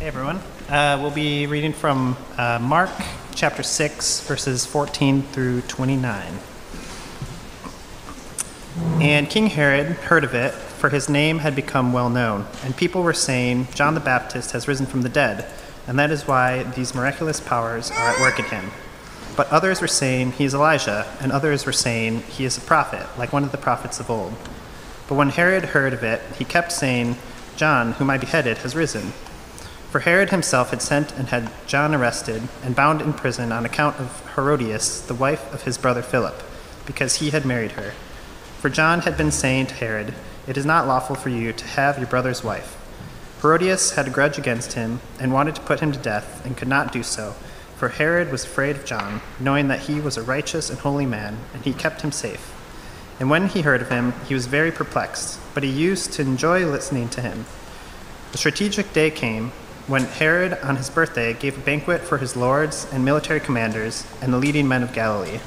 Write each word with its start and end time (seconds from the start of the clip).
Hey 0.00 0.06
everyone. 0.06 0.40
Uh, 0.66 0.98
we'll 0.98 1.10
be 1.10 1.46
reading 1.46 1.74
from 1.74 2.16
uh, 2.38 2.58
Mark 2.58 2.88
chapter 3.34 3.62
6, 3.62 4.22
verses 4.22 4.64
14 4.64 5.20
through 5.20 5.60
29. 5.60 6.38
And 9.02 9.28
King 9.28 9.48
Herod 9.48 9.88
heard 9.88 10.24
of 10.24 10.34
it, 10.34 10.52
for 10.52 10.88
his 10.88 11.10
name 11.10 11.40
had 11.40 11.54
become 11.54 11.92
well 11.92 12.08
known, 12.08 12.46
and 12.64 12.74
people 12.74 13.02
were 13.02 13.12
saying, 13.12 13.68
John 13.74 13.92
the 13.92 14.00
Baptist 14.00 14.52
has 14.52 14.66
risen 14.66 14.86
from 14.86 15.02
the 15.02 15.10
dead, 15.10 15.44
and 15.86 15.98
that 15.98 16.10
is 16.10 16.26
why 16.26 16.62
these 16.62 16.94
miraculous 16.94 17.38
powers 17.38 17.90
are 17.90 18.08
at 18.08 18.20
work 18.20 18.38
in 18.38 18.46
him. 18.46 18.70
But 19.36 19.48
others 19.48 19.82
were 19.82 19.86
saying, 19.86 20.32
He 20.32 20.44
is 20.44 20.54
Elijah, 20.54 21.14
and 21.20 21.30
others 21.30 21.66
were 21.66 21.72
saying, 21.72 22.22
He 22.22 22.46
is 22.46 22.56
a 22.56 22.62
prophet, 22.62 23.06
like 23.18 23.34
one 23.34 23.44
of 23.44 23.52
the 23.52 23.58
prophets 23.58 24.00
of 24.00 24.08
old. 24.08 24.32
But 25.08 25.16
when 25.16 25.28
Herod 25.28 25.66
heard 25.66 25.92
of 25.92 26.02
it, 26.02 26.22
he 26.38 26.46
kept 26.46 26.72
saying, 26.72 27.16
John, 27.56 27.92
whom 27.92 28.08
I 28.08 28.16
beheaded, 28.16 28.56
has 28.58 28.74
risen. 28.74 29.12
For 29.90 29.98
Herod 29.98 30.30
himself 30.30 30.70
had 30.70 30.82
sent 30.82 31.10
and 31.18 31.30
had 31.30 31.50
John 31.66 31.96
arrested 31.96 32.42
and 32.62 32.76
bound 32.76 33.02
in 33.02 33.12
prison 33.12 33.50
on 33.50 33.66
account 33.66 33.98
of 33.98 34.22
Herodias, 34.36 35.00
the 35.00 35.14
wife 35.14 35.52
of 35.52 35.62
his 35.62 35.78
brother 35.78 36.00
Philip, 36.00 36.44
because 36.86 37.16
he 37.16 37.30
had 37.30 37.44
married 37.44 37.72
her. 37.72 37.90
For 38.60 38.68
John 38.68 39.00
had 39.00 39.16
been 39.16 39.32
saying 39.32 39.66
to 39.66 39.74
Herod, 39.74 40.14
It 40.46 40.56
is 40.56 40.64
not 40.64 40.86
lawful 40.86 41.16
for 41.16 41.28
you 41.28 41.52
to 41.52 41.66
have 41.66 41.98
your 41.98 42.06
brother's 42.06 42.44
wife. 42.44 42.76
Herodias 43.42 43.96
had 43.96 44.06
a 44.06 44.10
grudge 44.10 44.38
against 44.38 44.74
him 44.74 45.00
and 45.18 45.32
wanted 45.32 45.56
to 45.56 45.60
put 45.62 45.80
him 45.80 45.90
to 45.90 45.98
death, 45.98 46.46
and 46.46 46.56
could 46.56 46.68
not 46.68 46.92
do 46.92 47.02
so, 47.02 47.34
for 47.74 47.88
Herod 47.88 48.30
was 48.30 48.44
afraid 48.44 48.76
of 48.76 48.84
John, 48.84 49.20
knowing 49.40 49.66
that 49.68 49.80
he 49.80 49.98
was 49.98 50.16
a 50.16 50.22
righteous 50.22 50.70
and 50.70 50.78
holy 50.78 51.06
man, 51.06 51.38
and 51.52 51.64
he 51.64 51.72
kept 51.72 52.02
him 52.02 52.12
safe. 52.12 52.54
And 53.18 53.28
when 53.28 53.48
he 53.48 53.62
heard 53.62 53.82
of 53.82 53.90
him, 53.90 54.12
he 54.28 54.34
was 54.34 54.46
very 54.46 54.70
perplexed, 54.70 55.40
but 55.52 55.64
he 55.64 55.68
used 55.68 56.12
to 56.12 56.22
enjoy 56.22 56.64
listening 56.64 57.08
to 57.08 57.20
him. 57.20 57.44
The 58.30 58.38
strategic 58.38 58.92
day 58.92 59.10
came 59.10 59.50
when 59.90 60.04
Herod, 60.04 60.56
on 60.62 60.76
his 60.76 60.88
birthday, 60.88 61.34
gave 61.34 61.58
a 61.58 61.60
banquet 61.60 62.02
for 62.02 62.18
his 62.18 62.36
lords 62.36 62.86
and 62.92 63.04
military 63.04 63.40
commanders 63.40 64.06
and 64.22 64.32
the 64.32 64.38
leading 64.38 64.68
men 64.68 64.84
of 64.84 64.92
Galilee. 64.92 65.40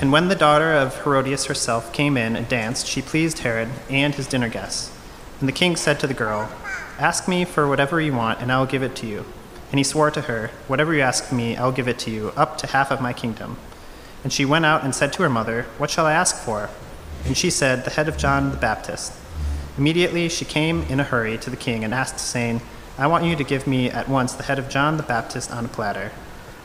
And 0.00 0.12
when 0.12 0.28
the 0.28 0.36
daughter 0.36 0.72
of 0.72 1.02
Herodias 1.02 1.46
herself 1.46 1.92
came 1.92 2.16
in 2.16 2.36
and 2.36 2.48
danced, 2.48 2.86
she 2.86 3.02
pleased 3.02 3.40
Herod 3.40 3.70
and 3.90 4.14
his 4.14 4.28
dinner 4.28 4.48
guests. 4.48 4.96
And 5.40 5.48
the 5.48 5.52
king 5.52 5.74
said 5.74 5.98
to 5.98 6.06
the 6.06 6.14
girl, 6.14 6.48
Ask 6.96 7.26
me 7.26 7.44
for 7.44 7.66
whatever 7.66 8.00
you 8.00 8.12
want, 8.12 8.40
and 8.40 8.52
I 8.52 8.60
will 8.60 8.66
give 8.66 8.84
it 8.84 8.94
to 8.96 9.06
you. 9.08 9.24
And 9.72 9.80
he 9.80 9.84
swore 9.84 10.12
to 10.12 10.22
her, 10.22 10.52
Whatever 10.68 10.94
you 10.94 11.00
ask 11.00 11.32
me, 11.32 11.56
I 11.56 11.64
will 11.64 11.72
give 11.72 11.88
it 11.88 11.98
to 12.00 12.12
you, 12.12 12.28
up 12.36 12.56
to 12.58 12.68
half 12.68 12.92
of 12.92 13.00
my 13.00 13.12
kingdom. 13.12 13.58
And 14.22 14.32
she 14.32 14.44
went 14.44 14.64
out 14.64 14.84
and 14.84 14.94
said 14.94 15.12
to 15.14 15.24
her 15.24 15.28
mother, 15.28 15.64
What 15.76 15.90
shall 15.90 16.06
I 16.06 16.12
ask 16.12 16.36
for? 16.36 16.70
And 17.24 17.36
she 17.36 17.50
said, 17.50 17.84
The 17.84 17.90
head 17.90 18.06
of 18.08 18.16
John 18.16 18.52
the 18.52 18.56
Baptist. 18.56 19.12
Immediately 19.76 20.28
she 20.28 20.44
came 20.44 20.82
in 20.82 21.00
a 21.00 21.04
hurry 21.04 21.36
to 21.38 21.50
the 21.50 21.56
king 21.56 21.82
and 21.82 21.92
asked, 21.92 22.20
saying, 22.20 22.60
I 23.00 23.06
want 23.06 23.24
you 23.24 23.36
to 23.36 23.44
give 23.44 23.68
me 23.68 23.88
at 23.88 24.08
once 24.08 24.32
the 24.32 24.42
head 24.42 24.58
of 24.58 24.68
John 24.68 24.96
the 24.96 25.04
Baptist 25.04 25.52
on 25.52 25.64
a 25.64 25.68
platter. 25.68 26.10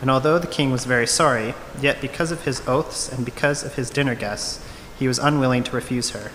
And 0.02 0.10
although 0.10 0.40
the 0.40 0.48
king 0.48 0.72
was 0.72 0.84
very 0.84 1.06
sorry, 1.06 1.54
yet 1.80 2.02
because 2.02 2.32
of 2.32 2.44
his 2.44 2.68
oaths 2.68 3.08
and 3.08 3.24
because 3.24 3.64
of 3.64 3.76
his 3.76 3.92
dinner 3.92 4.16
guests, 4.16 4.60
he 4.98 5.08
was 5.08 5.20
unwilling 5.20 5.64
to 5.66 5.76
refuse 5.76 6.10
her. 6.10 6.32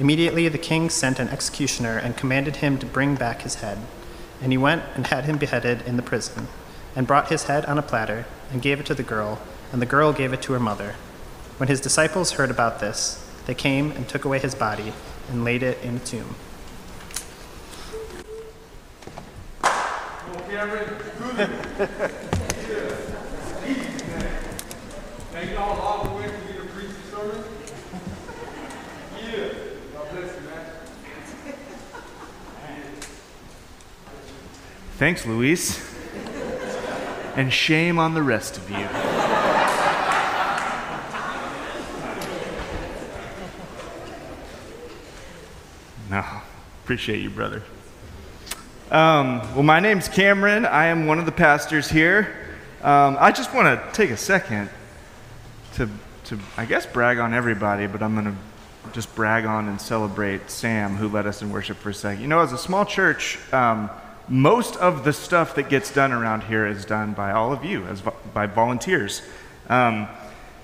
Immediately 0.00 0.48
the 0.48 0.58
king 0.58 0.90
sent 0.90 1.20
an 1.20 1.28
executioner 1.28 1.96
and 1.96 2.16
commanded 2.16 2.56
him 2.56 2.76
to 2.78 2.86
bring 2.86 3.14
back 3.14 3.42
his 3.42 3.56
head. 3.56 3.78
And 4.42 4.50
he 4.50 4.58
went 4.58 4.82
and 4.96 5.06
had 5.06 5.26
him 5.26 5.38
beheaded 5.38 5.82
in 5.82 5.96
the 5.96 6.02
prison, 6.02 6.48
and 6.96 7.06
brought 7.06 7.28
his 7.28 7.44
head 7.44 7.64
on 7.66 7.78
a 7.78 7.82
platter, 7.82 8.26
and 8.50 8.60
gave 8.60 8.80
it 8.80 8.86
to 8.86 8.94
the 8.94 9.04
girl, 9.04 9.38
and 9.72 9.80
the 9.80 9.86
girl 9.86 10.12
gave 10.12 10.32
it 10.32 10.42
to 10.42 10.54
her 10.54 10.60
mother. 10.60 10.96
When 11.56 11.68
his 11.68 11.80
disciples 11.80 12.32
heard 12.32 12.50
about 12.50 12.80
this, 12.80 13.24
they 13.46 13.54
came 13.54 13.92
and 13.92 14.08
took 14.08 14.24
away 14.24 14.40
his 14.40 14.56
body 14.56 14.92
and 15.28 15.44
laid 15.44 15.62
it 15.62 15.80
in 15.84 15.98
a 15.98 16.00
tomb. 16.00 16.34
The 20.50 20.56
sermon. 27.10 27.44
Yeah. 29.16 29.48
God 29.94 30.10
bless 30.10 30.34
you, 30.34 30.42
man. 30.48 30.64
Thanks, 34.98 35.24
Luis. 35.24 35.88
And 37.36 37.52
shame 37.52 38.00
on 38.00 38.14
the 38.14 38.22
rest 38.22 38.58
of 38.58 38.68
you. 38.70 38.88
No, 46.10 46.24
appreciate 46.82 47.20
you, 47.20 47.30
brother. 47.30 47.62
Um, 48.90 49.38
well, 49.54 49.62
my 49.62 49.78
name's 49.78 50.08
Cameron. 50.08 50.66
I 50.66 50.86
am 50.86 51.06
one 51.06 51.20
of 51.20 51.24
the 51.24 51.30
pastors 51.30 51.88
here. 51.88 52.34
Um, 52.82 53.16
I 53.20 53.30
just 53.30 53.54
want 53.54 53.68
to 53.68 53.92
take 53.92 54.10
a 54.10 54.16
second 54.16 54.68
to, 55.74 55.88
to, 56.24 56.38
I 56.56 56.64
guess, 56.64 56.86
brag 56.86 57.18
on 57.18 57.32
everybody, 57.32 57.86
but 57.86 58.02
I'm 58.02 58.14
going 58.14 58.36
to 58.36 58.90
just 58.92 59.14
brag 59.14 59.44
on 59.44 59.68
and 59.68 59.80
celebrate 59.80 60.50
Sam, 60.50 60.96
who 60.96 61.06
led 61.06 61.24
us 61.24 61.40
in 61.40 61.52
worship 61.52 61.76
for 61.76 61.90
a 61.90 61.94
second. 61.94 62.20
You 62.20 62.26
know, 62.26 62.40
as 62.40 62.52
a 62.52 62.58
small 62.58 62.84
church, 62.84 63.38
um, 63.52 63.90
most 64.26 64.74
of 64.78 65.04
the 65.04 65.12
stuff 65.12 65.54
that 65.54 65.68
gets 65.68 65.94
done 65.94 66.10
around 66.10 66.42
here 66.42 66.66
is 66.66 66.84
done 66.84 67.12
by 67.12 67.30
all 67.30 67.52
of 67.52 67.64
you, 67.64 67.84
as 67.84 68.00
vo- 68.00 68.16
by 68.34 68.46
volunteers. 68.46 69.22
Um, 69.68 70.08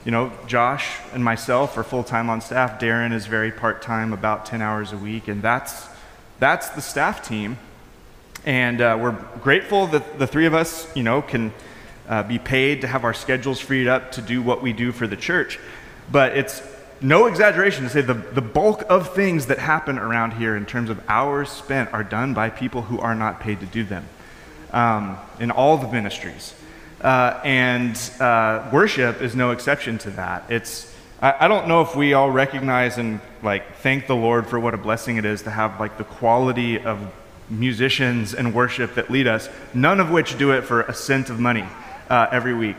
you 0.05 0.11
know, 0.11 0.33
Josh 0.49 0.99
and 1.13 1.23
myself 1.23 1.79
are 1.79 1.85
full 1.85 2.03
time 2.03 2.29
on 2.29 2.41
staff. 2.41 2.81
Darren 2.81 3.13
is 3.13 3.27
very 3.27 3.53
part 3.53 3.83
time, 3.83 4.13
about 4.13 4.47
10 4.47 4.63
hours 4.63 4.93
a 4.93 4.99
week, 4.99 5.29
and 5.29 5.43
that's, 5.43 5.87
that's 6.41 6.71
the 6.71 6.83
staff 6.83 7.23
team. 7.25 7.59
And 8.47 8.81
uh, 8.81 8.97
we're 9.01 9.19
grateful 9.43 9.89
that 9.89 10.21
the 10.21 10.27
three 10.27 10.47
of 10.47 10.55
us, 10.55 10.87
you 10.97 11.03
know, 11.03 11.21
can 11.21 11.53
uh, 12.09 12.23
be 12.23 12.39
paid 12.39 12.83
to 12.83 12.87
have 12.87 13.03
our 13.03 13.13
schedules 13.13 13.59
freed 13.61 13.89
up 13.89 14.13
to 14.13 14.23
do 14.23 14.41
what 14.41 14.63
we 14.63 14.73
do 14.73 14.93
for 14.93 15.09
the 15.09 15.17
church. 15.17 15.59
But 16.11 16.37
it's 16.37 16.63
no 17.01 17.27
exaggeration 17.27 17.83
to 17.83 17.91
say 17.91 18.01
the, 18.03 18.15
the 18.15 18.41
bulk 18.41 18.85
of 18.89 19.15
things 19.15 19.47
that 19.47 19.59
happen 19.59 19.99
around 19.99 20.35
here 20.35 20.57
in 20.57 20.65
terms 20.65 20.91
of 20.91 21.03
hours 21.09 21.51
spent 21.51 21.93
are 21.93 22.05
done 22.05 22.35
by 22.35 22.49
people 22.49 22.83
who 22.83 23.01
are 23.01 23.17
not 23.17 23.41
paid 23.41 23.59
to 23.61 23.67
do 23.67 23.83
them 23.83 24.09
um, 24.73 25.19
in 25.41 25.51
all 25.51 25.77
the 25.77 25.89
ministries. 25.89 26.55
Uh, 27.01 27.41
and 27.45 27.97
uh, 28.21 28.71
worship 28.73 29.21
is 29.21 29.35
no 29.35 29.51
exception 29.51 29.99
to 29.99 30.11
that. 30.11 30.45
It's, 30.49 30.95
I, 31.21 31.35
I 31.41 31.49
don't 31.49 31.67
know 31.67 31.83
if 31.83 31.97
we 31.97 32.15
all 32.15 32.31
recognize 32.31 32.97
and 32.97 33.21
like 33.43 33.77
thank 33.79 34.07
the 34.07 34.17
Lord 34.17 34.47
for 34.47 34.61
what 34.61 34.73
a 34.73 34.79
blessing 34.79 35.17
it 35.17 35.25
is 35.25 35.43
to 35.43 35.51
have 35.51 35.81
like 35.81 35.99
the 35.99 36.05
quality 36.05 36.79
of 36.79 37.13
musicians 37.49 38.35
and 38.35 38.55
worship 38.55 38.95
that 38.95 39.11
lead 39.11 39.27
us, 39.27 39.49
none 39.73 40.01
of 40.01 40.11
which 40.11 40.39
do 40.39 40.53
it 40.53 40.63
for 40.63 40.83
a 40.83 40.95
cent 40.95 41.31
of 41.31 41.39
money 41.39 41.65
uh, 42.11 42.27
every 42.33 42.55
week. 42.55 42.77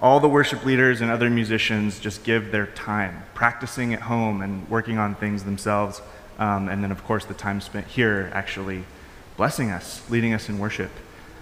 All 0.00 0.20
the 0.20 0.28
worship 0.28 0.64
leaders 0.64 1.00
and 1.00 1.10
other 1.10 1.30
musicians 1.30 2.00
just 2.00 2.24
give 2.24 2.50
their 2.50 2.66
time 2.66 3.22
practicing 3.34 3.94
at 3.94 4.00
home 4.00 4.42
and 4.42 4.68
working 4.68 4.98
on 4.98 5.14
things 5.14 5.44
themselves. 5.44 6.02
Um, 6.38 6.68
and 6.68 6.82
then, 6.82 6.90
of 6.90 7.04
course, 7.04 7.24
the 7.24 7.34
time 7.34 7.60
spent 7.60 7.86
here 7.86 8.30
actually 8.34 8.84
blessing 9.36 9.70
us, 9.70 10.02
leading 10.10 10.34
us 10.34 10.48
in 10.48 10.58
worship. 10.58 10.90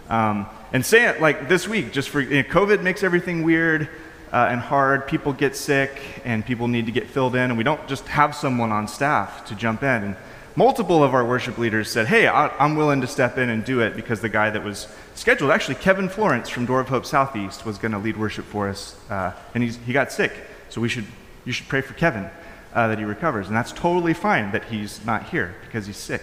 Um, 0.08 0.46
and 0.72 0.84
say 0.84 1.08
it 1.08 1.20
like 1.20 1.48
this 1.48 1.66
week, 1.66 1.92
just 1.92 2.10
for 2.10 2.20
you 2.20 2.42
know, 2.42 2.48
COVID 2.48 2.82
makes 2.82 3.02
everything 3.02 3.44
weird 3.44 3.88
uh, 4.32 4.48
and 4.50 4.60
hard. 4.60 5.06
People 5.06 5.32
get 5.32 5.56
sick 5.56 6.00
and 6.24 6.44
people 6.44 6.68
need 6.68 6.86
to 6.86 6.92
get 6.92 7.06
filled 7.06 7.34
in, 7.34 7.50
and 7.50 7.56
we 7.56 7.64
don't 7.64 7.86
just 7.88 8.06
have 8.08 8.34
someone 8.34 8.72
on 8.72 8.88
staff 8.88 9.44
to 9.46 9.54
jump 9.54 9.82
in. 9.82 10.04
And 10.04 10.16
multiple 10.56 11.02
of 11.04 11.14
our 11.14 11.24
worship 11.24 11.58
leaders 11.58 11.90
said, 11.90 12.06
Hey, 12.06 12.26
I- 12.26 12.48
I'm 12.58 12.76
willing 12.76 13.00
to 13.00 13.06
step 13.06 13.38
in 13.38 13.50
and 13.50 13.64
do 13.64 13.80
it 13.80 13.94
because 13.96 14.20
the 14.20 14.28
guy 14.28 14.50
that 14.50 14.64
was 14.64 14.88
scheduled, 15.14 15.50
actually, 15.50 15.76
Kevin 15.76 16.08
Florence 16.08 16.48
from 16.48 16.66
Door 16.66 16.80
of 16.80 16.88
Hope 16.88 17.06
Southeast, 17.06 17.64
was 17.64 17.78
going 17.78 17.92
to 17.92 17.98
lead 17.98 18.16
worship 18.16 18.44
for 18.44 18.68
us, 18.68 18.96
uh, 19.10 19.32
and 19.54 19.62
he's, 19.62 19.76
he 19.86 19.92
got 19.92 20.12
sick. 20.12 20.32
So 20.68 20.80
we 20.80 20.88
should, 20.88 21.06
you 21.44 21.52
should 21.52 21.68
pray 21.68 21.80
for 21.80 21.94
Kevin 21.94 22.30
uh, 22.74 22.88
that 22.88 22.98
he 22.98 23.04
recovers. 23.04 23.48
And 23.48 23.56
that's 23.56 23.72
totally 23.72 24.14
fine 24.14 24.52
that 24.52 24.64
he's 24.64 25.04
not 25.04 25.28
here 25.28 25.54
because 25.66 25.86
he's 25.86 25.96
sick. 25.96 26.22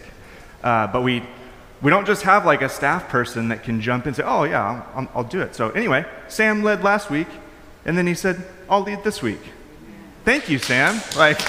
Uh, 0.63 0.87
but 0.87 1.01
we, 1.03 1.23
we 1.81 1.89
don't 1.89 2.07
just 2.07 2.23
have 2.23 2.45
like 2.45 2.61
a 2.61 2.69
staff 2.69 3.09
person 3.09 3.49
that 3.49 3.63
can 3.63 3.81
jump 3.81 4.05
in 4.05 4.09
and 4.09 4.15
say, 4.17 4.23
Oh, 4.25 4.43
yeah, 4.43 4.83
I'll, 4.95 5.09
I'll 5.15 5.23
do 5.23 5.41
it. 5.41 5.55
So 5.55 5.69
anyway, 5.71 6.05
Sam 6.27 6.63
led 6.63 6.83
last 6.83 7.09
week, 7.09 7.27
and 7.85 7.97
then 7.97 8.07
he 8.07 8.13
said, 8.13 8.43
I'll 8.69 8.81
lead 8.81 9.03
this 9.03 9.21
week. 9.21 9.39
Thank 10.25 10.49
you, 10.49 10.57
Sam. 10.59 10.99
Like, 11.15 11.39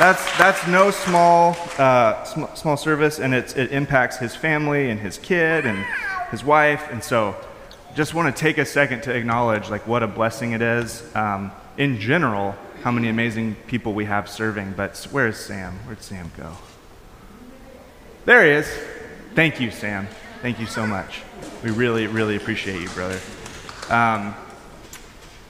that's, 0.00 0.38
that's 0.38 0.66
no 0.66 0.90
small, 0.90 1.54
uh, 1.76 2.24
sm- 2.24 2.44
small 2.54 2.78
service, 2.78 3.18
and 3.18 3.34
it's, 3.34 3.54
it 3.54 3.70
impacts 3.70 4.16
his 4.16 4.34
family 4.34 4.88
and 4.88 4.98
his 4.98 5.18
kid 5.18 5.66
and 5.66 5.84
his 6.30 6.42
wife. 6.42 6.90
And 6.90 7.04
so, 7.04 7.36
just 7.94 8.14
want 8.14 8.34
to 8.34 8.40
take 8.40 8.56
a 8.56 8.64
second 8.64 9.02
to 9.02 9.14
acknowledge 9.14 9.68
like 9.68 9.86
what 9.86 10.02
a 10.02 10.06
blessing 10.06 10.52
it 10.52 10.62
is 10.62 11.04
um, 11.14 11.52
in 11.76 12.00
general, 12.00 12.54
how 12.82 12.90
many 12.90 13.10
amazing 13.10 13.56
people 13.66 13.92
we 13.92 14.06
have 14.06 14.26
serving. 14.26 14.72
But 14.72 15.06
where's 15.10 15.36
Sam? 15.36 15.74
Where'd 15.84 16.02
Sam 16.02 16.32
go? 16.34 16.50
There 18.24 18.42
he 18.42 18.52
is. 18.52 18.72
Thank 19.34 19.60
you, 19.60 19.70
Sam. 19.70 20.08
Thank 20.40 20.58
you 20.58 20.66
so 20.66 20.86
much. 20.86 21.20
We 21.62 21.72
really, 21.72 22.06
really 22.06 22.36
appreciate 22.36 22.80
you, 22.80 22.88
brother. 22.88 23.20
Um, 23.90 24.34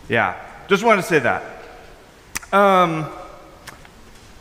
yeah, 0.09 0.45
just 0.67 0.83
wanted 0.83 1.03
to 1.03 1.09
say 1.09 1.21
that. 1.21 1.45
Um, 2.53 3.09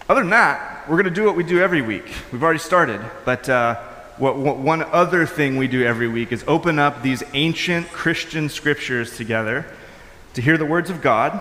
other 0.09 0.21
than 0.21 0.31
that, 0.31 0.89
we're 0.89 0.95
going 0.95 1.06
to 1.06 1.11
do 1.11 1.23
what 1.23 1.35
we 1.35 1.44
do 1.44 1.59
every 1.59 1.83
week. 1.83 2.11
We've 2.31 2.41
already 2.41 2.57
started, 2.57 3.00
but 3.25 3.47
uh, 3.47 3.75
what, 4.17 4.38
what, 4.38 4.57
one 4.57 4.81
other 4.81 5.27
thing 5.27 5.56
we 5.57 5.67
do 5.67 5.85
every 5.85 6.07
week 6.07 6.31
is 6.31 6.44
open 6.47 6.79
up 6.79 7.03
these 7.03 7.21
ancient 7.33 7.89
Christian 7.89 8.50
scriptures 8.50 9.15
together 9.15 9.67
to 10.33 10.41
hear 10.41 10.57
the 10.57 10.65
words 10.65 10.89
of 10.89 11.03
God. 11.03 11.39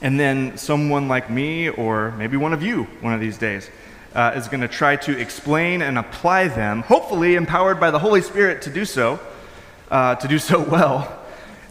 And 0.00 0.18
then 0.18 0.56
someone 0.56 1.08
like 1.08 1.28
me, 1.28 1.68
or 1.68 2.12
maybe 2.12 2.38
one 2.38 2.54
of 2.54 2.62
you 2.62 2.84
one 3.02 3.12
of 3.12 3.20
these 3.20 3.36
days, 3.36 3.68
uh, 4.14 4.32
is 4.34 4.48
going 4.48 4.62
to 4.62 4.68
try 4.68 4.96
to 4.96 5.18
explain 5.18 5.82
and 5.82 5.98
apply 5.98 6.48
them, 6.48 6.80
hopefully 6.80 7.34
empowered 7.34 7.78
by 7.78 7.90
the 7.90 7.98
Holy 7.98 8.22
Spirit 8.22 8.62
to 8.62 8.70
do 8.70 8.86
so, 8.86 9.20
uh, 9.90 10.14
to 10.14 10.26
do 10.26 10.38
so 10.38 10.58
well. 10.70 11.20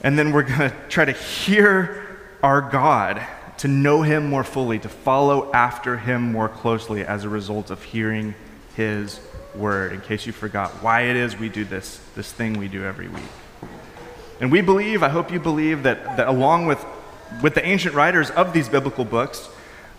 And 0.03 0.15
then 0.15 0.31
we're 0.31 0.43
going 0.43 0.69
to 0.69 0.73
try 0.89 1.05
to 1.05 1.11
hear 1.11 2.19
our 2.43 2.61
God, 2.61 3.25
to 3.57 3.67
know 3.67 4.01
Him 4.01 4.29
more 4.29 4.43
fully, 4.43 4.79
to 4.79 4.89
follow 4.89 5.51
after 5.51 5.97
Him 5.97 6.31
more 6.31 6.49
closely 6.49 7.03
as 7.03 7.23
a 7.23 7.29
result 7.29 7.69
of 7.71 7.83
hearing 7.83 8.35
His 8.75 9.19
word, 9.55 9.93
in 9.93 10.01
case 10.01 10.25
you 10.25 10.33
forgot 10.33 10.71
why 10.83 11.01
it 11.01 11.15
is 11.15 11.37
we 11.37 11.49
do 11.49 11.65
this, 11.65 11.99
this 12.15 12.31
thing 12.31 12.57
we 12.57 12.67
do 12.67 12.83
every 12.83 13.07
week. 13.07 13.23
And 14.39 14.51
we 14.51 14.61
believe, 14.61 15.01
I 15.01 15.09
hope 15.09 15.31
you 15.31 15.39
believe, 15.39 15.83
that, 15.83 16.17
that 16.17 16.27
along 16.27 16.67
with, 16.67 16.85
with 17.41 17.55
the 17.55 17.65
ancient 17.65 17.95
writers 17.95 18.29
of 18.29 18.53
these 18.53 18.69
biblical 18.69 19.03
books, 19.03 19.49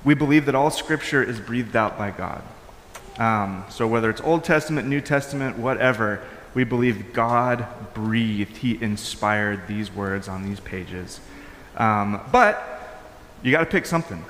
we 0.05 0.15
believe 0.15 0.47
that 0.47 0.55
all 0.55 0.71
scripture 0.71 1.23
is 1.23 1.41
breathed 1.41 1.75
out 1.75 1.99
by 1.99 2.13
God. 2.13 2.43
Um, 3.19 3.65
so 3.69 3.89
whether 3.89 4.09
it's 4.11 4.21
Old 4.21 4.45
Testament, 4.45 4.87
New 4.87 5.01
Testament, 5.01 5.59
whatever, 5.59 6.23
we 6.55 6.63
believe 6.63 7.13
God 7.13 7.67
breathed, 7.95 8.59
He 8.59 8.81
inspired 8.81 9.67
these 9.67 9.93
words 9.93 10.29
on 10.29 10.45
these 10.45 10.61
pages. 10.61 11.21
Um, 11.77 12.21
but 12.31 12.78
you 13.43 13.52
got 13.52 13.61
to 13.61 13.67
pick 13.67 13.87
something. 13.87 14.25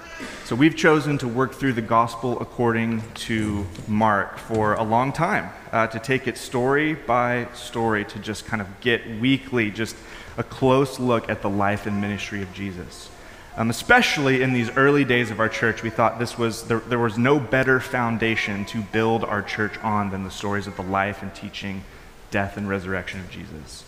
So 0.44 0.56
we've 0.56 0.76
chosen 0.76 1.18
to 1.18 1.28
work 1.28 1.54
through 1.54 1.74
the 1.74 1.82
gospel 1.82 2.40
according 2.40 3.02
to 3.14 3.66
Mark 3.86 4.38
for 4.38 4.74
a 4.74 4.82
long 4.82 5.12
time, 5.12 5.50
uh, 5.72 5.86
to 5.88 5.98
take 5.98 6.26
it 6.26 6.36
story 6.36 6.94
by 6.94 7.48
story, 7.54 8.04
to 8.06 8.18
just 8.18 8.46
kind 8.46 8.60
of 8.60 8.80
get 8.80 9.06
weekly 9.20 9.70
just 9.70 9.96
a 10.36 10.42
close 10.42 10.98
look 10.98 11.28
at 11.28 11.42
the 11.42 11.50
life 11.50 11.86
and 11.86 12.00
ministry 12.00 12.42
of 12.42 12.52
Jesus. 12.52 13.10
Um, 13.56 13.70
especially 13.70 14.42
in 14.42 14.52
these 14.52 14.70
early 14.76 15.04
days 15.04 15.30
of 15.30 15.40
our 15.40 15.48
church, 15.48 15.82
we 15.82 15.90
thought 15.90 16.18
this 16.18 16.38
was 16.38 16.62
there, 16.68 16.78
there 16.78 16.98
was 16.98 17.18
no 17.18 17.40
better 17.40 17.80
foundation 17.80 18.64
to 18.66 18.82
build 18.82 19.24
our 19.24 19.42
church 19.42 19.76
on 19.78 20.10
than 20.10 20.22
the 20.22 20.30
stories 20.30 20.66
of 20.66 20.76
the 20.76 20.82
life 20.82 21.22
and 21.22 21.34
teaching, 21.34 21.82
death 22.30 22.56
and 22.56 22.68
resurrection 22.68 23.18
of 23.18 23.28
Jesus. 23.30 23.84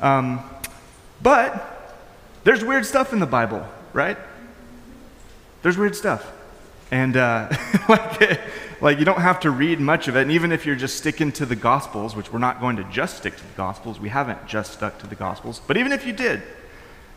Um, 0.00 0.40
but 1.22 1.96
there's 2.44 2.64
weird 2.64 2.86
stuff 2.86 3.12
in 3.12 3.20
the 3.20 3.26
Bible, 3.26 3.66
right? 3.92 4.18
There's 5.62 5.76
weird 5.76 5.96
stuff. 5.96 6.32
And 6.90 7.16
uh, 7.16 7.48
like, 7.88 8.40
like, 8.80 8.98
you 8.98 9.04
don't 9.04 9.20
have 9.20 9.40
to 9.40 9.50
read 9.50 9.80
much 9.80 10.08
of 10.08 10.16
it. 10.16 10.22
And 10.22 10.30
even 10.30 10.52
if 10.52 10.64
you're 10.64 10.76
just 10.76 10.96
sticking 10.96 11.32
to 11.32 11.46
the 11.46 11.56
Gospels, 11.56 12.14
which 12.14 12.32
we're 12.32 12.38
not 12.38 12.60
going 12.60 12.76
to 12.76 12.84
just 12.84 13.18
stick 13.18 13.36
to 13.36 13.42
the 13.42 13.56
Gospels, 13.56 14.00
we 14.00 14.08
haven't 14.08 14.46
just 14.46 14.72
stuck 14.72 14.98
to 15.00 15.06
the 15.06 15.14
Gospels. 15.14 15.60
But 15.66 15.76
even 15.76 15.92
if 15.92 16.06
you 16.06 16.12
did, 16.12 16.42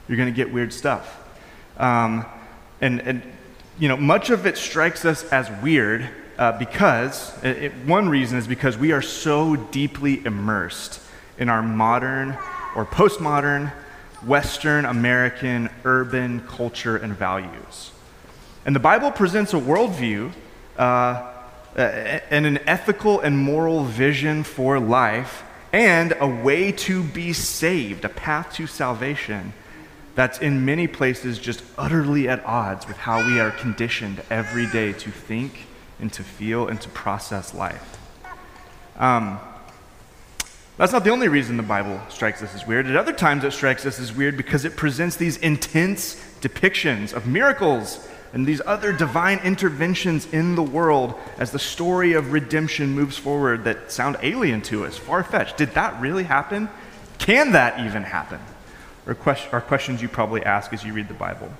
you're 0.08 0.18
going 0.18 0.32
to 0.32 0.36
get 0.36 0.52
weird 0.52 0.74
stuff. 0.74 1.20
Um, 1.78 2.26
and, 2.82 3.02
and, 3.02 3.22
you 3.80 3.88
know, 3.88 3.98
much 3.98 4.30
of 4.30 4.46
it 4.46 4.58
strikes 4.58 5.06
us 5.06 5.24
as 5.26 5.50
weird 5.62 6.10
uh, 6.38 6.58
because, 6.58 7.42
it, 7.44 7.72
one 7.86 8.10
reason 8.10 8.38
is 8.38 8.48
because 8.48 8.78
we 8.78 8.92
are 8.92 9.02
so 9.02 9.56
deeply 9.56 10.26
immersed 10.26 11.00
in 11.38 11.48
our 11.50 11.62
modern 11.62 12.38
or 12.76 12.86
postmodern, 12.86 13.72
Western 14.26 14.86
American 14.86 15.70
urban 15.86 16.42
culture 16.48 16.98
and 16.98 17.14
values. 17.14 17.92
And 18.66 18.76
the 18.76 18.80
Bible 18.80 19.12
presents 19.12 19.54
a 19.54 19.58
worldview 19.58 20.32
uh, 20.78 21.32
and 21.76 22.46
an 22.46 22.60
ethical 22.68 23.20
and 23.20 23.38
moral 23.38 23.84
vision 23.86 24.44
for 24.44 24.80
life 24.80 25.44
and 25.74 26.14
a 26.20 26.28
way 26.28 26.72
to 26.72 27.04
be 27.04 27.34
saved, 27.34 28.06
a 28.06 28.10
path 28.10 28.54
to 28.54 28.68
salvation 28.68 29.54
that's 30.14 30.40
in 30.40 30.66
many 30.66 30.88
places 30.88 31.40
just 31.40 31.64
utterly 31.78 32.28
at 32.28 32.46
odds 32.46 32.88
with 32.88 32.98
how 32.98 33.26
we 33.26 33.40
are 33.40 33.52
conditioned 33.52 34.22
every 34.30 34.68
day 34.68 34.92
to 34.94 35.10
think 35.10 35.66
and 36.00 36.12
to 36.14 36.24
feel 36.24 36.68
and 36.68 36.82
to 36.82 36.90
process 36.90 37.54
life. 37.54 37.98
Um, 38.98 39.40
that's 40.78 40.92
not 40.92 41.04
the 41.04 41.12
only 41.12 41.28
reason 41.28 41.58
the 41.58 41.64
Bible 41.64 42.02
strikes 42.10 42.42
us 42.42 42.54
as 42.54 42.68
weird. 42.68 42.88
At 42.88 42.96
other 42.96 43.14
times, 43.14 43.44
it 43.44 43.54
strikes 43.54 43.86
us 43.86 44.00
as 44.00 44.14
weird 44.14 44.36
because 44.36 44.66
it 44.66 44.76
presents 44.76 45.16
these 45.16 45.38
intense 45.38 46.16
depictions 46.42 47.14
of 47.14 47.26
miracles 47.26 48.08
and 48.34 48.46
these 48.46 48.62
other 48.66 48.94
divine 48.94 49.40
interventions 49.40 50.26
in 50.32 50.56
the 50.56 50.64
world 50.64 51.16
as 51.38 51.52
the 51.52 51.60
story 51.60 52.14
of 52.14 52.32
redemption 52.32 52.92
moves 52.92 53.18
forward 53.18 53.66
that 53.66 53.92
sound 53.92 54.18
alien 54.22 54.62
to 54.64 54.86
us, 54.86 54.98
far 54.98 55.24
fetched. 55.24 55.58
Did 55.58 55.74
that 55.74 56.00
really 56.00 56.24
happen? 56.24 56.70
Can 57.18 57.52
that 57.52 57.86
even 57.86 58.04
happen? 58.04 58.40
Are 59.06 59.16
questions 59.16 60.02
you 60.02 60.08
probably 60.08 60.44
ask 60.44 60.72
as 60.72 60.84
you 60.84 60.94
read 60.94 61.10
the 61.10 61.14
Bible. 61.14 61.52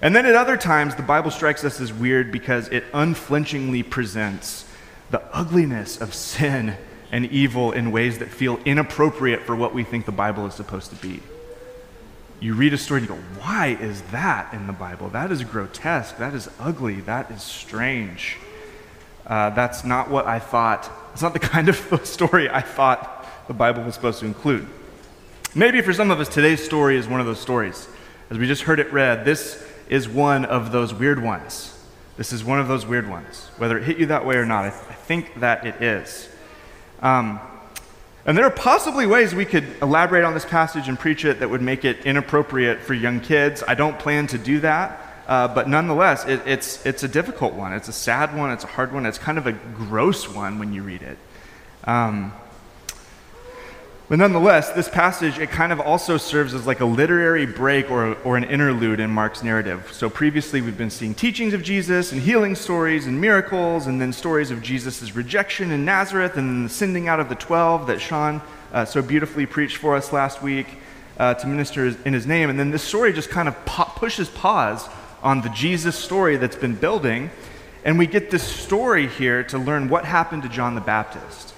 And 0.00 0.14
then 0.16 0.24
at 0.24 0.34
other 0.34 0.56
times, 0.56 0.94
the 0.94 1.02
Bible 1.02 1.30
strikes 1.30 1.64
us 1.64 1.80
as 1.80 1.92
weird 1.92 2.32
because 2.32 2.68
it 2.68 2.84
unflinchingly 2.94 3.82
presents 3.82 4.64
the 5.10 5.22
ugliness 5.34 6.00
of 6.00 6.14
sin 6.14 6.76
and 7.10 7.26
evil 7.26 7.72
in 7.72 7.90
ways 7.90 8.18
that 8.18 8.28
feel 8.28 8.58
inappropriate 8.64 9.42
for 9.42 9.56
what 9.56 9.74
we 9.74 9.82
think 9.82 10.06
the 10.06 10.12
Bible 10.12 10.46
is 10.46 10.54
supposed 10.54 10.90
to 10.90 10.96
be 10.96 11.20
you 12.40 12.54
read 12.54 12.72
a 12.72 12.78
story 12.78 13.00
and 13.00 13.08
you 13.08 13.16
go, 13.16 13.20
why 13.40 13.76
is 13.80 14.02
that 14.12 14.52
in 14.54 14.66
the 14.66 14.72
Bible? 14.72 15.08
That 15.08 15.32
is 15.32 15.42
grotesque. 15.42 16.18
That 16.18 16.34
is 16.34 16.48
ugly. 16.58 17.00
That 17.00 17.30
is 17.30 17.42
strange. 17.42 18.38
Uh, 19.26 19.50
that's 19.50 19.84
not 19.84 20.10
what 20.10 20.26
I 20.26 20.38
thought. 20.38 20.90
It's 21.12 21.22
not 21.22 21.32
the 21.32 21.38
kind 21.40 21.68
of 21.68 21.76
story 22.04 22.48
I 22.48 22.60
thought 22.60 23.26
the 23.48 23.54
Bible 23.54 23.82
was 23.82 23.94
supposed 23.94 24.20
to 24.20 24.26
include. 24.26 24.66
Maybe 25.54 25.80
for 25.80 25.92
some 25.92 26.10
of 26.10 26.20
us, 26.20 26.28
today's 26.28 26.64
story 26.64 26.96
is 26.96 27.08
one 27.08 27.20
of 27.20 27.26
those 27.26 27.40
stories. 27.40 27.88
As 28.30 28.38
we 28.38 28.46
just 28.46 28.62
heard 28.62 28.78
it 28.78 28.92
read, 28.92 29.24
this 29.24 29.64
is 29.88 30.08
one 30.08 30.44
of 30.44 30.70
those 30.70 30.92
weird 30.94 31.22
ones. 31.22 31.74
This 32.16 32.32
is 32.32 32.44
one 32.44 32.60
of 32.60 32.68
those 32.68 32.84
weird 32.84 33.08
ones. 33.08 33.48
Whether 33.56 33.78
it 33.78 33.84
hit 33.84 33.98
you 33.98 34.06
that 34.06 34.26
way 34.26 34.36
or 34.36 34.44
not, 34.44 34.66
I, 34.66 34.70
th- 34.70 34.82
I 34.88 34.92
think 34.92 35.40
that 35.40 35.66
it 35.66 35.82
is. 35.82 36.28
Um, 37.00 37.40
and 38.28 38.36
there 38.36 38.44
are 38.44 38.50
possibly 38.50 39.06
ways 39.06 39.34
we 39.34 39.46
could 39.46 39.64
elaborate 39.80 40.22
on 40.22 40.34
this 40.34 40.44
passage 40.44 40.86
and 40.86 40.98
preach 40.98 41.24
it 41.24 41.40
that 41.40 41.48
would 41.48 41.62
make 41.62 41.86
it 41.86 42.04
inappropriate 42.04 42.82
for 42.82 42.92
young 42.92 43.20
kids. 43.20 43.64
I 43.66 43.74
don't 43.74 43.98
plan 43.98 44.26
to 44.26 44.36
do 44.36 44.60
that. 44.60 45.00
Uh, 45.26 45.48
but 45.48 45.66
nonetheless, 45.66 46.26
it, 46.26 46.42
it's, 46.44 46.84
it's 46.84 47.02
a 47.02 47.08
difficult 47.08 47.54
one. 47.54 47.72
It's 47.72 47.88
a 47.88 47.92
sad 47.92 48.36
one. 48.36 48.50
It's 48.50 48.64
a 48.64 48.66
hard 48.66 48.92
one. 48.92 49.06
It's 49.06 49.16
kind 49.16 49.38
of 49.38 49.46
a 49.46 49.52
gross 49.52 50.28
one 50.28 50.58
when 50.58 50.74
you 50.74 50.82
read 50.82 51.00
it. 51.00 51.16
Um, 51.84 52.34
but 54.08 54.18
nonetheless, 54.18 54.70
this 54.70 54.88
passage, 54.88 55.38
it 55.38 55.50
kind 55.50 55.70
of 55.70 55.80
also 55.80 56.16
serves 56.16 56.54
as 56.54 56.66
like 56.66 56.80
a 56.80 56.86
literary 56.86 57.44
break 57.44 57.90
or, 57.90 58.14
or 58.22 58.38
an 58.38 58.44
interlude 58.44 59.00
in 59.00 59.10
Mark's 59.10 59.42
narrative. 59.42 59.90
So 59.92 60.08
previously, 60.08 60.62
we've 60.62 60.78
been 60.78 60.88
seeing 60.88 61.14
teachings 61.14 61.52
of 61.52 61.62
Jesus 61.62 62.10
and 62.10 62.22
healing 62.22 62.54
stories 62.54 63.06
and 63.06 63.20
miracles, 63.20 63.86
and 63.86 64.00
then 64.00 64.14
stories 64.14 64.50
of 64.50 64.62
Jesus' 64.62 65.14
rejection 65.14 65.70
in 65.70 65.84
Nazareth 65.84 66.38
and 66.38 66.64
the 66.64 66.70
sending 66.70 67.06
out 67.06 67.20
of 67.20 67.28
the 67.28 67.34
12 67.34 67.86
that 67.88 68.00
Sean 68.00 68.40
uh, 68.72 68.86
so 68.86 69.02
beautifully 69.02 69.44
preached 69.44 69.76
for 69.76 69.94
us 69.94 70.10
last 70.10 70.40
week 70.42 70.68
uh, 71.18 71.34
to 71.34 71.46
minister 71.46 71.94
in 72.06 72.14
his 72.14 72.26
name. 72.26 72.48
And 72.48 72.58
then 72.58 72.70
this 72.70 72.82
story 72.82 73.12
just 73.12 73.28
kind 73.28 73.46
of 73.46 73.66
po- 73.66 73.92
pushes 73.96 74.30
pause 74.30 74.88
on 75.22 75.42
the 75.42 75.50
Jesus 75.50 75.96
story 75.96 76.38
that's 76.38 76.56
been 76.56 76.74
building. 76.74 77.30
And 77.84 77.98
we 77.98 78.06
get 78.06 78.30
this 78.30 78.42
story 78.42 79.06
here 79.06 79.44
to 79.44 79.58
learn 79.58 79.90
what 79.90 80.06
happened 80.06 80.44
to 80.44 80.48
John 80.48 80.74
the 80.74 80.80
Baptist. 80.80 81.54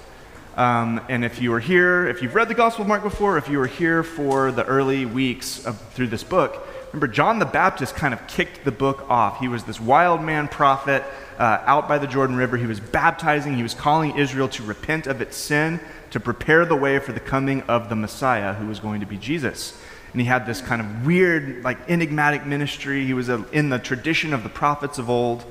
Um, 0.57 1.00
and 1.09 1.25
if 1.25 1.40
you 1.40 1.52
were 1.52 1.61
here, 1.61 2.09
if 2.09 2.23
you've 2.23 2.35
read 2.35 2.49
the 2.49 2.54
Gospel 2.54 2.83
of 2.83 2.88
Mark 2.88 3.02
before, 3.02 3.38
if 3.38 3.49
you 3.49 3.59
were 3.59 3.69
here 3.69 4.02
for 4.02 4.50
the 4.50 4.64
early 4.64 5.07
weeks 5.07 5.64
of, 5.64 5.80
through 5.92 6.09
this 6.09 6.25
book, 6.25 6.66
remember 6.88 7.07
John 7.07 7.38
the 7.38 7.47
Baptist 7.47 7.95
kind 7.95 8.12
of 8.12 8.26
kicked 8.26 8.64
the 8.64 8.73
book 8.73 9.09
off. 9.09 9.38
He 9.38 9.47
was 9.47 9.62
this 9.62 9.80
wild 9.80 10.23
man 10.23 10.49
prophet 10.49 11.04
uh, 11.38 11.62
out 11.64 11.88
by 11.88 11.99
the 11.99 12.09
Jordan 12.09 12.35
River. 12.35 12.57
He 12.57 12.66
was 12.66 12.80
baptizing, 12.80 13.54
he 13.54 13.62
was 13.62 13.75
calling 13.75 14.19
Israel 14.19 14.49
to 14.49 14.62
repent 14.64 15.07
of 15.07 15.21
its 15.21 15.37
sin, 15.37 15.80
to 16.11 16.19
prepare 16.19 16.64
the 16.64 16.76
way 16.76 16.99
for 16.99 17.12
the 17.12 17.21
coming 17.21 17.62
of 17.62 17.88
the 17.88 17.97
Messiah, 17.97 18.54
who 18.54 18.66
was 18.66 18.80
going 18.80 19.00
to 19.00 19.07
be 19.07 19.16
Jesus. 19.16 19.80
And 20.12 20.21
he 20.21 20.26
had 20.26 20.47
this 20.47 20.61
kind 20.61 20.80
of 20.80 21.07
weird, 21.07 21.62
like 21.62 21.78
enigmatic 21.88 22.45
ministry. 22.45 23.07
He 23.07 23.14
was 23.14 23.28
a, 23.28 23.47
in 23.52 23.69
the 23.69 23.78
tradition 23.78 24.35
of 24.35 24.42
the 24.42 24.49
prophets 24.49 24.99
of 24.99 25.09
old, 25.09 25.45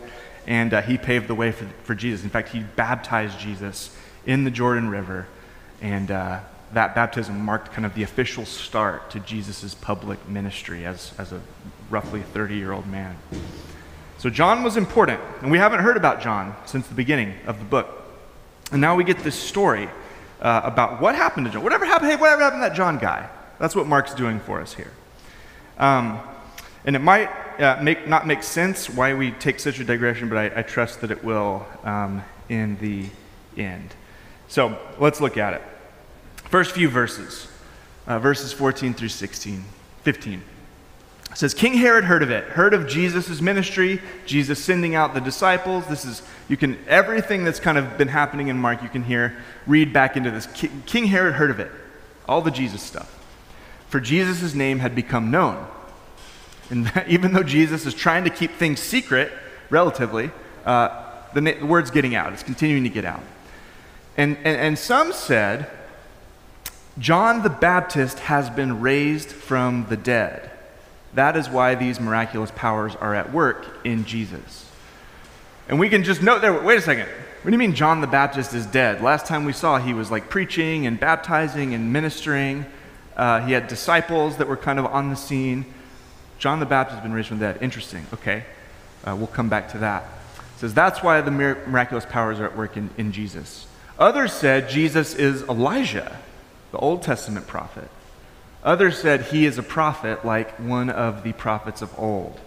and 0.45 0.73
uh, 0.73 0.81
he 0.81 0.97
paved 0.97 1.27
the 1.27 1.35
way 1.35 1.53
for, 1.53 1.65
for 1.83 1.95
Jesus. 1.95 2.25
In 2.25 2.29
fact, 2.29 2.49
he 2.49 2.59
baptized 2.59 3.39
Jesus 3.39 3.95
in 4.25 4.43
the 4.43 4.51
Jordan 4.51 4.89
River. 4.89 5.27
And 5.81 6.11
uh, 6.11 6.39
that 6.73 6.95
baptism 6.95 7.39
marked 7.43 7.71
kind 7.71 7.85
of 7.85 7.93
the 7.95 8.03
official 8.03 8.45
start 8.45 9.09
to 9.11 9.19
Jesus' 9.19 9.73
public 9.73 10.27
ministry 10.27 10.85
as, 10.85 11.13
as 11.17 11.31
a 11.31 11.41
roughly 11.89 12.21
30 12.21 12.55
year 12.55 12.71
old 12.71 12.87
man. 12.87 13.15
So 14.17 14.29
John 14.29 14.63
was 14.63 14.75
important, 14.75 15.21
and 15.41 15.49
we 15.49 15.57
haven't 15.57 15.79
heard 15.79 15.95
about 15.95 16.21
John 16.21 16.55
since 16.65 16.87
the 16.87 16.93
beginning 16.93 17.35
of 17.47 17.57
the 17.57 17.65
book. 17.65 17.87
And 18.71 18.81
now 18.81 18.95
we 18.95 19.03
get 19.03 19.19
this 19.19 19.35
story 19.35 19.89
uh, 20.41 20.61
about 20.63 21.01
what 21.01 21.15
happened 21.15 21.45
to 21.45 21.51
John. 21.51 21.63
Whatever 21.63 21.85
happened, 21.85 22.11
hey, 22.11 22.17
whatever 22.17 22.41
happened 22.41 22.61
to 22.61 22.69
that 22.69 22.75
John 22.75 22.97
guy? 22.97 23.29
That's 23.59 23.75
what 23.75 23.87
Mark's 23.87 24.13
doing 24.13 24.39
for 24.41 24.61
us 24.61 24.73
here. 24.73 24.91
Um, 25.77 26.19
and 26.85 26.95
it 26.95 26.99
might 26.99 27.29
uh, 27.59 27.79
make, 27.81 28.07
not 28.07 28.27
make 28.27 28.43
sense 28.43 28.89
why 28.89 29.13
we 29.13 29.31
take 29.31 29.59
such 29.59 29.79
a 29.79 29.83
digression, 29.83 30.29
but 30.29 30.37
I, 30.37 30.59
I 30.59 30.61
trust 30.63 31.01
that 31.01 31.11
it 31.11 31.23
will 31.23 31.65
um, 31.83 32.23
in 32.47 32.77
the 32.77 33.05
end. 33.57 33.93
So 34.49 34.77
let's 34.99 35.21
look 35.21 35.37
at 35.37 35.53
it. 35.53 35.61
First 36.49 36.71
few 36.71 36.89
verses, 36.89 37.47
uh, 38.07 38.19
verses 38.19 38.51
14 38.51 38.93
through 38.95 39.09
16, 39.09 39.63
15. 40.03 40.41
It 41.31 41.37
says 41.37 41.53
King 41.53 41.75
Herod 41.75 42.05
heard 42.05 42.23
of 42.23 42.31
it, 42.31 42.43
heard 42.45 42.73
of 42.73 42.87
Jesus' 42.87 43.39
ministry, 43.39 44.01
Jesus 44.25 44.61
sending 44.63 44.95
out 44.95 45.13
the 45.13 45.21
disciples. 45.21 45.85
This 45.85 46.03
is, 46.03 46.23
you 46.47 46.57
can, 46.57 46.79
everything 46.87 47.43
that's 47.43 47.59
kind 47.59 47.77
of 47.77 47.99
been 47.99 48.07
happening 48.07 48.47
in 48.47 48.57
Mark, 48.57 48.81
you 48.81 48.89
can 48.89 49.03
hear, 49.03 49.37
read 49.67 49.93
back 49.93 50.17
into 50.17 50.31
this. 50.31 50.47
King 50.87 51.05
Herod 51.05 51.35
heard 51.35 51.51
of 51.51 51.59
it, 51.59 51.71
all 52.27 52.41
the 52.41 52.49
Jesus 52.49 52.81
stuff. 52.81 53.15
For 53.89 53.99
Jesus' 53.99 54.55
name 54.55 54.79
had 54.79 54.95
become 54.95 55.29
known. 55.29 55.67
And 56.71 56.91
even 57.07 57.33
though 57.33 57.43
Jesus 57.43 57.85
is 57.85 57.93
trying 57.93 58.23
to 58.23 58.31
keep 58.31 58.53
things 58.53 58.79
secret, 58.79 59.31
relatively, 59.69 60.31
uh, 60.65 61.05
the, 61.35 61.41
the 61.41 61.65
word's 61.65 61.91
getting 61.91 62.15
out. 62.15 62.33
It's 62.33 62.41
continuing 62.41 62.83
to 62.83 62.89
get 62.89 63.05
out. 63.05 63.21
And, 64.19 64.35
and, 64.39 64.57
and 64.57 64.77
some 64.77 65.13
said, 65.13 65.71
John 66.97 67.41
the 67.41 67.49
Baptist 67.49 68.19
has 68.19 68.49
been 68.49 68.81
raised 68.81 69.29
from 69.31 69.85
the 69.87 69.95
dead. 69.95 70.51
That 71.13 71.37
is 71.37 71.47
why 71.47 71.75
these 71.75 72.01
miraculous 72.01 72.51
powers 72.53 72.97
are 72.97 73.15
at 73.15 73.31
work 73.31 73.65
in 73.85 74.03
Jesus. 74.03 74.69
And 75.69 75.79
we 75.79 75.87
can 75.87 76.03
just 76.03 76.21
note 76.21 76.41
there 76.41 76.51
wait 76.51 76.79
a 76.79 76.81
second. 76.81 77.07
What 77.07 77.45
do 77.45 77.51
you 77.51 77.57
mean 77.57 77.73
John 77.73 78.01
the 78.01 78.07
Baptist 78.07 78.53
is 78.53 78.65
dead? 78.65 79.01
Last 79.01 79.25
time 79.25 79.45
we 79.45 79.53
saw, 79.53 79.79
he 79.79 79.93
was 79.93 80.11
like 80.11 80.29
preaching 80.29 80.85
and 80.85 80.99
baptizing 80.99 81.73
and 81.73 81.93
ministering. 81.93 82.65
Uh, 83.15 83.39
he 83.45 83.53
had 83.53 83.69
disciples 83.69 84.35
that 84.35 84.49
were 84.49 84.57
kind 84.57 84.79
of 84.79 84.85
on 84.87 85.09
the 85.09 85.15
scene. 85.15 85.65
John 86.39 86.59
the 86.59 86.65
Baptist 86.65 86.95
has 86.95 87.03
been 87.03 87.13
raised 87.13 87.29
from 87.29 87.39
the 87.39 87.53
dead. 87.53 87.63
Interesting. 87.63 88.05
Okay. 88.15 88.43
Uh, 89.07 89.15
we'll 89.15 89.27
come 89.27 89.47
back 89.47 89.71
to 89.71 89.77
that. 89.77 90.03
It 90.03 90.59
says 90.59 90.73
that's 90.73 91.01
why 91.01 91.21
the 91.21 91.31
miraculous 91.31 92.05
powers 92.05 92.41
are 92.41 92.47
at 92.47 92.57
work 92.57 92.75
in, 92.75 92.89
in 92.97 93.13
Jesus. 93.13 93.67
Others 93.99 94.31
said 94.31 94.69
Jesus 94.69 95.13
is 95.13 95.43
Elijah, 95.43 96.17
the 96.71 96.77
Old 96.77 97.03
Testament 97.03 97.45
prophet. 97.45 97.89
Others 98.63 98.97
said 98.97 99.23
he 99.23 99.45
is 99.45 99.57
a 99.57 99.63
prophet 99.63 100.25
like 100.25 100.57
one 100.57 100.89
of 100.89 101.23
the 101.23 101.33
prophets 101.33 101.81
of 101.81 101.97
old. 101.99 102.39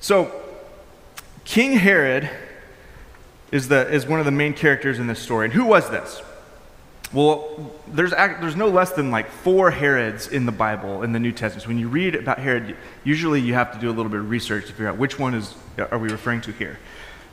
So, 0.00 0.30
King 1.44 1.72
Herod 1.72 2.30
is, 3.50 3.68
the, 3.68 3.88
is 3.90 4.06
one 4.06 4.20
of 4.20 4.26
the 4.26 4.30
main 4.30 4.54
characters 4.54 4.98
in 4.98 5.06
this 5.06 5.18
story. 5.18 5.46
And 5.46 5.54
who 5.54 5.64
was 5.64 5.90
this? 5.90 6.22
Well, 7.12 7.72
there's, 7.88 8.10
there's 8.12 8.56
no 8.56 8.68
less 8.68 8.92
than 8.92 9.10
like 9.10 9.30
four 9.30 9.70
Herods 9.70 10.28
in 10.28 10.46
the 10.46 10.52
Bible, 10.52 11.02
in 11.02 11.12
the 11.12 11.18
New 11.18 11.32
Testament. 11.32 11.62
So 11.62 11.68
when 11.68 11.78
you 11.78 11.88
read 11.88 12.14
about 12.14 12.38
Herod, 12.38 12.76
usually 13.04 13.40
you 13.40 13.54
have 13.54 13.72
to 13.72 13.78
do 13.78 13.90
a 13.90 13.92
little 13.92 14.10
bit 14.10 14.20
of 14.20 14.30
research 14.30 14.66
to 14.66 14.72
figure 14.72 14.88
out 14.88 14.96
which 14.96 15.18
one 15.18 15.34
is, 15.34 15.54
are 15.78 15.98
we 15.98 16.08
referring 16.08 16.40
to 16.42 16.52
here. 16.52 16.78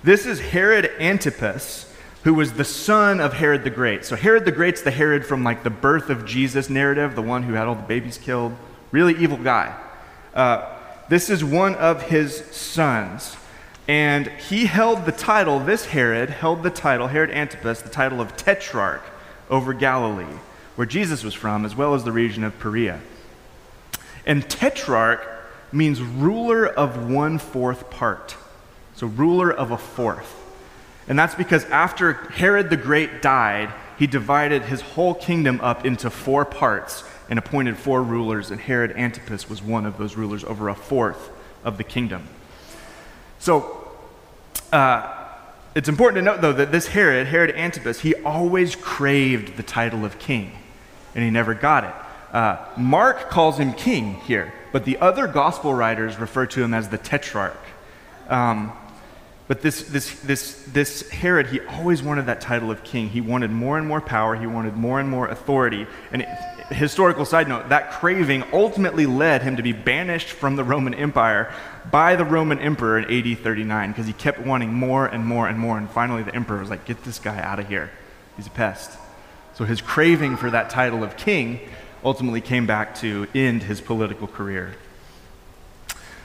This 0.03 0.25
is 0.25 0.39
Herod 0.39 0.91
Antipas, 0.99 1.88
who 2.23 2.33
was 2.33 2.53
the 2.53 2.65
son 2.65 3.19
of 3.19 3.33
Herod 3.33 3.63
the 3.63 3.69
Great. 3.69 4.05
So 4.05 4.15
Herod 4.15 4.45
the 4.45 4.51
Great's 4.51 4.81
the 4.81 4.91
Herod 4.91 5.25
from 5.25 5.43
like 5.43 5.63
the 5.63 5.69
birth 5.69 6.09
of 6.09 6.25
Jesus 6.25 6.69
narrative, 6.69 7.15
the 7.15 7.21
one 7.21 7.43
who 7.43 7.53
had 7.53 7.67
all 7.67 7.75
the 7.75 7.81
babies 7.81 8.17
killed. 8.17 8.55
Really 8.91 9.15
evil 9.15 9.37
guy. 9.37 9.75
Uh, 10.33 10.77
this 11.09 11.29
is 11.29 11.43
one 11.43 11.75
of 11.75 12.03
his 12.03 12.45
sons. 12.51 13.35
And 13.87 14.27
he 14.27 14.65
held 14.65 15.05
the 15.05 15.11
title, 15.11 15.59
this 15.59 15.85
Herod 15.85 16.29
held 16.29 16.61
the 16.61 16.69
title, 16.69 17.07
Herod 17.07 17.31
Antipas, 17.31 17.81
the 17.81 17.89
title 17.89 18.21
of 18.21 18.37
Tetrarch 18.37 19.01
over 19.49 19.73
Galilee, 19.73 20.37
where 20.75 20.85
Jesus 20.85 21.23
was 21.23 21.33
from, 21.33 21.65
as 21.65 21.75
well 21.75 21.95
as 21.95 22.03
the 22.03 22.11
region 22.11 22.43
of 22.43 22.59
Perea. 22.59 22.99
And 24.27 24.47
Tetrarch 24.47 25.27
means 25.71 26.01
ruler 26.01 26.67
of 26.67 27.09
one 27.09 27.39
fourth 27.39 27.89
part. 27.89 28.35
So, 28.93 29.07
ruler 29.07 29.51
of 29.51 29.71
a 29.71 29.77
fourth. 29.77 30.38
And 31.09 31.17
that's 31.17 31.35
because 31.35 31.65
after 31.65 32.13
Herod 32.13 32.69
the 32.69 32.77
Great 32.77 33.21
died, 33.21 33.73
he 33.97 34.07
divided 34.07 34.61
his 34.61 34.79
whole 34.79 35.15
kingdom 35.15 35.59
up 35.59 35.85
into 35.85 36.09
four 36.09 36.45
parts 36.45 37.03
and 37.29 37.37
appointed 37.37 37.77
four 37.77 38.01
rulers, 38.01 38.51
and 38.51 38.61
Herod 38.61 38.91
Antipas 38.95 39.49
was 39.49 39.61
one 39.61 39.85
of 39.85 39.97
those 39.97 40.15
rulers 40.15 40.43
over 40.43 40.69
a 40.69 40.75
fourth 40.75 41.29
of 41.63 41.77
the 41.77 41.83
kingdom. 41.83 42.27
So, 43.39 43.91
uh, 44.71 45.15
it's 45.75 45.89
important 45.89 46.17
to 46.17 46.21
note, 46.23 46.41
though, 46.41 46.53
that 46.53 46.71
this 46.71 46.87
Herod, 46.87 47.27
Herod 47.27 47.51
Antipas, 47.51 48.01
he 48.01 48.15
always 48.15 48.75
craved 48.75 49.57
the 49.57 49.63
title 49.63 50.05
of 50.05 50.17
king, 50.17 50.51
and 51.13 51.23
he 51.23 51.29
never 51.29 51.53
got 51.53 51.83
it. 51.83 51.93
Uh, 52.33 52.57
Mark 52.77 53.29
calls 53.29 53.59
him 53.59 53.73
king 53.73 54.15
here, 54.15 54.53
but 54.71 54.85
the 54.85 54.97
other 54.99 55.27
gospel 55.27 55.73
writers 55.73 56.17
refer 56.17 56.45
to 56.47 56.63
him 56.63 56.73
as 56.73 56.89
the 56.89 56.97
tetrarch. 56.97 57.57
Um, 58.27 58.71
but 59.49 59.63
this, 59.63 59.81
this, 59.81 60.19
this, 60.19 60.63
this 60.65 61.09
Herod, 61.09 61.47
he 61.47 61.59
always 61.61 62.03
wanted 62.03 62.27
that 62.27 62.39
title 62.39 62.69
of 62.69 62.83
king. 62.83 63.09
He 63.09 63.19
wanted 63.19 63.49
more 63.49 63.79
and 63.79 63.87
more 63.87 63.99
power, 63.99 64.35
he 64.35 64.45
wanted 64.45 64.75
more 64.75 64.99
and 64.99 65.09
more 65.09 65.27
authority. 65.27 65.87
And 66.11 66.21
it, 66.21 66.27
historical 66.69 67.25
side 67.25 67.47
note, 67.47 67.69
that 67.69 67.89
craving 67.89 68.43
ultimately 68.53 69.07
led 69.07 69.41
him 69.41 69.57
to 69.57 69.63
be 69.63 69.71
banished 69.71 70.27
from 70.27 70.55
the 70.55 70.63
Roman 70.63 70.93
Empire 70.93 71.51
by 71.89 72.15
the 72.15 72.25
Roman 72.25 72.59
emperor 72.59 72.99
in 72.99 73.05
AD 73.05 73.39
39 73.39 73.89
because 73.89 74.05
he 74.05 74.13
kept 74.13 74.39
wanting 74.39 74.71
more 74.71 75.07
and 75.07 75.25
more 75.25 75.47
and 75.47 75.57
more. 75.57 75.79
And 75.79 75.89
finally, 75.89 76.21
the 76.21 76.35
emperor 76.35 76.59
was 76.59 76.69
like, 76.69 76.85
Get 76.85 77.03
this 77.03 77.17
guy 77.17 77.41
out 77.41 77.57
of 77.59 77.67
here. 77.67 77.89
He's 78.37 78.45
a 78.45 78.51
pest. 78.51 78.99
So 79.55 79.65
his 79.65 79.81
craving 79.81 80.37
for 80.37 80.51
that 80.51 80.69
title 80.69 81.03
of 81.03 81.17
king 81.17 81.59
ultimately 82.05 82.41
came 82.41 82.67
back 82.67 82.93
to 82.99 83.25
end 83.33 83.63
his 83.63 83.81
political 83.81 84.27
career. 84.27 84.75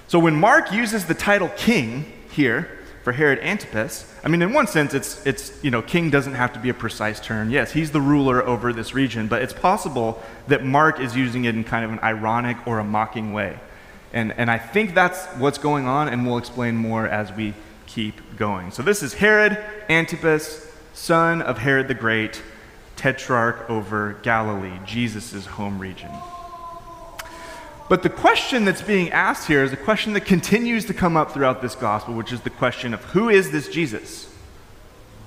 So 0.09 0.19
when 0.19 0.37
Mark 0.37 0.73
uses 0.73 1.07
the 1.07 1.15
title 1.15 1.49
king 1.57 2.13
here, 2.31 2.84
for 3.05 3.13
Herod 3.13 3.39
Antipas, 3.41 4.11
I 4.25 4.29
mean, 4.29 4.41
in 4.41 4.55
one 4.55 4.67
sense, 4.67 4.95
it's, 4.95 5.25
it's, 5.27 5.63
you 5.63 5.71
know, 5.71 5.83
king 5.83 6.09
doesn't 6.09 6.33
have 6.33 6.55
to 6.55 6.59
be 6.59 6.71
a 6.71 6.75
precise 6.75 7.21
term. 7.21 7.51
Yes, 7.51 7.71
he's 7.71 7.91
the 7.91 8.01
ruler 8.01 8.43
over 8.43 8.73
this 8.73 8.95
region, 8.95 9.29
but 9.29 9.43
it's 9.43 9.53
possible 9.53 10.23
that 10.49 10.65
Mark 10.65 10.99
is 10.99 11.15
using 11.15 11.45
it 11.45 11.55
in 11.55 11.65
kind 11.65 11.85
of 11.85 11.91
an 11.93 11.99
ironic 12.01 12.57
or 12.67 12.79
a 12.79 12.85
mocking 12.85 13.35
way. 13.35 13.59
And, 14.15 14.33
and 14.33 14.51
I 14.51 14.57
think 14.57 14.95
that's 14.95 15.27
what's 15.35 15.59
going 15.59 15.87
on, 15.87 16.09
and 16.09 16.27
we'll 16.27 16.39
explain 16.39 16.77
more 16.77 17.07
as 17.07 17.31
we 17.31 17.53
keep 17.87 18.39
going. 18.39 18.71
So 18.71 18.83
this 18.83 19.03
is 19.03 19.13
Herod 19.13 19.63
Antipas, 19.91 20.67
son 20.95 21.43
of 21.43 21.59
Herod 21.59 21.89
the 21.89 21.95
Great, 21.95 22.41
tetrarch 22.97 23.69
over 23.69 24.15
Galilee, 24.23 24.79
Jesus' 24.87 25.45
home 25.45 25.79
region. 25.79 26.11
But 27.89 28.03
the 28.03 28.09
question 28.09 28.65
that's 28.65 28.83
being 28.83 29.11
asked 29.11 29.47
here 29.47 29.63
is 29.63 29.73
a 29.73 29.77
question 29.77 30.15
that 30.15 30.23
continues 30.23 30.87
to 30.87 30.95
come 30.95 31.17
up 31.17 31.33
throughout 31.33 31.61
this 31.61 31.75
gospel, 31.75 32.15
which 32.15 32.33
is 32.33 32.41
the 32.41 32.51
question 32.51 32.95
of 32.95 33.05
who 33.05 33.29
is 33.29 33.51
this 33.51 33.69
Jesus? 33.69 34.31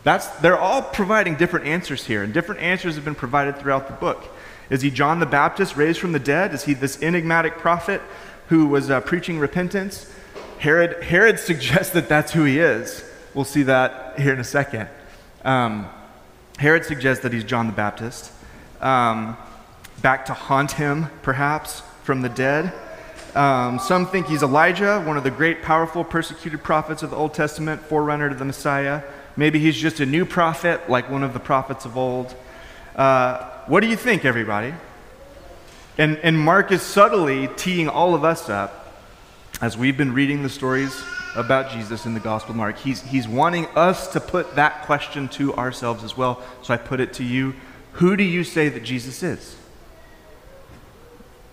That's, 0.04 0.28
they're 0.40 0.58
all 0.58 0.82
providing 0.82 1.36
different 1.36 1.68
answers 1.68 2.06
here, 2.06 2.24
and 2.24 2.34
different 2.34 2.62
answers 2.62 2.96
have 2.96 3.06
been 3.06 3.16
provided 3.16 3.58
throughout 3.58 3.88
the 3.88 3.94
book. 3.94 4.24
Is 4.70 4.82
he 4.82 4.90
John 4.90 5.20
the 5.20 5.26
Baptist 5.26 5.76
raised 5.76 6.00
from 6.00 6.14
the 6.14 6.20
dead? 6.20 6.54
Is 6.54 6.64
he 6.64 6.74
this 6.74 7.02
enigmatic 7.02 7.58
prophet 7.58 8.02
who 8.48 8.68
was 8.68 8.90
uh, 8.90 9.02
preaching 9.02 9.38
repentance? 9.38 10.12
Herod, 10.60 11.04
Herod 11.04 11.40
suggests 11.40 11.94
that 11.94 12.10
that's 12.10 12.32
who 12.32 12.44
he 12.44 12.60
is. 12.60 13.04
We'll 13.34 13.46
see 13.46 13.64
that 13.64 14.20
here 14.20 14.34
in 14.34 14.40
a 14.40 14.46
second. 14.46 14.90
Um, 15.46 15.88
Herod 16.58 16.86
suggests 16.86 17.22
that 17.24 17.34
he's 17.34 17.44
John 17.44 17.68
the 17.68 17.74
Baptist. 17.74 18.32
Um, 18.82 19.38
back 20.02 20.26
to 20.26 20.34
haunt 20.34 20.72
him, 20.72 21.08
perhaps 21.22 21.84
from 22.08 22.22
the 22.22 22.30
dead. 22.30 22.72
Um, 23.36 23.80
some 23.80 24.08
think 24.08 24.28
he's 24.28 24.42
Elijah, 24.42 25.02
one 25.02 25.18
of 25.18 25.26
the 25.26 25.30
great, 25.30 25.62
powerful, 25.62 26.06
persecuted 26.06 26.64
prophets 26.64 27.04
of 27.04 27.10
the 27.10 27.18
Old 27.18 27.34
Testament, 27.34 27.82
forerunner 27.82 28.30
to 28.30 28.36
the 28.36 28.46
Messiah. 28.46 29.04
Maybe 29.36 29.60
he's 29.60 29.76
just 29.76 30.00
a 30.00 30.06
new 30.06 30.26
prophet, 30.26 30.90
like 30.90 31.10
one 31.10 31.22
of 31.22 31.34
the 31.34 31.42
prophets 31.42 31.84
of 31.84 31.98
old. 31.98 32.34
Uh, 32.96 33.44
what 33.66 33.82
do 33.82 33.88
you 33.88 33.98
think, 33.98 34.24
everybody? 34.24 34.74
And, 35.98 36.18
and 36.20 36.40
Mark 36.40 36.72
is 36.72 36.82
subtly 36.82 37.50
teeing 37.58 37.90
all 37.90 38.16
of 38.16 38.24
us 38.24 38.50
up 38.50 39.04
as 39.60 39.78
we've 39.78 39.98
been 39.98 40.14
reading 40.14 40.44
the 40.44 40.50
stories 40.50 41.04
about 41.36 41.72
Jesus 41.72 42.06
in 42.06 42.14
the 42.14 42.22
Gospel 42.22 42.52
of 42.52 42.56
Mark. 42.56 42.78
He's, 42.78 43.02
he's 43.02 43.28
wanting 43.28 43.66
us 43.76 44.08
to 44.14 44.22
put 44.22 44.56
that 44.56 44.84
question 44.84 45.28
to 45.30 45.54
ourselves 45.56 46.06
as 46.06 46.16
well. 46.16 46.42
So 46.62 46.74
I 46.74 46.78
put 46.78 47.02
it 47.02 47.12
to 47.16 47.26
you 47.26 47.54
Who 47.94 48.16
do 48.16 48.24
you 48.24 48.46
say 48.46 48.70
that 48.70 48.84
Jesus 48.84 49.24
is? 49.24 49.58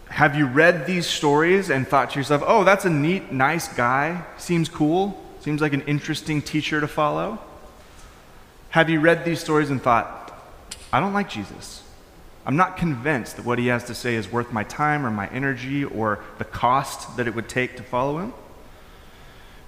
Have 0.08 0.36
you 0.36 0.46
read 0.46 0.86
these 0.86 1.06
stories 1.06 1.70
and 1.70 1.86
thought 1.86 2.10
to 2.10 2.18
yourself, 2.18 2.42
oh, 2.46 2.64
that's 2.64 2.84
a 2.84 2.90
neat, 2.90 3.32
nice 3.32 3.68
guy? 3.68 4.24
Seems 4.38 4.68
cool. 4.68 5.20
Seems 5.40 5.60
like 5.60 5.72
an 5.72 5.82
interesting 5.82 6.40
teacher 6.40 6.80
to 6.80 6.88
follow? 6.88 7.38
Have 8.70 8.88
you 8.88 9.00
read 9.00 9.24
these 9.24 9.40
stories 9.40 9.70
and 9.70 9.82
thought, 9.82 10.32
I 10.92 11.00
don't 11.00 11.12
like 11.12 11.28
Jesus? 11.28 11.82
I'm 12.46 12.56
not 12.56 12.76
convinced 12.76 13.36
that 13.36 13.44
what 13.44 13.58
he 13.58 13.68
has 13.68 13.84
to 13.84 13.94
say 13.94 14.14
is 14.14 14.30
worth 14.30 14.52
my 14.52 14.64
time 14.64 15.06
or 15.06 15.10
my 15.10 15.28
energy 15.28 15.84
or 15.84 16.20
the 16.38 16.44
cost 16.44 17.16
that 17.16 17.26
it 17.26 17.34
would 17.34 17.48
take 17.48 17.76
to 17.76 17.82
follow 17.82 18.18
him? 18.18 18.34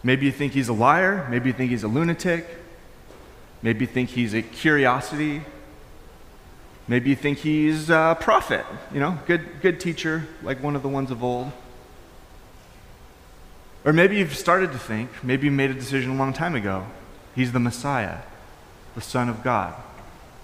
Maybe 0.02 0.26
you 0.26 0.32
think 0.32 0.52
he's 0.52 0.68
a 0.68 0.72
liar. 0.72 1.26
Maybe 1.30 1.48
you 1.48 1.52
think 1.52 1.70
he's 1.70 1.82
a 1.82 1.88
lunatic. 1.88 2.46
Maybe 3.62 3.80
you 3.80 3.86
think 3.86 4.10
he's 4.10 4.34
a 4.34 4.42
curiosity 4.42 5.42
Maybe 6.88 7.10
you 7.10 7.16
think 7.16 7.38
he's 7.38 7.90
a 7.90 8.16
prophet, 8.20 8.64
you 8.92 9.00
know, 9.00 9.18
good, 9.26 9.60
good 9.60 9.80
teacher, 9.80 10.26
like 10.42 10.62
one 10.62 10.76
of 10.76 10.82
the 10.82 10.88
ones 10.88 11.10
of 11.10 11.24
old. 11.24 11.50
Or 13.84 13.92
maybe 13.92 14.16
you've 14.18 14.36
started 14.36 14.70
to 14.72 14.78
think, 14.78 15.10
maybe 15.22 15.46
you 15.46 15.50
made 15.52 15.70
a 15.70 15.74
decision 15.74 16.12
a 16.12 16.16
long 16.16 16.32
time 16.32 16.54
ago, 16.54 16.86
he's 17.34 17.52
the 17.52 17.58
Messiah, 17.60 18.18
the 18.94 19.00
Son 19.00 19.28
of 19.28 19.42
God. 19.42 19.74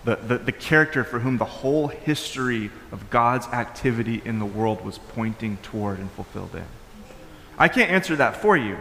the, 0.04 0.16
the, 0.16 0.38
the 0.38 0.52
character 0.52 1.04
for 1.04 1.20
whom 1.20 1.38
the 1.38 1.44
whole 1.44 1.88
history 1.88 2.70
of 2.90 3.08
God's 3.10 3.46
activity 3.48 4.20
in 4.24 4.38
the 4.38 4.46
world 4.46 4.84
was 4.84 4.98
pointing 4.98 5.58
toward 5.58 5.98
and 5.98 6.10
fulfilled 6.10 6.54
in. 6.54 6.64
I 7.58 7.68
can't 7.68 7.90
answer 7.90 8.16
that 8.16 8.36
for 8.36 8.56
you. 8.56 8.78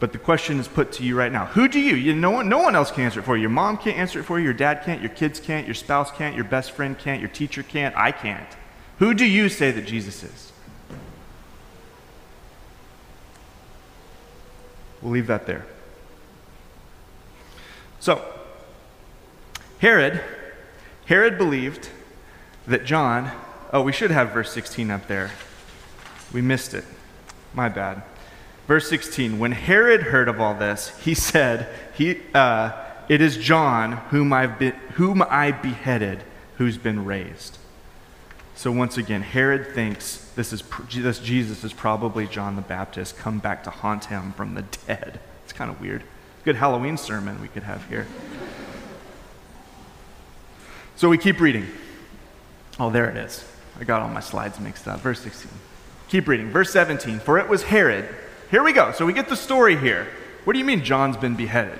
But 0.00 0.12
the 0.12 0.18
question 0.18 0.58
is 0.58 0.66
put 0.66 0.92
to 0.92 1.04
you 1.04 1.14
right 1.14 1.30
now. 1.30 1.44
Who 1.44 1.68
do 1.68 1.78
you? 1.78 1.94
you 1.94 2.14
no, 2.14 2.30
one, 2.30 2.48
no 2.48 2.58
one 2.58 2.74
else 2.74 2.90
can 2.90 3.04
answer 3.04 3.20
it 3.20 3.24
for 3.24 3.36
you. 3.36 3.42
Your 3.42 3.50
mom 3.50 3.76
can't 3.76 3.98
answer 3.98 4.18
it 4.18 4.22
for 4.24 4.38
you. 4.38 4.44
Your 4.46 4.54
dad 4.54 4.82
can't. 4.82 5.02
Your 5.02 5.10
kids 5.10 5.38
can't. 5.38 5.66
Your 5.66 5.74
spouse 5.74 6.10
can't. 6.10 6.34
Your 6.34 6.46
best 6.46 6.72
friend 6.72 6.98
can't. 6.98 7.20
Your 7.20 7.28
teacher 7.28 7.62
can't. 7.62 7.94
I 7.96 8.10
can't. 8.10 8.48
Who 8.98 9.12
do 9.12 9.26
you 9.26 9.50
say 9.50 9.70
that 9.70 9.86
Jesus 9.86 10.22
is? 10.22 10.52
We'll 15.02 15.12
leave 15.12 15.26
that 15.26 15.46
there. 15.46 15.66
So, 18.00 18.24
Herod, 19.80 20.22
Herod 21.06 21.36
believed 21.36 21.90
that 22.66 22.84
John, 22.84 23.30
oh, 23.72 23.82
we 23.82 23.92
should 23.92 24.10
have 24.10 24.30
verse 24.30 24.50
16 24.52 24.90
up 24.90 25.06
there. 25.08 25.30
We 26.32 26.40
missed 26.40 26.72
it. 26.72 26.84
My 27.52 27.68
bad. 27.68 28.02
Verse 28.70 28.88
16 28.88 29.40
When 29.40 29.50
Herod 29.50 30.00
heard 30.00 30.28
of 30.28 30.40
all 30.40 30.54
this, 30.54 30.96
he 31.00 31.12
said, 31.12 31.66
he, 31.92 32.20
uh, 32.32 32.70
It 33.08 33.20
is 33.20 33.36
John 33.36 33.94
whom, 34.10 34.32
I've 34.32 34.60
been, 34.60 34.76
whom 34.92 35.22
I 35.22 35.50
beheaded 35.50 36.22
who's 36.56 36.78
been 36.78 37.04
raised. 37.04 37.58
So 38.54 38.70
once 38.70 38.96
again, 38.96 39.22
Herod 39.22 39.74
thinks 39.74 40.18
this, 40.36 40.52
is, 40.52 40.62
this 40.94 41.18
Jesus 41.18 41.64
is 41.64 41.72
probably 41.72 42.28
John 42.28 42.54
the 42.54 42.62
Baptist 42.62 43.18
come 43.18 43.40
back 43.40 43.64
to 43.64 43.70
haunt 43.70 44.04
him 44.04 44.34
from 44.34 44.54
the 44.54 44.62
dead. 44.86 45.18
It's 45.42 45.52
kind 45.52 45.68
of 45.68 45.80
weird. 45.80 46.04
Good 46.44 46.54
Halloween 46.54 46.96
sermon 46.96 47.42
we 47.42 47.48
could 47.48 47.64
have 47.64 47.84
here. 47.88 48.06
So 50.94 51.08
we 51.08 51.18
keep 51.18 51.40
reading. 51.40 51.66
Oh, 52.78 52.90
there 52.90 53.10
it 53.10 53.16
is. 53.16 53.44
I 53.80 53.82
got 53.82 54.00
all 54.00 54.10
my 54.10 54.20
slides 54.20 54.60
mixed 54.60 54.86
up. 54.86 55.00
Verse 55.00 55.18
16. 55.22 55.50
Keep 56.08 56.28
reading. 56.28 56.50
Verse 56.50 56.70
17. 56.72 57.18
For 57.18 57.36
it 57.36 57.48
was 57.48 57.64
Herod. 57.64 58.08
Here 58.50 58.62
we 58.62 58.72
go. 58.72 58.92
So 58.92 59.06
we 59.06 59.12
get 59.12 59.28
the 59.28 59.36
story 59.36 59.76
here. 59.76 60.08
What 60.44 60.54
do 60.54 60.58
you 60.58 60.64
mean 60.64 60.82
John's 60.82 61.16
been 61.16 61.36
beheaded? 61.36 61.78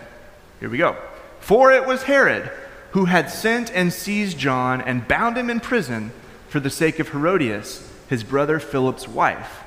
Here 0.61 0.69
we 0.69 0.79
go. 0.79 0.97
For 1.41 1.73
it 1.73 1.87
was 1.87 2.05
Herod 2.05 2.51
who 2.93 3.07
had 3.07 3.31
sent 3.31 3.73
and 3.73 3.93
seized 3.93 4.39
John 4.39 4.81
and 4.81 5.07
bound 5.07 5.37
him 5.37 5.51
in 5.51 5.61
prison 5.61 6.13
for 6.49 6.61
the 6.61 6.71
sake 6.71 6.99
of 6.99 7.11
Herodias, 7.11 7.91
his 8.09 8.25
brother 8.25 8.59
Philip's 8.59 9.07
wife, 9.07 9.63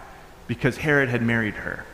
because 0.47 0.77
Herod 0.77 1.09
had 1.09 1.21
married 1.21 1.55
her. 1.55 1.85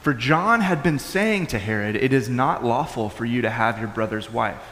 For 0.00 0.14
John 0.14 0.62
had 0.62 0.82
been 0.82 0.98
saying 0.98 1.48
to 1.48 1.58
Herod, 1.58 1.94
It 1.96 2.12
is 2.12 2.28
not 2.28 2.64
lawful 2.64 3.10
for 3.10 3.26
you 3.26 3.42
to 3.42 3.50
have 3.50 3.78
your 3.78 3.88
brother's 3.88 4.32
wife. 4.32 4.62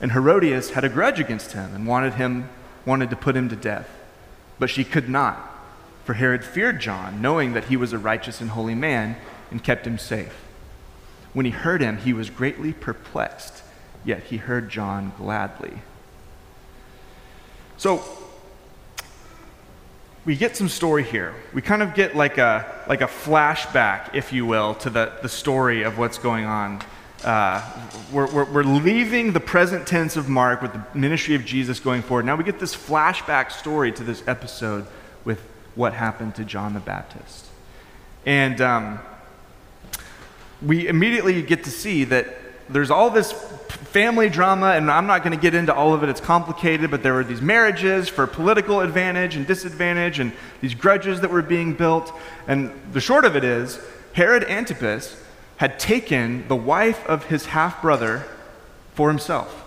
And 0.00 0.12
Herodias 0.12 0.70
had 0.70 0.84
a 0.84 0.88
grudge 0.88 1.20
against 1.20 1.52
him 1.52 1.74
and 1.74 1.86
wanted 1.86 2.14
him 2.14 2.48
wanted 2.86 3.10
to 3.10 3.16
put 3.16 3.36
him 3.36 3.50
to 3.50 3.56
death. 3.56 3.88
But 4.58 4.70
she 4.70 4.84
could 4.84 5.08
not, 5.10 5.36
for 6.08 6.14
Herod 6.14 6.42
feared 6.42 6.80
John, 6.80 7.20
knowing 7.20 7.52
that 7.52 7.64
he 7.64 7.76
was 7.76 7.92
a 7.92 7.98
righteous 7.98 8.40
and 8.40 8.48
holy 8.48 8.74
man, 8.74 9.14
and 9.50 9.62
kept 9.62 9.86
him 9.86 9.98
safe. 9.98 10.32
When 11.34 11.44
he 11.44 11.52
heard 11.52 11.82
him, 11.82 11.98
he 11.98 12.14
was 12.14 12.30
greatly 12.30 12.72
perplexed, 12.72 13.62
yet 14.06 14.22
he 14.22 14.38
heard 14.38 14.70
John 14.70 15.12
gladly. 15.18 15.82
So, 17.76 18.02
we 20.24 20.34
get 20.34 20.56
some 20.56 20.70
story 20.70 21.04
here. 21.04 21.34
We 21.52 21.60
kind 21.60 21.82
of 21.82 21.92
get 21.92 22.16
like 22.16 22.38
a, 22.38 22.64
like 22.88 23.02
a 23.02 23.06
flashback, 23.06 24.14
if 24.14 24.32
you 24.32 24.46
will, 24.46 24.76
to 24.76 24.88
the, 24.88 25.12
the 25.20 25.28
story 25.28 25.82
of 25.82 25.98
what's 25.98 26.16
going 26.16 26.46
on 26.46 26.80
uh, 27.22 27.60
we're, 28.12 28.32
we're, 28.32 28.44
we're, 28.44 28.62
leaving 28.62 29.32
the 29.32 29.40
present 29.40 29.88
tense 29.88 30.16
of 30.16 30.28
Mark 30.28 30.62
with 30.62 30.72
the 30.72 30.82
ministry 30.94 31.34
of 31.34 31.44
Jesus 31.44 31.80
going 31.80 32.00
forward. 32.00 32.24
Now 32.24 32.36
we 32.36 32.44
get 32.44 32.60
this 32.60 32.76
flashback 32.76 33.50
story 33.50 33.90
to 33.90 34.04
this 34.04 34.22
episode 34.28 34.86
with 35.24 35.42
what 35.78 35.94
happened 35.94 36.34
to 36.34 36.44
John 36.44 36.74
the 36.74 36.80
Baptist. 36.80 37.46
And 38.26 38.60
um, 38.60 38.98
we 40.60 40.88
immediately 40.88 41.40
get 41.40 41.64
to 41.64 41.70
see 41.70 42.02
that 42.04 42.26
there's 42.68 42.90
all 42.90 43.10
this 43.10 43.30
family 43.30 44.28
drama, 44.28 44.72
and 44.72 44.90
I'm 44.90 45.06
not 45.06 45.22
going 45.22 45.36
to 45.36 45.40
get 45.40 45.54
into 45.54 45.72
all 45.72 45.94
of 45.94 46.02
it, 46.02 46.08
it's 46.08 46.20
complicated, 46.20 46.90
but 46.90 47.04
there 47.04 47.14
were 47.14 47.22
these 47.22 47.40
marriages 47.40 48.08
for 48.08 48.26
political 48.26 48.80
advantage 48.80 49.36
and 49.36 49.46
disadvantage, 49.46 50.18
and 50.18 50.32
these 50.60 50.74
grudges 50.74 51.20
that 51.20 51.30
were 51.30 51.42
being 51.42 51.74
built. 51.74 52.12
And 52.48 52.72
the 52.92 53.00
short 53.00 53.24
of 53.24 53.36
it 53.36 53.44
is, 53.44 53.80
Herod 54.14 54.44
Antipas 54.44 55.22
had 55.58 55.78
taken 55.78 56.46
the 56.48 56.56
wife 56.56 57.06
of 57.06 57.26
his 57.26 57.46
half 57.46 57.80
brother 57.80 58.24
for 58.94 59.08
himself. 59.08 59.64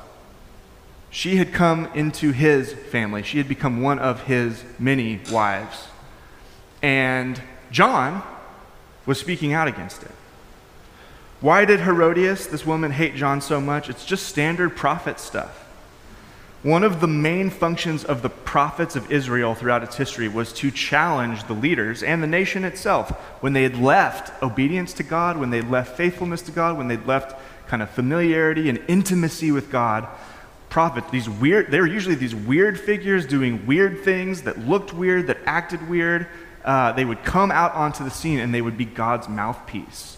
She 1.09 1.37
had 1.37 1.53
come 1.53 1.87
into 1.95 2.33
his 2.33 2.73
family, 2.73 3.23
she 3.23 3.37
had 3.37 3.47
become 3.47 3.81
one 3.81 3.97
of 3.97 4.23
his 4.23 4.63
many 4.77 5.21
wives. 5.31 5.87
And 6.81 7.41
John 7.71 8.23
was 9.05 9.19
speaking 9.19 9.53
out 9.53 9.67
against 9.67 10.03
it. 10.03 10.11
Why 11.39 11.65
did 11.65 11.81
Herodias, 11.81 12.47
this 12.47 12.65
woman, 12.65 12.91
hate 12.91 13.15
John 13.15 13.41
so 13.41 13.59
much? 13.59 13.89
It's 13.89 14.05
just 14.05 14.27
standard 14.27 14.75
prophet 14.75 15.19
stuff. 15.19 15.61
One 16.63 16.83
of 16.83 17.01
the 17.01 17.07
main 17.07 17.49
functions 17.49 18.03
of 18.03 18.21
the 18.21 18.29
prophets 18.29 18.95
of 18.95 19.11
Israel 19.11 19.55
throughout 19.55 19.81
its 19.81 19.95
history 19.95 20.27
was 20.27 20.53
to 20.53 20.69
challenge 20.69 21.47
the 21.47 21.53
leaders 21.53 22.03
and 22.03 22.21
the 22.21 22.27
nation 22.27 22.63
itself 22.63 23.09
when 23.41 23.53
they 23.53 23.63
had 23.63 23.79
left 23.79 24.43
obedience 24.43 24.93
to 24.93 25.03
God, 25.03 25.37
when 25.37 25.49
they 25.49 25.61
left 25.61 25.97
faithfulness 25.97 26.43
to 26.43 26.51
God, 26.51 26.77
when 26.77 26.87
they'd 26.87 27.07
left 27.07 27.35
kind 27.67 27.81
of 27.81 27.89
familiarity 27.89 28.69
and 28.69 28.79
intimacy 28.87 29.51
with 29.51 29.71
God. 29.71 30.07
Prophets, 30.69 31.09
these 31.09 31.27
weird, 31.27 31.71
they 31.71 31.79
were 31.79 31.87
usually 31.87 32.15
these 32.15 32.35
weird 32.35 32.79
figures 32.79 33.25
doing 33.25 33.65
weird 33.65 34.03
things 34.03 34.43
that 34.43 34.59
looked 34.59 34.93
weird, 34.93 35.25
that 35.27 35.39
acted 35.47 35.89
weird. 35.89 36.27
Uh, 36.63 36.91
they 36.91 37.05
would 37.05 37.23
come 37.23 37.51
out 37.51 37.73
onto 37.73 38.03
the 38.03 38.11
scene 38.11 38.39
and 38.39 38.53
they 38.53 38.61
would 38.61 38.77
be 38.77 38.85
God's 38.85 39.27
mouthpiece 39.27 40.17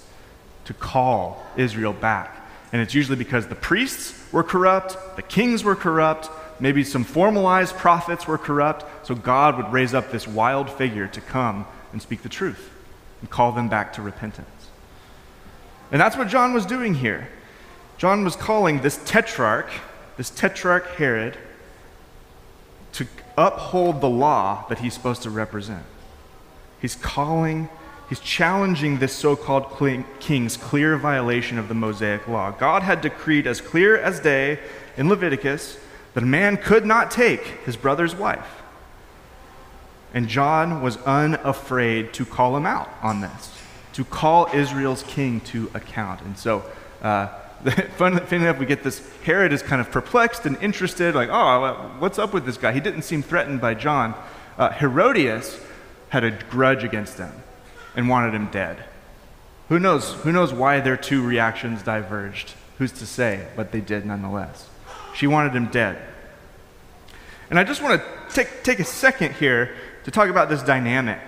to 0.65 0.73
call 0.73 1.45
Israel 1.57 1.93
back 1.93 2.43
and 2.73 2.81
it's 2.81 2.95
usually 2.95 3.15
because 3.15 3.47
the 3.47 3.55
priests 3.55 4.19
were 4.33 4.43
corrupt, 4.43 4.97
the 5.15 5.21
kings 5.21 5.63
were 5.63 5.75
corrupt, 5.75 6.29
maybe 6.59 6.83
some 6.83 7.03
formalized 7.03 7.77
prophets 7.77 8.27
were 8.27 8.39
corrupt. 8.39 9.05
So 9.05 9.13
God 9.13 9.57
would 9.57 9.71
raise 9.71 9.93
up 9.93 10.11
this 10.11 10.27
wild 10.27 10.71
figure 10.71 11.07
to 11.07 11.21
come 11.21 11.67
and 11.91 12.01
speak 12.01 12.23
the 12.23 12.29
truth 12.29 12.71
and 13.21 13.29
call 13.29 13.51
them 13.51 13.69
back 13.69 13.93
to 13.93 14.01
repentance. 14.01 14.49
And 15.91 16.01
that's 16.01 16.17
what 16.17 16.27
John 16.27 16.51
was 16.51 16.65
doing 16.65 16.95
here. 16.95 17.29
John 17.99 18.23
was 18.23 18.35
calling 18.35 18.81
this 18.81 18.99
tetrarch, 19.05 19.69
this 20.17 20.31
tetrarch 20.31 20.95
Herod, 20.95 21.37
to 22.93 23.05
uphold 23.37 24.01
the 24.01 24.09
law 24.09 24.65
that 24.69 24.79
he's 24.79 24.95
supposed 24.95 25.21
to 25.23 25.29
represent. 25.29 25.85
He's 26.83 26.95
calling 26.95 27.69
He's 28.13 28.19
challenging 28.19 28.99
this 28.99 29.11
so 29.11 29.35
called 29.35 29.75
king's 30.19 30.55
clear 30.55 30.97
violation 30.97 31.57
of 31.57 31.67
the 31.67 31.73
Mosaic 31.73 32.27
law. 32.27 32.51
God 32.51 32.83
had 32.83 33.01
decreed 33.01 33.47
as 33.47 33.59
clear 33.59 33.97
as 33.97 34.19
day 34.19 34.59
in 34.97 35.09
Leviticus 35.09 35.79
that 36.13 36.21
a 36.21 36.27
man 36.27 36.57
could 36.57 36.85
not 36.85 37.09
take 37.09 37.41
his 37.65 37.75
brother's 37.75 38.13
wife. 38.13 38.61
And 40.13 40.27
John 40.27 40.83
was 40.83 40.97
unafraid 40.97 42.13
to 42.13 42.23
call 42.23 42.55
him 42.55 42.67
out 42.67 42.87
on 43.01 43.21
this, 43.21 43.49
to 43.93 44.05
call 44.05 44.47
Israel's 44.53 45.01
king 45.03 45.39
to 45.41 45.71
account. 45.73 46.21
And 46.21 46.37
so, 46.37 46.63
uh, 47.01 47.29
funny 47.95 48.19
enough, 48.31 48.59
we 48.59 48.67
get 48.67 48.83
this 48.83 49.01
Herod 49.23 49.51
is 49.51 49.63
kind 49.63 49.81
of 49.81 49.89
perplexed 49.89 50.45
and 50.45 50.55
interested, 50.61 51.15
like, 51.15 51.29
oh, 51.31 51.95
what's 51.97 52.19
up 52.19 52.31
with 52.31 52.45
this 52.45 52.57
guy? 52.57 52.73
He 52.73 52.79
didn't 52.79 53.03
seem 53.03 53.23
threatened 53.23 53.59
by 53.59 53.73
John. 53.73 54.13
Uh, 54.55 54.69
Herodias 54.69 55.59
had 56.13 56.23
a 56.23 56.29
grudge 56.29 56.83
against 56.83 57.17
him 57.17 57.31
and 57.95 58.07
wanted 58.07 58.35
him 58.35 58.45
dead. 58.51 58.77
Who 59.69 59.79
knows? 59.79 60.13
Who 60.13 60.31
knows 60.31 60.53
why 60.53 60.79
their 60.79 60.95
two 60.95 61.25
reactions 61.25 61.81
diverged? 61.81 62.53
Who's 62.77 62.91
to 62.91 63.07
say? 63.07 63.47
But 63.55 63.71
they 63.71 63.81
did 63.81 64.05
nonetheless. 64.05 64.69
She 65.15 65.25
wanted 65.25 65.53
him 65.53 65.71
dead. 65.71 65.99
And 67.49 67.57
I 67.57 67.63
just 67.63 67.81
want 67.81 67.99
to 67.99 68.07
take, 68.31 68.61
take 68.61 68.77
a 68.77 68.83
second 68.83 69.33
here 69.33 69.75
to 70.03 70.11
talk 70.11 70.29
about 70.29 70.49
this 70.49 70.61
dynamic 70.61 71.19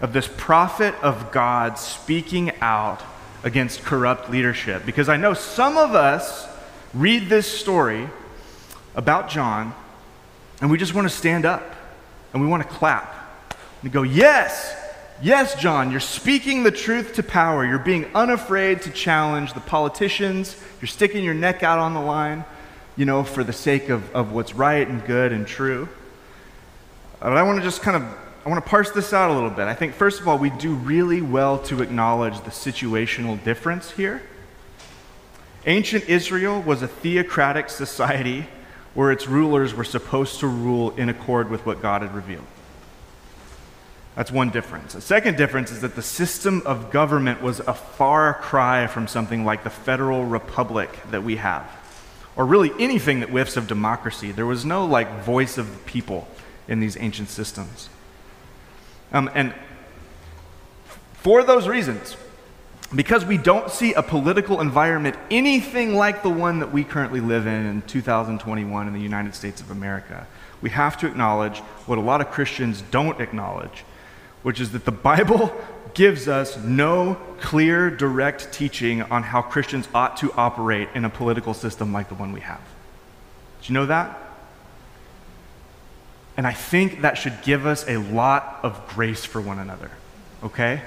of 0.00 0.12
this 0.12 0.28
prophet 0.36 0.96
of 1.00 1.30
God 1.30 1.78
speaking 1.78 2.50
out 2.60 3.00
against 3.44 3.84
corrupt 3.84 4.30
leadership. 4.30 4.84
Because 4.84 5.08
I 5.08 5.16
know 5.16 5.32
some 5.32 5.76
of 5.76 5.94
us 5.94 6.48
read 6.92 7.28
this 7.28 7.46
story 7.46 8.08
about 8.96 9.28
John 9.28 9.76
and 10.60 10.72
we 10.72 10.76
just 10.76 10.92
want 10.92 11.08
to 11.08 11.16
stand 11.16 11.44
up 11.44 11.76
and 12.32 12.42
we 12.42 12.48
want 12.48 12.64
to 12.64 12.68
clap 12.68 13.14
and 13.82 13.92
go, 13.92 14.02
Yes, 14.02 14.74
Yes, 15.20 15.60
John, 15.60 15.90
you're 15.90 15.98
speaking 15.98 16.62
the 16.62 16.70
truth 16.70 17.14
to 17.14 17.24
power. 17.24 17.66
You're 17.66 17.80
being 17.80 18.06
unafraid 18.14 18.82
to 18.82 18.90
challenge 18.90 19.52
the 19.52 19.58
politicians. 19.58 20.56
You're 20.80 20.86
sticking 20.86 21.24
your 21.24 21.34
neck 21.34 21.64
out 21.64 21.80
on 21.80 21.92
the 21.92 22.00
line, 22.00 22.44
you 22.96 23.04
know, 23.04 23.24
for 23.24 23.42
the 23.42 23.52
sake 23.52 23.88
of, 23.88 24.14
of 24.14 24.30
what's 24.30 24.54
right 24.54 24.86
and 24.86 25.04
good 25.04 25.32
and 25.32 25.44
true. 25.44 25.88
But 27.18 27.36
I 27.36 27.42
want 27.42 27.58
to 27.58 27.64
just 27.64 27.82
kind 27.82 27.96
of 27.96 28.04
I 28.46 28.48
want 28.48 28.64
to 28.64 28.70
parse 28.70 28.92
this 28.92 29.12
out 29.12 29.32
a 29.32 29.34
little 29.34 29.50
bit. 29.50 29.66
I 29.66 29.74
think 29.74 29.92
first 29.92 30.20
of 30.20 30.28
all, 30.28 30.38
we 30.38 30.50
do 30.50 30.74
really 30.74 31.20
well 31.20 31.58
to 31.64 31.82
acknowledge 31.82 32.40
the 32.42 32.50
situational 32.50 33.42
difference 33.42 33.90
here. 33.90 34.22
Ancient 35.66 36.08
Israel 36.08 36.62
was 36.62 36.80
a 36.80 36.88
theocratic 36.88 37.70
society 37.70 38.46
where 38.94 39.10
its 39.10 39.26
rulers 39.26 39.74
were 39.74 39.84
supposed 39.84 40.38
to 40.40 40.46
rule 40.46 40.92
in 40.96 41.08
accord 41.08 41.50
with 41.50 41.66
what 41.66 41.82
God 41.82 42.02
had 42.02 42.14
revealed. 42.14 42.46
That's 44.18 44.32
one 44.32 44.50
difference. 44.50 44.96
A 44.96 45.00
second 45.00 45.36
difference 45.36 45.70
is 45.70 45.82
that 45.82 45.94
the 45.94 46.02
system 46.02 46.60
of 46.66 46.90
government 46.90 47.40
was 47.40 47.60
a 47.60 47.72
far 47.72 48.34
cry 48.34 48.88
from 48.88 49.06
something 49.06 49.44
like 49.44 49.62
the 49.62 49.70
federal 49.70 50.24
republic 50.24 50.90
that 51.12 51.22
we 51.22 51.36
have, 51.36 51.70
or 52.34 52.44
really 52.44 52.72
anything 52.80 53.20
that 53.20 53.28
whiffs 53.28 53.56
of 53.56 53.68
democracy. 53.68 54.32
There 54.32 54.44
was 54.44 54.64
no 54.64 54.84
like 54.86 55.22
voice 55.22 55.56
of 55.56 55.70
the 55.70 55.78
people 55.84 56.26
in 56.66 56.80
these 56.80 56.96
ancient 56.96 57.28
systems. 57.28 57.90
Um, 59.12 59.30
and 59.36 59.54
for 61.12 61.44
those 61.44 61.68
reasons, 61.68 62.16
because 62.92 63.24
we 63.24 63.38
don't 63.38 63.70
see 63.70 63.92
a 63.92 64.02
political 64.02 64.60
environment 64.60 65.14
anything 65.30 65.94
like 65.94 66.24
the 66.24 66.28
one 66.28 66.58
that 66.58 66.72
we 66.72 66.82
currently 66.82 67.20
live 67.20 67.46
in 67.46 67.66
in 67.66 67.82
2021 67.82 68.88
in 68.88 68.94
the 68.94 69.00
United 69.00 69.36
States 69.36 69.60
of 69.60 69.70
America, 69.70 70.26
we 70.60 70.70
have 70.70 70.96
to 70.96 71.06
acknowledge 71.06 71.58
what 71.86 71.98
a 71.98 72.00
lot 72.00 72.20
of 72.20 72.32
Christians 72.32 72.82
don't 72.90 73.20
acknowledge, 73.20 73.84
which 74.42 74.60
is 74.60 74.72
that 74.72 74.84
the 74.84 74.92
Bible 74.92 75.52
gives 75.94 76.28
us 76.28 76.56
no 76.58 77.16
clear, 77.40 77.90
direct 77.90 78.52
teaching 78.52 79.02
on 79.02 79.22
how 79.22 79.42
Christians 79.42 79.88
ought 79.94 80.16
to 80.18 80.32
operate 80.32 80.88
in 80.94 81.04
a 81.04 81.10
political 81.10 81.54
system 81.54 81.92
like 81.92 82.08
the 82.08 82.14
one 82.14 82.32
we 82.32 82.40
have. 82.40 82.60
Do 83.62 83.72
you 83.72 83.74
know 83.74 83.86
that? 83.86 84.16
And 86.36 86.46
I 86.46 86.52
think 86.52 87.00
that 87.00 87.18
should 87.18 87.42
give 87.42 87.66
us 87.66 87.84
a 87.88 87.96
lot 87.96 88.60
of 88.62 88.86
grace 88.88 89.24
for 89.24 89.40
one 89.40 89.58
another, 89.58 89.90
okay? 90.44 90.82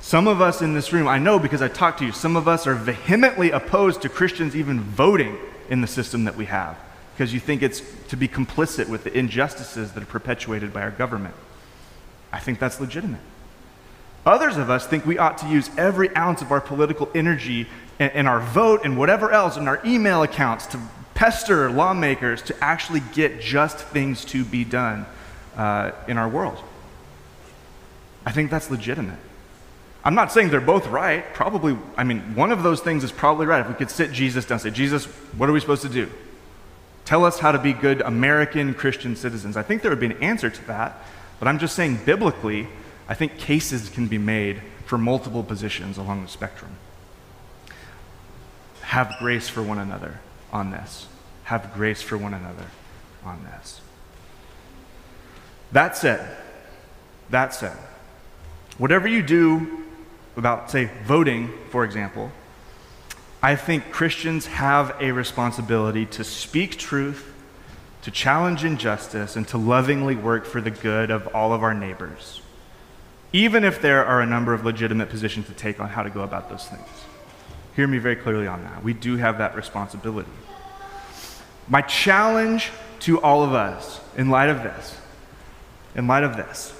Some 0.00 0.26
of 0.26 0.40
us 0.40 0.62
in 0.62 0.74
this 0.74 0.92
room, 0.92 1.06
I 1.06 1.18
know 1.18 1.38
because 1.38 1.62
I 1.62 1.68
talked 1.68 2.00
to 2.00 2.06
you, 2.06 2.12
some 2.12 2.34
of 2.34 2.48
us 2.48 2.66
are 2.66 2.74
vehemently 2.74 3.50
opposed 3.50 4.02
to 4.02 4.08
Christians 4.08 4.56
even 4.56 4.80
voting 4.80 5.38
in 5.68 5.80
the 5.80 5.86
system 5.86 6.24
that 6.24 6.36
we 6.36 6.46
have 6.46 6.76
because 7.14 7.34
you 7.34 7.38
think 7.38 7.62
it's 7.62 7.82
to 8.08 8.16
be 8.16 8.26
complicit 8.26 8.88
with 8.88 9.04
the 9.04 9.16
injustices 9.16 9.92
that 9.92 10.02
are 10.02 10.06
perpetuated 10.06 10.72
by 10.72 10.80
our 10.80 10.90
government. 10.90 11.34
I 12.32 12.38
think 12.38 12.58
that's 12.58 12.80
legitimate. 12.80 13.20
Others 14.26 14.56
of 14.58 14.68
us 14.70 14.86
think 14.86 15.06
we 15.06 15.18
ought 15.18 15.38
to 15.38 15.48
use 15.48 15.70
every 15.78 16.14
ounce 16.14 16.42
of 16.42 16.52
our 16.52 16.60
political 16.60 17.10
energy 17.14 17.66
and, 17.98 18.12
and 18.12 18.28
our 18.28 18.40
vote 18.40 18.82
and 18.84 18.96
whatever 18.98 19.30
else 19.30 19.56
in 19.56 19.66
our 19.66 19.80
email 19.84 20.22
accounts 20.22 20.66
to 20.66 20.80
pester 21.14 21.70
lawmakers 21.70 22.42
to 22.42 22.64
actually 22.64 23.00
get 23.12 23.40
just 23.40 23.78
things 23.78 24.24
to 24.26 24.44
be 24.44 24.64
done 24.64 25.06
uh, 25.56 25.92
in 26.06 26.18
our 26.18 26.28
world. 26.28 26.58
I 28.24 28.32
think 28.32 28.50
that's 28.50 28.70
legitimate. 28.70 29.18
I'm 30.02 30.14
not 30.14 30.32
saying 30.32 30.48
they're 30.48 30.60
both 30.60 30.86
right. 30.86 31.24
Probably, 31.34 31.76
I 31.96 32.04
mean, 32.04 32.34
one 32.34 32.52
of 32.52 32.62
those 32.62 32.80
things 32.80 33.04
is 33.04 33.12
probably 33.12 33.46
right. 33.46 33.60
If 33.60 33.68
we 33.68 33.74
could 33.74 33.90
sit 33.90 34.12
Jesus 34.12 34.46
down 34.46 34.56
and 34.56 34.62
say, 34.62 34.70
Jesus, 34.70 35.04
what 35.36 35.48
are 35.48 35.52
we 35.52 35.60
supposed 35.60 35.82
to 35.82 35.88
do? 35.88 36.10
Tell 37.04 37.24
us 37.24 37.38
how 37.38 37.52
to 37.52 37.58
be 37.58 37.72
good 37.72 38.00
American 38.00 38.72
Christian 38.72 39.16
citizens. 39.16 39.56
I 39.56 39.62
think 39.62 39.82
there 39.82 39.90
would 39.90 40.00
be 40.00 40.06
an 40.06 40.22
answer 40.22 40.48
to 40.48 40.66
that. 40.68 41.04
But 41.40 41.48
I'm 41.48 41.58
just 41.58 41.74
saying, 41.74 42.00
biblically, 42.04 42.68
I 43.08 43.14
think 43.14 43.38
cases 43.38 43.88
can 43.88 44.06
be 44.06 44.18
made 44.18 44.62
for 44.84 44.96
multiple 44.98 45.42
positions 45.42 45.98
along 45.98 46.22
the 46.22 46.28
spectrum. 46.28 46.76
Have 48.82 49.14
grace 49.18 49.48
for 49.48 49.62
one 49.62 49.78
another 49.78 50.20
on 50.52 50.70
this. 50.70 51.08
Have 51.44 51.74
grace 51.74 52.02
for 52.02 52.16
one 52.16 52.34
another 52.34 52.66
on 53.24 53.42
this. 53.44 53.80
That 55.72 55.96
said, 55.96 56.36
that 57.30 57.54
said, 57.54 57.76
whatever 58.78 59.08
you 59.08 59.22
do 59.22 59.84
about, 60.36 60.70
say, 60.70 60.90
voting, 61.04 61.50
for 61.70 61.84
example, 61.84 62.30
I 63.42 63.56
think 63.56 63.90
Christians 63.90 64.46
have 64.46 64.94
a 65.00 65.12
responsibility 65.12 66.04
to 66.06 66.24
speak 66.24 66.76
truth, 66.76 67.29
to 68.02 68.10
challenge 68.10 68.64
injustice, 68.64 69.36
and 69.36 69.46
to 69.48 69.58
lovingly 69.58 70.16
work 70.16 70.46
for 70.46 70.60
the 70.60 70.70
good 70.70 71.10
of 71.10 71.26
all 71.34 71.52
of 71.52 71.62
our 71.62 71.74
neighbors, 71.74 72.40
even 73.32 73.64
if 73.64 73.82
there 73.82 74.04
are 74.04 74.20
a 74.20 74.26
number 74.26 74.54
of 74.54 74.64
legitimate 74.64 75.10
positions 75.10 75.46
to 75.46 75.52
take 75.52 75.80
on 75.80 75.88
how 75.88 76.02
to 76.02 76.10
go 76.10 76.22
about 76.22 76.48
those 76.48 76.66
things. 76.66 76.88
Hear 77.76 77.86
me 77.86 77.98
very 77.98 78.16
clearly 78.16 78.46
on 78.46 78.62
that. 78.64 78.82
We 78.82 78.94
do 78.94 79.16
have 79.16 79.38
that 79.38 79.54
responsibility. 79.54 80.30
My 81.68 81.82
challenge 81.82 82.70
to 83.00 83.20
all 83.20 83.44
of 83.44 83.52
us, 83.52 84.00
in 84.16 84.28
light 84.28 84.48
of 84.48 84.62
this, 84.62 84.96
in 85.94 86.06
light 86.06 86.24
of 86.24 86.36
this, 86.36 86.74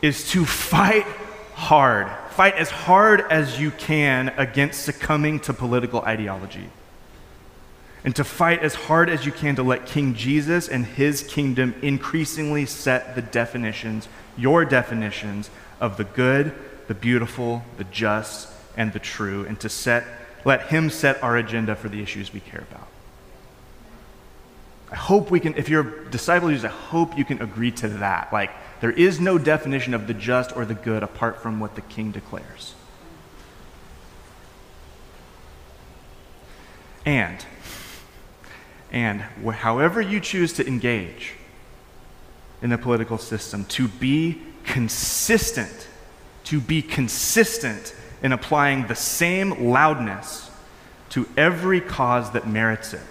is 0.00 0.30
to 0.30 0.44
fight 0.44 1.06
hard 1.54 2.08
fight 2.38 2.54
as 2.54 2.70
hard 2.70 3.20
as 3.32 3.58
you 3.58 3.72
can 3.72 4.28
against 4.36 4.84
succumbing 4.84 5.40
to 5.40 5.52
political 5.52 6.02
ideology. 6.02 6.70
And 8.04 8.14
to 8.16 8.24
fight 8.24 8.60
as 8.60 8.74
hard 8.74 9.10
as 9.10 9.26
you 9.26 9.32
can 9.32 9.56
to 9.56 9.62
let 9.62 9.86
King 9.86 10.14
Jesus 10.14 10.68
and 10.68 10.86
his 10.86 11.22
kingdom 11.22 11.74
increasingly 11.82 12.64
set 12.64 13.14
the 13.14 13.22
definitions, 13.22 14.08
your 14.36 14.64
definitions, 14.64 15.50
of 15.80 15.96
the 15.96 16.04
good, 16.04 16.52
the 16.86 16.94
beautiful, 16.94 17.62
the 17.76 17.84
just, 17.84 18.48
and 18.76 18.92
the 18.92 18.98
true, 18.98 19.44
and 19.46 19.58
to 19.60 19.68
set, 19.68 20.04
let 20.44 20.68
him 20.68 20.90
set 20.90 21.22
our 21.22 21.36
agenda 21.36 21.74
for 21.74 21.88
the 21.88 22.02
issues 22.02 22.32
we 22.32 22.40
care 22.40 22.64
about. 22.70 22.88
I 24.90 24.96
hope 24.96 25.30
we 25.30 25.40
can, 25.40 25.54
if 25.54 25.68
you're 25.68 26.06
a 26.06 26.10
disciple, 26.10 26.48
Jesus, 26.48 26.64
I 26.64 26.74
hope 26.74 27.18
you 27.18 27.24
can 27.24 27.42
agree 27.42 27.70
to 27.72 27.88
that. 27.88 28.32
Like, 28.32 28.50
there 28.80 28.90
is 28.90 29.20
no 29.20 29.36
definition 29.36 29.92
of 29.92 30.06
the 30.06 30.14
just 30.14 30.56
or 30.56 30.64
the 30.64 30.74
good 30.74 31.02
apart 31.02 31.42
from 31.42 31.60
what 31.60 31.74
the 31.74 31.82
king 31.82 32.10
declares. 32.10 32.74
And, 37.04 37.44
and 38.90 39.20
however 39.20 40.00
you 40.00 40.20
choose 40.20 40.52
to 40.54 40.66
engage 40.66 41.34
in 42.62 42.70
the 42.70 42.78
political 42.78 43.18
system, 43.18 43.64
to 43.66 43.88
be 43.88 44.40
consistent, 44.64 45.88
to 46.44 46.60
be 46.60 46.82
consistent 46.82 47.94
in 48.22 48.32
applying 48.32 48.86
the 48.86 48.94
same 48.94 49.70
loudness 49.70 50.50
to 51.10 51.28
every 51.36 51.80
cause 51.80 52.32
that 52.32 52.48
merits 52.48 52.92
it. 52.94 53.02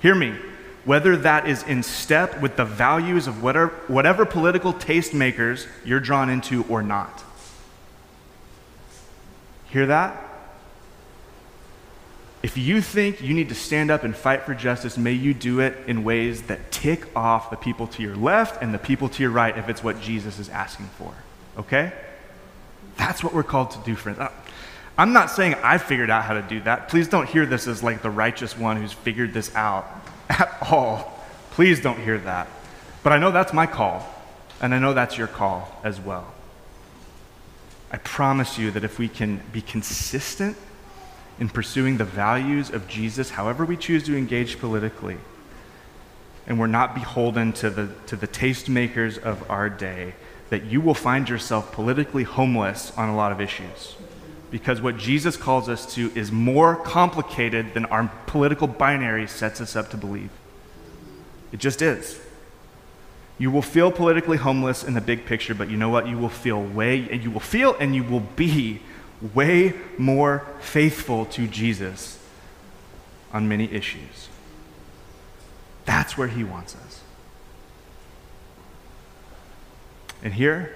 Hear 0.00 0.14
me 0.14 0.34
whether 0.84 1.16
that 1.16 1.48
is 1.48 1.62
in 1.62 1.82
step 1.82 2.40
with 2.40 2.56
the 2.56 2.64
values 2.64 3.26
of 3.26 3.42
whatever, 3.42 3.72
whatever 3.88 4.26
political 4.26 4.72
tastemakers 4.72 5.66
you're 5.84 6.00
drawn 6.00 6.28
into 6.28 6.62
or 6.64 6.82
not. 6.82 7.24
Hear 9.70 9.86
that? 9.86 10.22
If 12.44 12.58
you 12.58 12.82
think 12.82 13.22
you 13.22 13.32
need 13.32 13.48
to 13.48 13.54
stand 13.54 13.90
up 13.90 14.04
and 14.04 14.14
fight 14.14 14.42
for 14.42 14.54
justice, 14.54 14.98
may 14.98 15.12
you 15.12 15.32
do 15.32 15.60
it 15.60 15.78
in 15.86 16.04
ways 16.04 16.42
that 16.42 16.70
tick 16.70 17.06
off 17.16 17.48
the 17.48 17.56
people 17.56 17.86
to 17.86 18.02
your 18.02 18.14
left 18.14 18.62
and 18.62 18.74
the 18.74 18.78
people 18.78 19.08
to 19.08 19.22
your 19.22 19.32
right 19.32 19.56
if 19.56 19.70
it's 19.70 19.82
what 19.82 19.98
Jesus 20.02 20.38
is 20.38 20.50
asking 20.50 20.90
for. 20.98 21.14
Okay? 21.56 21.90
That's 22.98 23.24
what 23.24 23.32
we're 23.32 23.44
called 23.44 23.70
to 23.70 23.78
do, 23.86 23.96
friends. 23.96 24.18
I'm 24.98 25.14
not 25.14 25.30
saying 25.30 25.54
I 25.62 25.78
figured 25.78 26.10
out 26.10 26.24
how 26.24 26.34
to 26.34 26.42
do 26.42 26.60
that. 26.64 26.90
Please 26.90 27.08
don't 27.08 27.26
hear 27.26 27.46
this 27.46 27.66
as 27.66 27.82
like 27.82 28.02
the 28.02 28.10
righteous 28.10 28.58
one 28.58 28.76
who's 28.76 28.92
figured 28.92 29.32
this 29.32 29.54
out 29.54 29.88
at 30.28 30.54
all. 30.70 31.18
Please 31.52 31.80
don't 31.80 31.98
hear 31.98 32.18
that. 32.18 32.46
But 33.02 33.14
I 33.14 33.18
know 33.18 33.30
that's 33.30 33.54
my 33.54 33.64
call, 33.64 34.06
and 34.60 34.74
I 34.74 34.78
know 34.78 34.92
that's 34.92 35.16
your 35.16 35.28
call 35.28 35.80
as 35.82 35.98
well. 35.98 36.30
I 37.90 37.96
promise 37.96 38.58
you 38.58 38.70
that 38.72 38.84
if 38.84 38.98
we 38.98 39.08
can 39.08 39.40
be 39.50 39.62
consistent 39.62 40.58
in 41.38 41.48
pursuing 41.48 41.96
the 41.96 42.04
values 42.04 42.70
of 42.70 42.88
Jesus, 42.88 43.30
however 43.30 43.64
we 43.64 43.76
choose 43.76 44.04
to 44.04 44.16
engage 44.16 44.58
politically, 44.58 45.18
and 46.46 46.58
we're 46.58 46.66
not 46.66 46.94
beholden 46.94 47.52
to 47.54 47.70
the, 47.70 47.88
to 48.06 48.16
the 48.16 48.28
tastemakers 48.28 49.18
of 49.18 49.48
our 49.50 49.68
day, 49.68 50.14
that 50.50 50.64
you 50.64 50.80
will 50.80 50.94
find 50.94 51.28
yourself 51.28 51.72
politically 51.72 52.22
homeless 52.22 52.92
on 52.96 53.08
a 53.08 53.16
lot 53.16 53.32
of 53.32 53.40
issues 53.40 53.96
because 54.54 54.80
what 54.80 54.96
Jesus 54.96 55.36
calls 55.36 55.68
us 55.68 55.94
to 55.96 56.12
is 56.14 56.30
more 56.30 56.76
complicated 56.76 57.74
than 57.74 57.86
our 57.86 58.08
political 58.26 58.68
binary 58.68 59.26
sets 59.26 59.60
us 59.60 59.74
up 59.74 59.90
to 59.90 59.96
believe. 59.96 60.30
It 61.50 61.58
just 61.58 61.82
is. 61.82 62.20
You 63.36 63.50
will 63.50 63.62
feel 63.62 63.90
politically 63.90 64.36
homeless 64.36 64.84
in 64.84 64.94
the 64.94 65.00
big 65.00 65.26
picture, 65.26 65.56
but 65.56 65.70
you 65.70 65.76
know 65.76 65.88
what? 65.88 66.06
You 66.06 66.16
will 66.16 66.28
feel 66.28 66.62
way, 66.62 67.08
and 67.10 67.24
you 67.24 67.32
will 67.32 67.40
feel 67.40 67.74
and 67.80 67.96
you 67.96 68.04
will 68.04 68.20
be 68.20 68.78
way 69.32 69.72
more 69.96 70.46
faithful 70.60 71.24
to 71.26 71.46
Jesus 71.46 72.18
on 73.32 73.48
many 73.48 73.72
issues. 73.72 74.28
That's 75.84 76.18
where 76.18 76.28
he 76.28 76.44
wants 76.44 76.76
us. 76.76 77.00
And 80.22 80.34
here, 80.34 80.72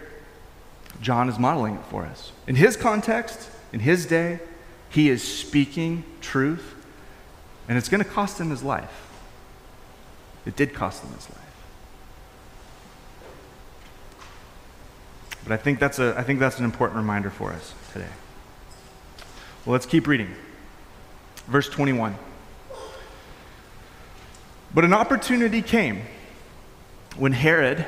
John 1.01 1.29
is 1.29 1.39
modeling 1.39 1.77
it 1.77 1.85
for 1.87 2.05
us. 2.05 2.33
In 2.47 2.57
his 2.57 2.77
context, 2.77 3.49
in 3.73 3.81
his 3.81 4.07
day, 4.07 4.41
he 4.91 5.09
is 5.09 5.23
speaking 5.23 6.05
truth, 6.21 6.75
and 7.69 7.79
it's 7.79 7.89
going 7.89 8.03
to 8.03 8.09
cost 8.09 8.41
him 8.41 8.51
his 8.51 8.63
life. 8.63 9.07
It 10.47 10.57
did 10.57 10.75
cost 10.75 11.03
him 11.03 11.13
his 11.13 11.29
life. 11.31 11.39
But 15.45 15.53
I 15.53 15.57
think 15.57 15.79
that's, 15.79 15.99
a, 15.99 16.15
I 16.17 16.23
think 16.23 16.41
that's 16.41 16.59
an 16.59 16.65
important 16.65 16.99
reminder 16.99 17.31
for 17.31 17.53
us 17.53 17.75
today. 17.93 18.09
Well, 19.69 19.75
let's 19.75 19.85
keep 19.85 20.07
reading. 20.07 20.35
Verse 21.47 21.69
21. 21.69 22.17
But 24.73 24.85
an 24.87 24.95
opportunity 24.95 25.61
came 25.61 26.05
when 27.19 27.33
Herod, 27.33 27.85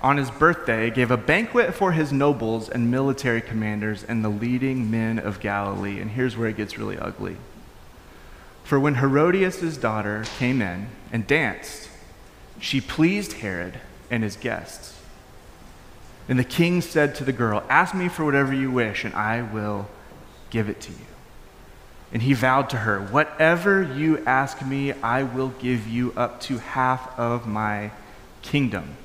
on 0.00 0.16
his 0.16 0.30
birthday, 0.30 0.90
gave 0.90 1.10
a 1.10 1.16
banquet 1.16 1.74
for 1.74 1.90
his 1.90 2.12
nobles 2.12 2.68
and 2.68 2.88
military 2.88 3.40
commanders 3.40 4.04
and 4.04 4.24
the 4.24 4.28
leading 4.28 4.92
men 4.92 5.18
of 5.18 5.40
Galilee. 5.40 5.98
And 5.98 6.12
here's 6.12 6.36
where 6.36 6.48
it 6.48 6.56
gets 6.56 6.78
really 6.78 6.96
ugly. 6.96 7.36
For 8.62 8.78
when 8.78 8.94
Herodias' 8.94 9.76
daughter 9.76 10.22
came 10.38 10.62
in 10.62 10.86
and 11.10 11.26
danced, 11.26 11.88
she 12.60 12.80
pleased 12.80 13.32
Herod 13.32 13.80
and 14.08 14.22
his 14.22 14.36
guests. 14.36 15.00
And 16.28 16.38
the 16.38 16.44
king 16.44 16.80
said 16.80 17.16
to 17.16 17.24
the 17.24 17.32
girl, 17.32 17.64
Ask 17.68 17.92
me 17.92 18.08
for 18.08 18.24
whatever 18.24 18.54
you 18.54 18.70
wish, 18.70 19.04
and 19.04 19.12
I 19.16 19.42
will 19.42 19.88
give 20.50 20.68
it 20.68 20.80
to 20.82 20.92
you. 20.92 21.13
And 22.12 22.22
he 22.22 22.32
vowed 22.32 22.70
to 22.70 22.76
her, 22.78 23.00
Whatever 23.00 23.82
you 23.82 24.24
ask 24.24 24.64
me, 24.64 24.92
I 24.92 25.22
will 25.22 25.48
give 25.48 25.88
you 25.88 26.12
up 26.16 26.40
to 26.42 26.58
half 26.58 27.18
of 27.18 27.46
my 27.46 27.90
kingdom. 28.42 28.96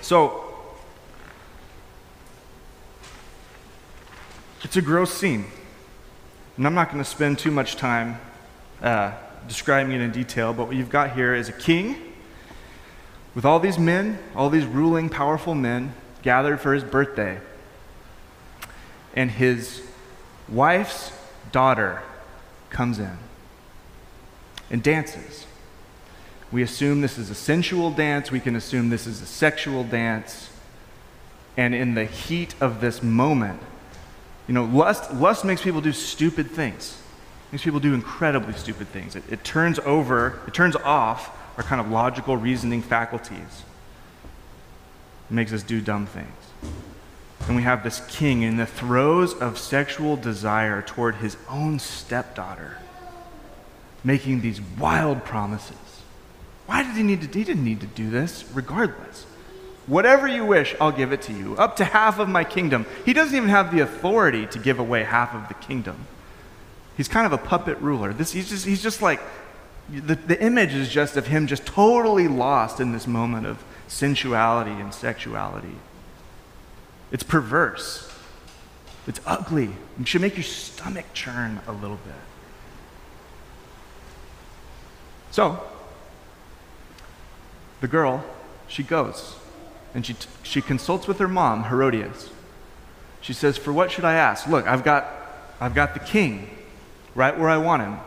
So, 0.00 0.44
it's 4.62 4.76
a 4.76 4.82
gross 4.82 5.14
scene. 5.14 5.46
And 6.56 6.66
I'm 6.66 6.74
not 6.74 6.90
going 6.90 7.02
to 7.02 7.08
spend 7.08 7.38
too 7.38 7.50
much 7.50 7.76
time 7.76 8.20
uh, 8.82 9.12
describing 9.46 9.92
it 9.92 10.00
in 10.00 10.10
detail, 10.10 10.52
but 10.52 10.66
what 10.66 10.76
you've 10.76 10.90
got 10.90 11.12
here 11.12 11.34
is 11.34 11.48
a 11.48 11.52
king 11.52 11.96
with 13.34 13.44
all 13.44 13.60
these 13.60 13.78
men, 13.78 14.18
all 14.34 14.50
these 14.50 14.66
ruling, 14.66 15.08
powerful 15.08 15.54
men 15.54 15.94
gathered 16.22 16.60
for 16.60 16.74
his 16.74 16.82
birthday. 16.82 17.40
And 19.14 19.30
his 19.30 19.82
wife's 20.48 21.12
daughter 21.52 22.02
comes 22.70 22.98
in 22.98 23.18
and 24.70 24.82
dances. 24.82 25.46
We 26.50 26.62
assume 26.62 27.00
this 27.00 27.18
is 27.18 27.30
a 27.30 27.34
sensual 27.34 27.90
dance, 27.90 28.30
we 28.30 28.40
can 28.40 28.56
assume 28.56 28.88
this 28.88 29.06
is 29.06 29.20
a 29.20 29.26
sexual 29.26 29.84
dance. 29.84 30.50
And 31.56 31.74
in 31.74 31.94
the 31.94 32.04
heat 32.04 32.54
of 32.60 32.80
this 32.80 33.02
moment, 33.02 33.60
you 34.46 34.54
know, 34.54 34.64
lust, 34.64 35.12
lust 35.12 35.44
makes 35.44 35.60
people 35.60 35.80
do 35.80 35.92
stupid 35.92 36.50
things. 36.50 36.98
It 37.48 37.52
makes 37.52 37.64
people 37.64 37.80
do 37.80 37.94
incredibly 37.94 38.54
stupid 38.54 38.88
things. 38.88 39.16
It, 39.16 39.24
it 39.30 39.44
turns 39.44 39.78
over, 39.80 40.40
it 40.46 40.54
turns 40.54 40.76
off 40.76 41.36
our 41.58 41.64
kind 41.64 41.80
of 41.80 41.90
logical 41.90 42.36
reasoning 42.36 42.80
faculties. 42.80 43.64
It 45.30 45.34
makes 45.34 45.52
us 45.52 45.62
do 45.62 45.80
dumb 45.80 46.06
things. 46.06 46.28
And 47.48 47.56
we 47.56 47.62
have 47.62 47.82
this 47.82 48.00
king 48.08 48.42
in 48.42 48.58
the 48.58 48.66
throes 48.66 49.32
of 49.32 49.58
sexual 49.58 50.16
desire 50.16 50.82
toward 50.82 51.16
his 51.16 51.38
own 51.48 51.78
stepdaughter, 51.78 52.76
making 54.04 54.42
these 54.42 54.60
wild 54.60 55.24
promises. 55.24 55.76
Why 56.66 56.82
did 56.82 56.94
he 56.94 57.02
need 57.02 57.22
to? 57.22 57.38
He 57.38 57.44
didn't 57.44 57.64
need 57.64 57.80
to 57.80 57.86
do 57.86 58.10
this, 58.10 58.44
regardless. 58.52 59.24
Whatever 59.86 60.28
you 60.28 60.44
wish, 60.44 60.76
I'll 60.78 60.92
give 60.92 61.12
it 61.12 61.22
to 61.22 61.32
you, 61.32 61.56
up 61.56 61.76
to 61.76 61.84
half 61.84 62.18
of 62.18 62.28
my 62.28 62.44
kingdom. 62.44 62.84
He 63.06 63.14
doesn't 63.14 63.34
even 63.34 63.48
have 63.48 63.74
the 63.74 63.80
authority 63.80 64.44
to 64.48 64.58
give 64.58 64.78
away 64.78 65.04
half 65.04 65.34
of 65.34 65.48
the 65.48 65.54
kingdom. 65.54 66.06
He's 66.98 67.08
kind 67.08 67.24
of 67.24 67.32
a 67.32 67.38
puppet 67.38 67.78
ruler. 67.78 68.12
This, 68.12 68.32
he's, 68.32 68.50
just, 68.50 68.66
he's 68.66 68.82
just 68.82 69.00
like, 69.00 69.22
the, 69.88 70.16
the 70.16 70.38
image 70.42 70.74
is 70.74 70.90
just 70.90 71.16
of 71.16 71.28
him 71.28 71.46
just 71.46 71.64
totally 71.64 72.28
lost 72.28 72.78
in 72.78 72.92
this 72.92 73.06
moment 73.06 73.46
of 73.46 73.64
sensuality 73.86 74.72
and 74.72 74.92
sexuality. 74.92 75.76
It's 77.10 77.22
perverse. 77.22 78.12
It's 79.06 79.20
ugly. 79.24 79.70
It 80.00 80.06
should 80.06 80.20
make 80.20 80.36
your 80.36 80.44
stomach 80.44 81.06
churn 81.14 81.60
a 81.66 81.72
little 81.72 81.96
bit. 81.96 82.14
So, 85.30 85.62
the 87.80 87.88
girl, 87.88 88.24
she 88.66 88.82
goes 88.82 89.36
and 89.94 90.04
she, 90.04 90.16
she 90.42 90.60
consults 90.60 91.06
with 91.06 91.18
her 91.18 91.28
mom, 91.28 91.64
Herodias. 91.64 92.30
She 93.20 93.32
says, 93.32 93.56
For 93.56 93.72
what 93.72 93.90
should 93.90 94.04
I 94.04 94.14
ask? 94.14 94.46
Look, 94.46 94.66
I've 94.66 94.84
got, 94.84 95.08
I've 95.60 95.74
got 95.74 95.94
the 95.94 96.00
king 96.00 96.50
right 97.14 97.36
where 97.38 97.48
I 97.48 97.56
want 97.56 97.82
him. 97.82 97.98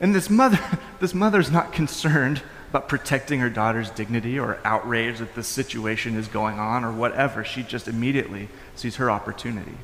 And 0.00 0.14
this 0.14 0.28
mother, 0.28 0.58
this 1.00 1.14
mother's 1.14 1.50
not 1.50 1.72
concerned 1.72 2.42
about 2.70 2.88
protecting 2.88 3.40
her 3.40 3.50
daughter's 3.50 3.90
dignity 3.90 4.38
or 4.38 4.58
outraged 4.64 5.18
that 5.20 5.34
this 5.34 5.48
situation 5.48 6.16
is 6.16 6.28
going 6.28 6.58
on 6.58 6.84
or 6.84 6.92
whatever. 6.92 7.44
She 7.44 7.62
just 7.62 7.88
immediately 7.88 8.48
sees 8.74 8.96
her 8.96 9.10
opportunity. 9.10 9.78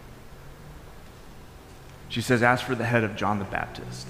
She 2.08 2.20
says, 2.20 2.42
Ask 2.42 2.64
for 2.64 2.74
the 2.74 2.84
head 2.84 3.04
of 3.04 3.16
John 3.16 3.38
the 3.38 3.44
Baptist. 3.44 4.06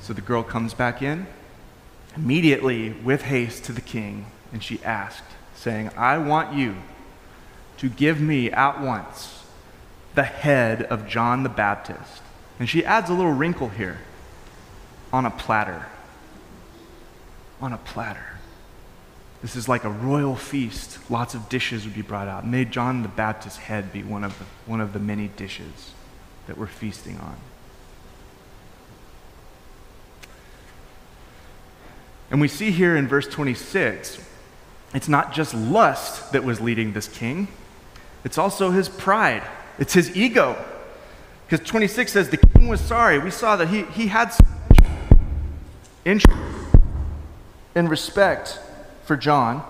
So 0.00 0.12
the 0.12 0.20
girl 0.20 0.42
comes 0.42 0.74
back 0.74 1.02
in 1.02 1.26
immediately 2.16 2.90
with 2.90 3.22
haste 3.22 3.64
to 3.64 3.72
the 3.72 3.80
king, 3.80 4.26
and 4.52 4.62
she 4.62 4.82
asked, 4.84 5.24
saying, 5.54 5.90
I 5.96 6.18
want 6.18 6.54
you 6.54 6.76
to 7.78 7.88
give 7.88 8.20
me 8.20 8.50
at 8.50 8.80
once 8.80 9.44
the 10.14 10.24
head 10.24 10.82
of 10.82 11.08
John 11.08 11.42
the 11.42 11.48
Baptist. 11.48 12.22
And 12.58 12.68
she 12.68 12.84
adds 12.84 13.08
a 13.08 13.14
little 13.14 13.32
wrinkle 13.32 13.68
here 13.68 13.98
on 15.12 15.24
a 15.24 15.30
platter. 15.30 15.86
On 17.62 17.72
a 17.72 17.78
platter. 17.78 18.26
This 19.40 19.56
is 19.56 19.68
like 19.68 19.84
a 19.84 19.88
royal 19.88 20.36
feast. 20.36 20.98
Lots 21.10 21.34
of 21.34 21.48
dishes 21.48 21.84
would 21.84 21.94
be 21.94 22.02
brought 22.02 22.28
out. 22.28 22.46
May 22.46 22.64
John 22.64 23.02
the 23.02 23.08
Baptist's 23.08 23.58
head 23.58 23.92
be 23.92 24.02
one 24.02 24.24
of 24.24 24.38
the, 24.38 24.44
one 24.66 24.80
of 24.80 24.92
the 24.92 24.98
many 24.98 25.28
dishes 25.28 25.92
that 26.46 26.58
we're 26.58 26.66
feasting 26.66 27.18
on. 27.18 27.36
And 32.32 32.40
we 32.40 32.48
see 32.48 32.70
here 32.70 32.96
in 32.96 33.06
verse 33.06 33.28
26, 33.28 34.24
it's 34.94 35.08
not 35.08 35.32
just 35.32 35.54
lust 35.54 36.32
that 36.32 36.44
was 36.44 36.60
leading 36.60 36.92
this 36.94 37.06
king, 37.06 37.46
it's 38.24 38.38
also 38.38 38.70
his 38.70 38.88
pride, 38.88 39.42
it's 39.78 39.92
his 39.92 40.16
ego. 40.16 40.56
Because 41.46 41.66
26 41.66 42.12
says 42.12 42.30
the 42.30 42.38
king 42.38 42.68
was 42.68 42.80
sorry. 42.80 43.18
We 43.18 43.30
saw 43.30 43.56
that 43.56 43.68
he, 43.68 43.82
he 43.82 44.06
had 44.06 44.34
interest 46.04 46.61
and 47.74 47.88
respect 47.88 48.58
for 49.04 49.16
John. 49.16 49.64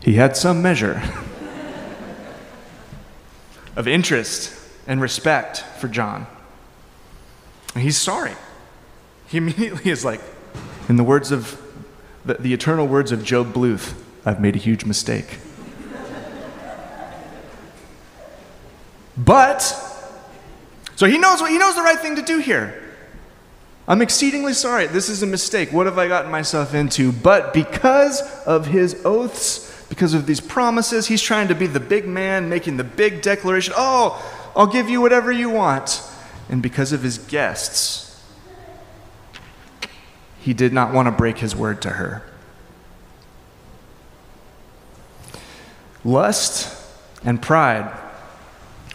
He 0.00 0.14
had 0.14 0.36
some 0.36 0.60
measure 0.60 1.00
of 3.76 3.86
interest 3.86 4.52
and 4.86 5.00
respect 5.00 5.58
for 5.78 5.86
John. 5.86 6.26
And 7.74 7.84
he's 7.84 7.96
sorry. 7.96 8.34
He 9.28 9.38
immediately 9.38 9.90
is 9.90 10.04
like, 10.04 10.20
in 10.88 10.96
the 10.96 11.04
words 11.04 11.30
of 11.30 11.60
the, 12.24 12.34
the 12.34 12.52
eternal 12.52 12.86
words 12.86 13.12
of 13.12 13.24
Gob 13.24 13.52
Bluth, 13.52 13.94
I've 14.26 14.40
made 14.40 14.56
a 14.56 14.58
huge 14.58 14.84
mistake. 14.84 15.38
But, 19.16 19.60
so 20.96 21.06
he 21.06 21.18
knows 21.18 21.40
what 21.40 21.50
he 21.50 21.58
knows 21.58 21.74
the 21.74 21.82
right 21.82 21.98
thing 21.98 22.16
to 22.16 22.22
do 22.22 22.38
here. 22.38 22.82
I'm 23.88 24.00
exceedingly 24.00 24.54
sorry. 24.54 24.86
This 24.86 25.08
is 25.08 25.22
a 25.22 25.26
mistake. 25.26 25.72
What 25.72 25.86
have 25.86 25.98
I 25.98 26.06
gotten 26.08 26.30
myself 26.30 26.72
into? 26.72 27.12
But 27.12 27.52
because 27.52 28.22
of 28.44 28.66
his 28.66 29.04
oaths 29.04 29.72
because 29.92 30.14
of 30.14 30.24
these 30.24 30.40
promises. 30.40 31.06
He's 31.06 31.20
trying 31.20 31.48
to 31.48 31.54
be 31.54 31.66
the 31.66 31.78
big 31.78 32.06
man, 32.08 32.48
making 32.48 32.78
the 32.78 32.84
big 32.84 33.20
declaration 33.20 33.74
Oh, 33.76 34.24
I'll 34.56 34.66
give 34.66 34.88
you 34.88 35.02
whatever 35.02 35.30
you 35.30 35.50
want. 35.50 36.00
And 36.48 36.62
because 36.62 36.94
of 36.94 37.02
his 37.02 37.18
guests, 37.18 38.18
he 40.40 40.54
did 40.54 40.72
not 40.72 40.94
want 40.94 41.08
to 41.08 41.12
break 41.12 41.36
his 41.36 41.54
word 41.54 41.82
to 41.82 41.90
her. 41.90 42.22
Lust 46.02 46.74
and 47.22 47.42
pride 47.42 47.94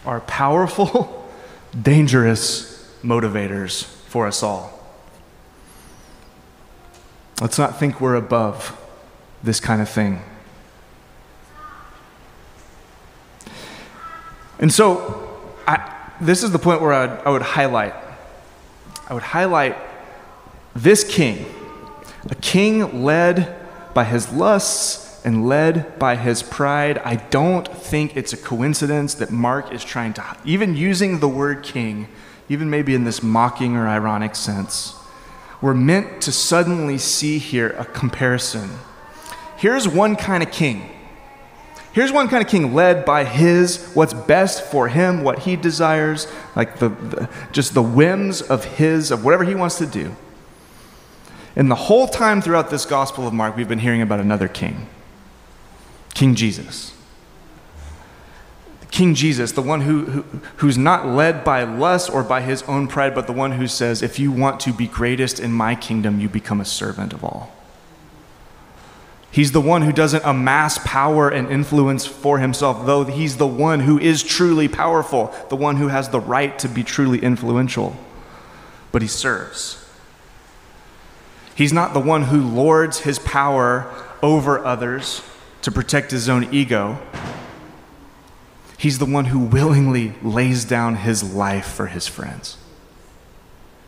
are 0.08 0.22
powerful, 0.22 1.30
dangerous 1.82 2.90
motivators 3.04 3.84
for 3.84 4.26
us 4.26 4.42
all. 4.42 4.74
Let's 7.42 7.60
not 7.60 7.78
think 7.78 8.00
we're 8.00 8.16
above 8.16 8.82
this 9.44 9.60
kind 9.60 9.82
of 9.82 9.90
thing. 9.90 10.22
And 14.60 14.74
so, 14.74 15.40
I, 15.68 15.94
this 16.22 16.42
is 16.42 16.52
the 16.52 16.58
point 16.58 16.82
where 16.82 16.94
I 16.94 17.06
would, 17.06 17.20
I 17.26 17.30
would 17.30 17.42
highlight. 17.42 17.94
I 19.10 19.14
would 19.14 19.24
highlight 19.24 19.78
this 20.74 21.04
king, 21.04 21.46
a 22.30 22.36
king 22.36 23.04
led 23.04 23.56
by 23.94 24.06
his 24.06 24.32
lusts 24.32 25.07
and 25.24 25.48
led 25.48 25.98
by 26.00 26.16
his 26.16 26.44
pride. 26.44 26.98
I 27.00 27.16
don't 27.16 27.68
think 27.68 28.16
it's 28.16 28.34
a 28.34 28.38
coincidence 28.38 29.14
that 29.16 29.32
Mark 29.32 29.72
is 29.74 29.84
trying 29.84 30.14
to, 30.14 30.38
even 30.46 30.76
using 30.76 31.20
the 31.20 31.28
word 31.28 31.64
king, 31.64 32.08
even 32.50 32.70
maybe 32.70 32.96
in 32.96 33.04
this 33.04 33.22
mocking 33.22 33.76
or 33.76 33.88
ironic 33.88 34.36
sense, 34.36 34.96
we're 35.62 35.74
meant 35.74 36.22
to 36.22 36.32
suddenly 36.32 36.98
see 36.98 37.40
here 37.40 37.70
a 37.78 37.86
comparison. 37.86 38.70
Here's 39.58 39.88
one 39.88 40.16
kind 40.16 40.44
of 40.44 40.52
king 40.52 40.90
Here's 41.98 42.12
one 42.12 42.28
kind 42.28 42.46
of 42.46 42.48
king 42.48 42.76
led 42.76 43.06
by 43.06 43.24
his, 43.24 43.92
what's 43.96 44.14
best 44.14 44.64
for 44.64 44.88
him, 44.88 45.24
what 45.24 45.40
he 45.40 45.56
desires, 45.56 46.28
like 46.56 46.78
the, 46.78 46.90
the, 46.90 47.30
just 47.52 47.74
the 47.74 47.82
whims 47.82 48.40
of 48.40 48.66
his, 48.66 49.10
of 49.10 49.26
whatever 49.26 49.44
he 49.44 49.56
wants 49.56 49.80
to 49.80 49.88
do. 49.88 50.16
And 51.56 51.72
the 51.72 51.76
whole 51.76 52.08
time 52.08 52.40
throughout 52.40 52.70
this 52.70 52.86
Gospel 52.86 53.28
of 53.28 53.34
Mark, 53.34 53.58
we've 53.58 53.68
been 53.68 53.80
hearing 53.80 54.04
about 54.04 54.20
another 54.20 54.48
king 54.48 54.88
King 56.18 56.34
Jesus. 56.34 56.96
King 58.90 59.14
Jesus, 59.14 59.52
the 59.52 59.62
one 59.62 59.82
who, 59.82 60.06
who, 60.06 60.22
who's 60.56 60.76
not 60.76 61.06
led 61.06 61.44
by 61.44 61.62
lust 61.62 62.10
or 62.10 62.24
by 62.24 62.42
his 62.42 62.64
own 62.64 62.88
pride, 62.88 63.14
but 63.14 63.28
the 63.28 63.34
one 63.34 63.52
who 63.52 63.68
says, 63.68 64.02
If 64.02 64.18
you 64.18 64.32
want 64.32 64.60
to 64.62 64.74
be 64.74 64.88
greatest 64.88 65.40
in 65.40 65.52
my 65.52 65.76
kingdom, 65.76 66.20
you 66.20 66.28
become 66.28 66.60
a 66.60 66.66
servant 66.66 67.14
of 67.14 67.24
all. 67.24 67.56
He's 69.30 69.52
the 69.52 69.62
one 69.62 69.84
who 69.84 69.92
doesn't 69.92 70.26
amass 70.26 70.80
power 70.80 71.30
and 71.30 71.52
influence 71.52 72.08
for 72.08 72.40
himself, 72.40 72.88
though 72.88 73.04
he's 73.04 73.38
the 73.38 73.46
one 73.46 73.82
who 73.82 74.00
is 74.00 74.24
truly 74.24 74.68
powerful, 74.68 75.32
the 75.50 75.56
one 75.56 75.76
who 75.76 75.90
has 75.90 76.10
the 76.10 76.20
right 76.20 76.58
to 76.58 76.68
be 76.68 76.82
truly 76.82 77.20
influential. 77.20 77.96
But 78.92 79.04
he 79.04 79.08
serves. 79.08 79.88
He's 81.54 81.74
not 81.74 81.94
the 81.94 82.00
one 82.00 82.24
who 82.24 82.42
lords 82.42 83.02
his 83.02 83.20
power 83.20 83.94
over 84.24 84.66
others 84.66 85.22
to 85.68 85.72
protect 85.74 86.12
his 86.12 86.30
own 86.30 86.48
ego. 86.54 86.98
He's 88.78 89.00
the 89.00 89.06
one 89.06 89.26
who 89.26 89.40
willingly 89.40 90.14
lays 90.24 90.64
down 90.64 90.96
his 90.96 91.36
life 91.36 91.68
for 91.68 91.88
his 91.88 92.08
friends. 92.08 92.56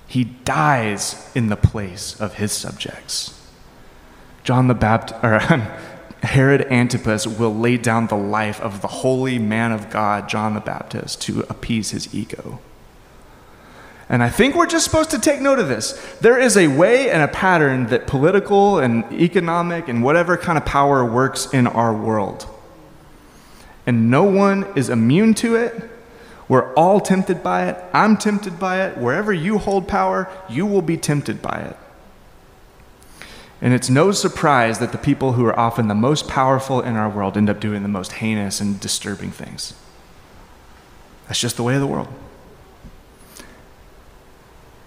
He 0.05 0.25
dies 0.25 1.31
in 1.33 1.47
the 1.47 1.55
place 1.55 2.19
of 2.19 2.33
his 2.33 2.51
subjects. 2.51 3.49
John 4.43 4.67
the 4.67 4.73
Baptist, 4.73 5.23
or 5.23 5.39
Herod 6.23 6.63
Antipas 6.63 7.25
will 7.25 7.55
lay 7.55 7.77
down 7.77 8.07
the 8.07 8.17
life 8.17 8.59
of 8.59 8.81
the 8.81 8.89
holy 8.89 9.39
man 9.39 9.71
of 9.71 9.89
God, 9.89 10.27
John 10.27 10.55
the 10.55 10.59
Baptist, 10.59 11.21
to 11.21 11.45
appease 11.47 11.91
his 11.91 12.13
ego. 12.13 12.59
And 14.09 14.23
I 14.23 14.29
think 14.29 14.55
we're 14.55 14.65
just 14.65 14.85
supposed 14.85 15.11
to 15.11 15.19
take 15.19 15.39
note 15.39 15.59
of 15.59 15.67
this. 15.67 15.93
There 16.19 16.39
is 16.39 16.57
a 16.57 16.67
way 16.67 17.11
and 17.11 17.21
a 17.21 17.27
pattern 17.27 17.87
that 17.87 18.07
political 18.07 18.79
and 18.79 19.05
economic 19.13 19.87
and 19.87 20.03
whatever 20.03 20.35
kind 20.35 20.57
of 20.57 20.65
power 20.65 21.05
works 21.05 21.45
in 21.53 21.67
our 21.67 21.93
world. 21.93 22.47
And 23.85 24.09
no 24.09 24.23
one 24.23 24.65
is 24.75 24.89
immune 24.89 25.35
to 25.35 25.55
it. 25.55 25.89
We're 26.47 26.73
all 26.73 26.99
tempted 26.99 27.43
by 27.43 27.69
it. 27.69 27.83
I'm 27.93 28.17
tempted 28.17 28.59
by 28.59 28.81
it. 28.87 28.97
Wherever 28.97 29.31
you 29.31 29.59
hold 29.59 29.87
power, 29.87 30.27
you 30.49 30.65
will 30.65 30.81
be 30.81 30.97
tempted 30.97 31.43
by 31.43 31.59
it. 31.59 31.77
And 33.61 33.73
it's 33.73 33.89
no 33.89 34.11
surprise 34.11 34.79
that 34.79 34.91
the 34.91 34.97
people 34.97 35.33
who 35.33 35.45
are 35.45 35.59
often 35.59 35.87
the 35.87 35.95
most 35.95 36.27
powerful 36.27 36.81
in 36.81 36.95
our 36.95 37.09
world 37.09 37.37
end 37.37 37.49
up 37.49 37.59
doing 37.59 37.83
the 37.83 37.89
most 37.89 38.13
heinous 38.13 38.59
and 38.59 38.79
disturbing 38.79 39.29
things. 39.29 39.75
That's 41.27 41.39
just 41.39 41.57
the 41.57 41.63
way 41.63 41.75
of 41.75 41.81
the 41.81 41.87
world. 41.87 42.07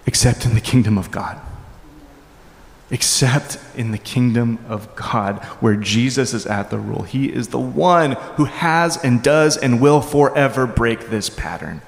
Except 0.07 0.45
in 0.45 0.55
the 0.55 0.61
kingdom 0.61 0.99
of 0.99 1.11
God. 1.11 1.41
Except 2.91 3.59
in 3.75 3.93
the 3.93 3.99
kingdom 3.99 4.59
of 4.69 4.95
God, 4.95 5.43
where 5.61 5.77
Jesus 5.77 6.35
is 6.35 6.45
at 6.45 6.71
the 6.71 6.79
rule. 6.79 7.03
He 7.03 7.33
is 7.33 7.49
the 7.49 7.59
one 7.59 8.13
who 8.37 8.45
has 8.45 9.03
and 9.03 9.23
does 9.23 9.57
and 9.57 9.81
will 9.81 10.03
forever 10.03 10.67
break 10.67 11.09
this 11.09 11.31
pattern. 11.31 11.81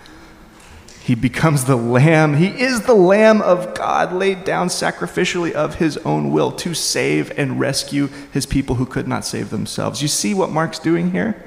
He 1.05 1.15
becomes 1.15 1.67
the 1.67 1.77
Lamb. 1.77 2.35
He 2.35 2.47
is 2.47 2.83
the 2.83 2.95
Lamb 2.95 3.43
of 3.43 3.75
God 3.75 4.15
laid 4.15 4.45
down 4.45 4.69
sacrificially 4.69 5.53
of 5.53 5.75
his 5.75 5.99
own 5.99 6.33
will 6.33 6.51
to 6.53 6.73
save 6.73 7.39
and 7.39 7.61
rescue 7.61 8.09
his 8.33 8.47
people 8.47 8.77
who 8.77 8.87
could 8.87 9.07
not 9.07 9.27
save 9.27 9.51
themselves. 9.51 10.01
You 10.01 10.09
see 10.09 10.33
what 10.33 10.49
Mark's 10.49 10.79
doing 10.79 11.11
here? 11.11 11.45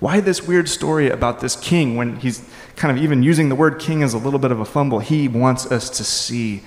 Why 0.00 0.20
this 0.20 0.46
weird 0.46 0.68
story 0.68 1.10
about 1.10 1.40
this 1.40 1.54
king 1.56 1.94
when 1.94 2.16
he's 2.16 2.42
kind 2.74 2.96
of 2.96 3.02
even 3.02 3.22
using 3.22 3.50
the 3.50 3.54
word 3.54 3.78
king 3.78 4.02
as 4.02 4.14
a 4.14 4.18
little 4.18 4.38
bit 4.38 4.50
of 4.50 4.58
a 4.58 4.64
fumble? 4.64 5.00
He 5.00 5.28
wants 5.28 5.70
us 5.70 5.90
to 5.90 6.04
see. 6.04 6.62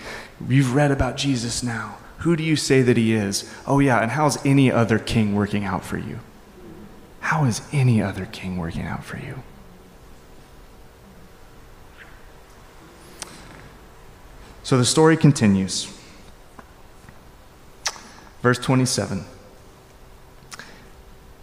You've 0.47 0.75
read 0.75 0.91
about 0.91 1.17
Jesus 1.17 1.63
now. 1.63 1.97
Who 2.19 2.35
do 2.35 2.43
you 2.43 2.55
say 2.55 2.83
that 2.83 2.95
he 2.95 3.13
is? 3.13 3.51
Oh, 3.65 3.79
yeah, 3.79 3.99
and 4.01 4.11
how's 4.11 4.43
any 4.45 4.71
other 4.71 4.99
king 4.99 5.33
working 5.33 5.65
out 5.65 5.83
for 5.83 5.97
you? 5.97 6.19
How 7.21 7.45
is 7.45 7.61
any 7.71 8.01
other 8.01 8.27
king 8.27 8.57
working 8.57 8.85
out 8.85 9.03
for 9.03 9.17
you? 9.17 9.41
So 14.61 14.77
the 14.77 14.85
story 14.85 15.17
continues. 15.17 15.91
Verse 18.41 18.59
27. 18.59 19.25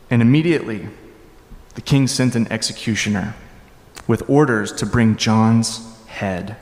And 0.09 0.22
immediately 0.22 0.88
the 1.80 1.86
king 1.86 2.06
sent 2.06 2.34
an 2.34 2.46
executioner 2.52 3.34
with 4.06 4.28
orders 4.28 4.70
to 4.70 4.84
bring 4.84 5.16
John's 5.16 5.80
head. 6.08 6.56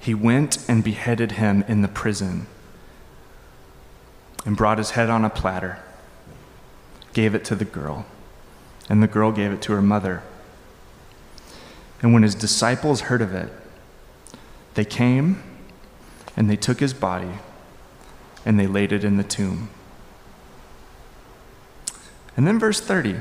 He 0.00 0.14
went 0.14 0.66
and 0.70 0.82
beheaded 0.82 1.32
him 1.32 1.62
in 1.68 1.82
the 1.82 1.88
prison 1.88 2.46
and 4.46 4.56
brought 4.56 4.78
his 4.78 4.92
head 4.92 5.10
on 5.10 5.22
a 5.22 5.28
platter, 5.28 5.80
gave 7.12 7.34
it 7.34 7.44
to 7.44 7.54
the 7.54 7.66
girl, 7.66 8.06
and 8.88 9.02
the 9.02 9.06
girl 9.06 9.30
gave 9.30 9.52
it 9.52 9.60
to 9.62 9.72
her 9.72 9.82
mother. 9.82 10.22
And 12.00 12.14
when 12.14 12.22
his 12.22 12.34
disciples 12.34 13.02
heard 13.02 13.20
of 13.20 13.34
it, 13.34 13.52
they 14.72 14.86
came 14.86 15.42
and 16.38 16.48
they 16.48 16.56
took 16.56 16.80
his 16.80 16.94
body 16.94 17.32
and 18.46 18.58
they 18.58 18.66
laid 18.66 18.92
it 18.92 19.04
in 19.04 19.18
the 19.18 19.22
tomb. 19.22 19.68
And 22.34 22.46
then 22.46 22.58
verse 22.58 22.80
30. 22.80 23.16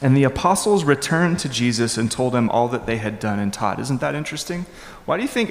And 0.00 0.16
the 0.16 0.24
apostles 0.24 0.84
returned 0.84 1.38
to 1.40 1.48
Jesus 1.48 1.98
and 1.98 2.10
told 2.10 2.34
him 2.34 2.48
all 2.48 2.68
that 2.68 2.86
they 2.86 2.96
had 2.96 3.18
done 3.18 3.38
and 3.38 3.52
taught. 3.52 3.78
Isn't 3.78 4.00
that 4.00 4.14
interesting? 4.14 4.64
Why 5.04 5.16
do 5.16 5.22
you 5.22 5.28
think, 5.28 5.50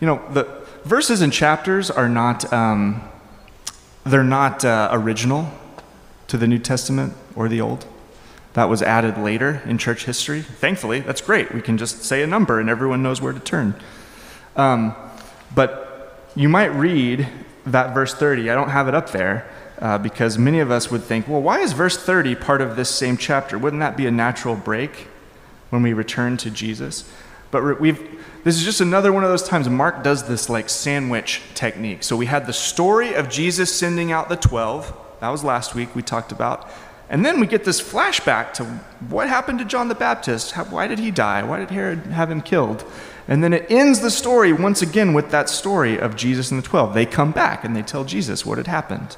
you 0.00 0.06
know, 0.06 0.22
the 0.30 0.44
verses 0.84 1.20
and 1.20 1.32
chapters 1.32 1.90
are 1.90 2.08
not, 2.08 2.50
um, 2.52 3.02
they're 4.04 4.22
not 4.22 4.64
uh, 4.64 4.88
original 4.92 5.50
to 6.28 6.38
the 6.38 6.46
New 6.46 6.58
Testament 6.58 7.14
or 7.34 7.48
the 7.48 7.60
Old. 7.60 7.86
That 8.54 8.68
was 8.68 8.82
added 8.82 9.18
later 9.18 9.62
in 9.64 9.78
church 9.78 10.04
history. 10.04 10.42
Thankfully, 10.42 11.00
that's 11.00 11.20
great. 11.20 11.52
We 11.52 11.62
can 11.62 11.78
just 11.78 12.04
say 12.04 12.22
a 12.22 12.26
number 12.26 12.60
and 12.60 12.68
everyone 12.68 13.02
knows 13.02 13.20
where 13.20 13.32
to 13.32 13.40
turn. 13.40 13.74
Um, 14.56 14.94
but 15.54 16.30
you 16.34 16.48
might 16.48 16.66
read 16.66 17.26
that 17.66 17.94
verse 17.94 18.14
30. 18.14 18.50
I 18.50 18.54
don't 18.54 18.68
have 18.68 18.88
it 18.88 18.94
up 18.94 19.10
there 19.10 19.50
uh, 19.82 19.98
because 19.98 20.38
many 20.38 20.60
of 20.60 20.70
us 20.70 20.92
would 20.92 21.02
think, 21.02 21.26
well, 21.26 21.42
why 21.42 21.58
is 21.58 21.72
verse 21.72 21.98
30 21.98 22.36
part 22.36 22.60
of 22.60 22.76
this 22.76 22.88
same 22.88 23.16
chapter? 23.16 23.58
Wouldn't 23.58 23.80
that 23.80 23.96
be 23.96 24.06
a 24.06 24.12
natural 24.12 24.54
break 24.54 25.08
when 25.70 25.82
we 25.82 25.92
return 25.92 26.36
to 26.36 26.50
Jesus? 26.52 27.10
But 27.50 27.80
we've, 27.80 28.00
this 28.44 28.56
is 28.56 28.64
just 28.64 28.80
another 28.80 29.12
one 29.12 29.24
of 29.24 29.30
those 29.30 29.42
times 29.42 29.68
Mark 29.68 30.04
does 30.04 30.28
this 30.28 30.48
like 30.48 30.68
sandwich 30.68 31.42
technique. 31.54 32.04
So 32.04 32.16
we 32.16 32.26
had 32.26 32.46
the 32.46 32.52
story 32.52 33.12
of 33.14 33.28
Jesus 33.28 33.74
sending 33.74 34.12
out 34.12 34.28
the 34.28 34.36
12. 34.36 34.96
That 35.18 35.30
was 35.30 35.42
last 35.42 35.74
week 35.74 35.96
we 35.96 36.02
talked 36.02 36.30
about. 36.30 36.70
And 37.10 37.26
then 37.26 37.40
we 37.40 37.48
get 37.48 37.64
this 37.64 37.82
flashback 37.82 38.52
to 38.54 38.64
what 39.10 39.28
happened 39.28 39.58
to 39.58 39.64
John 39.64 39.88
the 39.88 39.96
Baptist. 39.96 40.52
How, 40.52 40.64
why 40.64 40.86
did 40.86 41.00
he 41.00 41.10
die? 41.10 41.42
Why 41.42 41.58
did 41.58 41.70
Herod 41.70 42.06
have 42.06 42.30
him 42.30 42.40
killed? 42.40 42.84
And 43.26 43.42
then 43.42 43.52
it 43.52 43.68
ends 43.68 43.98
the 43.98 44.12
story 44.12 44.52
once 44.52 44.80
again 44.80 45.12
with 45.12 45.32
that 45.32 45.48
story 45.48 45.98
of 45.98 46.14
Jesus 46.14 46.52
and 46.52 46.62
the 46.62 46.66
12. 46.66 46.94
They 46.94 47.04
come 47.04 47.32
back 47.32 47.64
and 47.64 47.74
they 47.74 47.82
tell 47.82 48.04
Jesus 48.04 48.46
what 48.46 48.58
had 48.58 48.68
happened. 48.68 49.16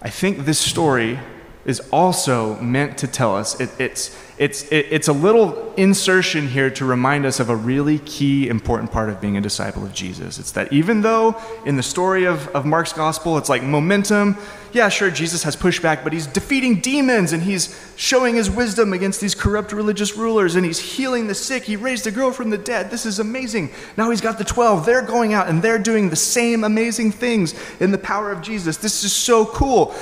I 0.00 0.10
think 0.10 0.44
this 0.44 0.60
story 0.60 1.18
is 1.68 1.80
also 1.92 2.58
meant 2.60 2.96
to 2.96 3.06
tell 3.06 3.36
us 3.36 3.60
it, 3.60 3.68
it's, 3.78 4.18
it's, 4.38 4.62
it, 4.72 4.86
it's 4.90 5.08
a 5.08 5.12
little 5.12 5.74
insertion 5.74 6.48
here 6.48 6.70
to 6.70 6.86
remind 6.86 7.26
us 7.26 7.40
of 7.40 7.50
a 7.50 7.56
really 7.56 7.98
key, 7.98 8.48
important 8.48 8.90
part 8.90 9.10
of 9.10 9.20
being 9.20 9.36
a 9.36 9.40
disciple 9.42 9.84
of 9.84 9.92
Jesus. 9.92 10.38
It's 10.38 10.52
that 10.52 10.72
even 10.72 11.02
though 11.02 11.38
in 11.66 11.76
the 11.76 11.82
story 11.82 12.24
of, 12.24 12.48
of 12.48 12.64
Mark's 12.64 12.94
gospel, 12.94 13.36
it's 13.36 13.50
like 13.50 13.62
momentum, 13.62 14.38
yeah, 14.72 14.88
sure, 14.88 15.10
Jesus 15.10 15.42
has 15.42 15.56
pushback, 15.56 16.04
but 16.04 16.14
he's 16.14 16.26
defeating 16.26 16.80
demons 16.80 17.34
and 17.34 17.42
he's 17.42 17.78
showing 17.96 18.34
his 18.34 18.50
wisdom 18.50 18.94
against 18.94 19.20
these 19.20 19.34
corrupt 19.34 19.72
religious 19.72 20.16
rulers 20.16 20.56
and 20.56 20.64
he's 20.64 20.78
healing 20.78 21.26
the 21.26 21.34
sick. 21.34 21.64
He 21.64 21.76
raised 21.76 22.06
a 22.06 22.10
girl 22.10 22.32
from 22.32 22.48
the 22.48 22.58
dead. 22.58 22.90
This 22.90 23.04
is 23.04 23.18
amazing. 23.18 23.72
Now 23.98 24.08
he's 24.08 24.22
got 24.22 24.38
the 24.38 24.44
12. 24.44 24.86
They're 24.86 25.02
going 25.02 25.34
out 25.34 25.48
and 25.48 25.62
they're 25.62 25.78
doing 25.78 26.08
the 26.08 26.16
same 26.16 26.64
amazing 26.64 27.12
things 27.12 27.54
in 27.78 27.90
the 27.90 27.98
power 27.98 28.32
of 28.32 28.40
Jesus. 28.40 28.78
This 28.78 29.04
is 29.04 29.12
so 29.12 29.44
cool 29.44 29.94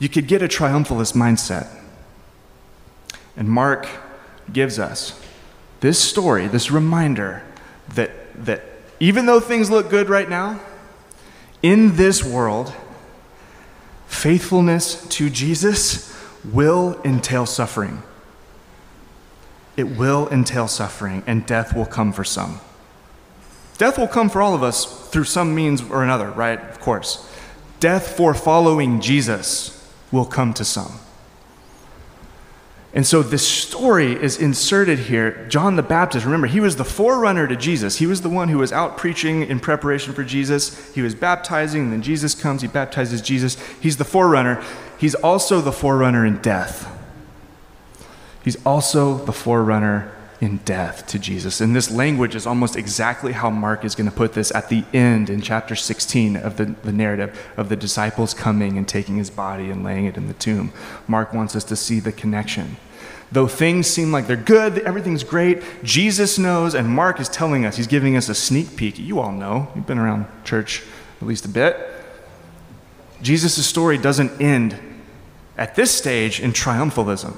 you 0.00 0.08
could 0.08 0.26
get 0.26 0.42
a 0.42 0.48
triumphalist 0.48 1.14
mindset. 1.14 1.68
And 3.36 3.48
Mark 3.48 3.86
gives 4.52 4.78
us 4.78 5.20
this 5.80 6.02
story, 6.02 6.48
this 6.48 6.70
reminder 6.70 7.42
that, 7.94 8.10
that 8.44 8.62
even 8.98 9.26
though 9.26 9.40
things 9.40 9.70
look 9.70 9.88
good 9.88 10.08
right 10.08 10.28
now, 10.28 10.60
in 11.62 11.96
this 11.96 12.24
world, 12.24 12.74
faithfulness 14.06 15.06
to 15.08 15.30
Jesus 15.30 16.10
will 16.44 17.00
entail 17.04 17.46
suffering. 17.46 18.02
It 19.76 19.84
will 19.84 20.28
entail 20.30 20.68
suffering, 20.68 21.22
and 21.26 21.46
death 21.46 21.74
will 21.76 21.86
come 21.86 22.12
for 22.12 22.24
some. 22.24 22.60
Death 23.78 23.98
will 23.98 24.08
come 24.08 24.28
for 24.28 24.42
all 24.42 24.54
of 24.54 24.62
us 24.62 25.08
through 25.10 25.24
some 25.24 25.54
means 25.54 25.82
or 25.82 26.02
another, 26.02 26.30
right? 26.30 26.60
Of 26.60 26.80
course. 26.80 27.26
Death 27.78 28.16
for 28.16 28.34
following 28.34 29.00
Jesus 29.00 29.79
will 30.10 30.24
come 30.24 30.52
to 30.54 30.64
some. 30.64 30.98
And 32.92 33.06
so 33.06 33.22
this 33.22 33.46
story 33.46 34.12
is 34.12 34.36
inserted 34.36 34.98
here. 34.98 35.46
John 35.48 35.76
the 35.76 35.82
Baptist, 35.82 36.24
remember, 36.24 36.48
he 36.48 36.58
was 36.58 36.74
the 36.74 36.84
forerunner 36.84 37.46
to 37.46 37.54
Jesus. 37.54 37.98
He 37.98 38.06
was 38.06 38.22
the 38.22 38.28
one 38.28 38.48
who 38.48 38.58
was 38.58 38.72
out 38.72 38.96
preaching 38.96 39.42
in 39.42 39.60
preparation 39.60 40.12
for 40.12 40.24
Jesus. 40.24 40.92
He 40.92 41.00
was 41.00 41.14
baptizing, 41.14 41.84
and 41.84 41.92
then 41.92 42.02
Jesus 42.02 42.34
comes, 42.34 42.62
he 42.62 42.68
baptizes 42.68 43.22
Jesus. 43.22 43.56
He's 43.80 43.96
the 43.96 44.04
forerunner. 44.04 44.62
He's 44.98 45.14
also 45.14 45.60
the 45.60 45.70
forerunner 45.70 46.26
in 46.26 46.38
death. 46.42 46.96
He's 48.42 48.56
also 48.66 49.18
the 49.18 49.32
forerunner 49.32 50.12
in 50.40 50.56
death 50.58 51.06
to 51.06 51.18
Jesus. 51.18 51.60
And 51.60 51.76
this 51.76 51.90
language 51.90 52.34
is 52.34 52.46
almost 52.46 52.74
exactly 52.74 53.32
how 53.32 53.50
Mark 53.50 53.84
is 53.84 53.94
going 53.94 54.08
to 54.08 54.16
put 54.16 54.32
this 54.32 54.50
at 54.54 54.70
the 54.70 54.84
end 54.92 55.28
in 55.28 55.42
chapter 55.42 55.76
16 55.76 56.36
of 56.36 56.56
the, 56.56 56.64
the 56.82 56.92
narrative 56.92 57.38
of 57.58 57.68
the 57.68 57.76
disciples 57.76 58.32
coming 58.32 58.78
and 58.78 58.88
taking 58.88 59.16
his 59.16 59.28
body 59.28 59.70
and 59.70 59.84
laying 59.84 60.06
it 60.06 60.16
in 60.16 60.28
the 60.28 60.34
tomb. 60.34 60.72
Mark 61.06 61.34
wants 61.34 61.54
us 61.54 61.64
to 61.64 61.76
see 61.76 62.00
the 62.00 62.12
connection. 62.12 62.76
Though 63.30 63.46
things 63.46 63.86
seem 63.86 64.10
like 64.10 64.26
they're 64.26 64.36
good, 64.36 64.78
everything's 64.78 65.22
great, 65.22 65.62
Jesus 65.84 66.38
knows, 66.38 66.74
and 66.74 66.88
Mark 66.88 67.20
is 67.20 67.28
telling 67.28 67.64
us, 67.64 67.76
he's 67.76 67.86
giving 67.86 68.16
us 68.16 68.28
a 68.28 68.34
sneak 68.34 68.76
peek. 68.76 68.98
You 68.98 69.20
all 69.20 69.32
know, 69.32 69.70
you've 69.76 69.86
been 69.86 69.98
around 69.98 70.26
church 70.44 70.82
at 71.20 71.28
least 71.28 71.44
a 71.44 71.48
bit. 71.48 71.76
Jesus' 73.22 73.64
story 73.66 73.98
doesn't 73.98 74.40
end 74.40 74.78
at 75.56 75.76
this 75.76 75.90
stage 75.90 76.40
in 76.40 76.52
triumphalism. 76.52 77.36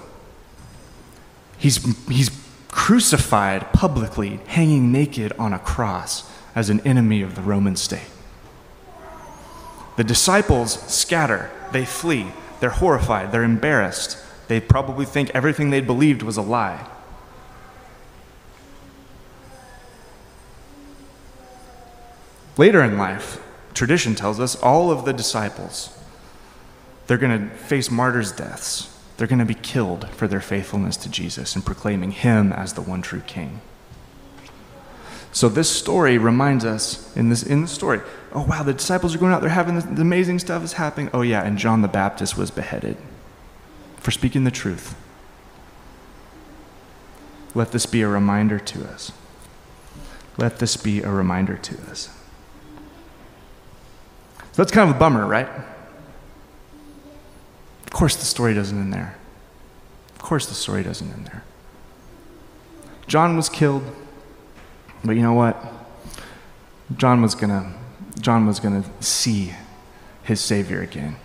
He's, 1.58 1.84
he's 2.08 2.41
crucified 2.72 3.72
publicly, 3.72 4.40
hanging 4.48 4.90
naked 4.90 5.32
on 5.38 5.52
a 5.52 5.58
cross 5.60 6.28
as 6.56 6.68
an 6.68 6.80
enemy 6.80 7.22
of 7.22 7.36
the 7.36 7.42
Roman 7.42 7.76
state. 7.76 8.10
The 9.96 10.02
disciples 10.02 10.80
scatter, 10.92 11.50
they 11.70 11.84
flee, 11.84 12.32
they're 12.58 12.70
horrified, 12.70 13.30
they're 13.30 13.44
embarrassed. 13.44 14.18
They 14.48 14.58
probably 14.58 15.04
think 15.04 15.30
everything 15.30 15.70
they'd 15.70 15.86
believed 15.86 16.22
was 16.22 16.36
a 16.36 16.42
lie. 16.42 16.88
Later 22.56 22.82
in 22.82 22.98
life, 22.98 23.40
tradition 23.74 24.14
tells 24.14 24.40
us 24.40 24.56
all 24.56 24.90
of 24.90 25.04
the 25.04 25.12
disciples 25.12 25.96
they're 27.06 27.18
going 27.18 27.48
to 27.48 27.54
face 27.56 27.90
martyrs' 27.90 28.32
deaths. 28.32 28.91
They're 29.22 29.28
going 29.28 29.38
to 29.38 29.44
be 29.44 29.54
killed 29.54 30.08
for 30.08 30.26
their 30.26 30.40
faithfulness 30.40 30.96
to 30.96 31.08
Jesus 31.08 31.54
and 31.54 31.64
proclaiming 31.64 32.10
him 32.10 32.52
as 32.52 32.72
the 32.72 32.82
one 32.82 33.02
true 33.02 33.20
king. 33.20 33.60
So 35.30 35.48
this 35.48 35.70
story 35.70 36.18
reminds 36.18 36.64
us 36.64 37.16
in 37.16 37.28
this 37.28 37.44
in 37.44 37.62
the 37.62 37.68
story, 37.68 38.00
oh 38.32 38.44
wow, 38.44 38.64
the 38.64 38.74
disciples 38.74 39.14
are 39.14 39.18
going 39.18 39.32
out, 39.32 39.40
they're 39.40 39.50
having 39.50 39.76
this, 39.76 39.84
the 39.84 40.02
amazing 40.02 40.40
stuff 40.40 40.64
is 40.64 40.72
happening. 40.72 41.08
Oh 41.14 41.22
yeah, 41.22 41.44
and 41.44 41.56
John 41.56 41.82
the 41.82 41.88
Baptist 41.88 42.36
was 42.36 42.50
beheaded 42.50 42.96
for 43.98 44.10
speaking 44.10 44.42
the 44.42 44.50
truth. 44.50 44.96
Let 47.54 47.70
this 47.70 47.86
be 47.86 48.02
a 48.02 48.08
reminder 48.08 48.58
to 48.58 48.84
us. 48.88 49.12
Let 50.36 50.58
this 50.58 50.76
be 50.76 51.00
a 51.00 51.10
reminder 51.10 51.56
to 51.58 51.80
us. 51.88 52.08
So 54.50 54.64
that's 54.64 54.72
kind 54.72 54.90
of 54.90 54.96
a 54.96 54.98
bummer, 54.98 55.24
right? 55.24 55.48
Of 57.92 57.96
course, 57.98 58.16
the 58.16 58.24
story 58.24 58.54
doesn't 58.54 58.80
end 58.80 58.90
there. 58.90 59.18
Of 60.14 60.22
course, 60.22 60.46
the 60.46 60.54
story 60.54 60.82
doesn't 60.82 61.12
end 61.12 61.26
there. 61.26 61.44
John 63.06 63.36
was 63.36 63.50
killed, 63.50 63.82
but 65.04 65.14
you 65.14 65.20
know 65.20 65.34
what? 65.34 65.62
John 66.96 67.20
was 67.20 67.34
gonna, 67.34 67.74
John 68.18 68.46
was 68.46 68.60
gonna 68.60 68.82
see 69.00 69.52
his 70.22 70.40
Savior 70.40 70.80
again. 70.80 71.16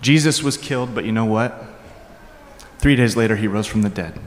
Jesus 0.00 0.40
was 0.40 0.56
killed, 0.56 0.94
but 0.94 1.04
you 1.04 1.10
know 1.10 1.24
what? 1.24 1.64
Three 2.78 2.94
days 2.94 3.16
later, 3.16 3.34
he 3.34 3.48
rose 3.48 3.66
from 3.66 3.82
the 3.82 3.88
dead. 3.88 4.20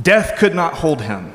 Death 0.00 0.36
could 0.36 0.54
not 0.54 0.74
hold 0.74 1.00
him. 1.00 1.32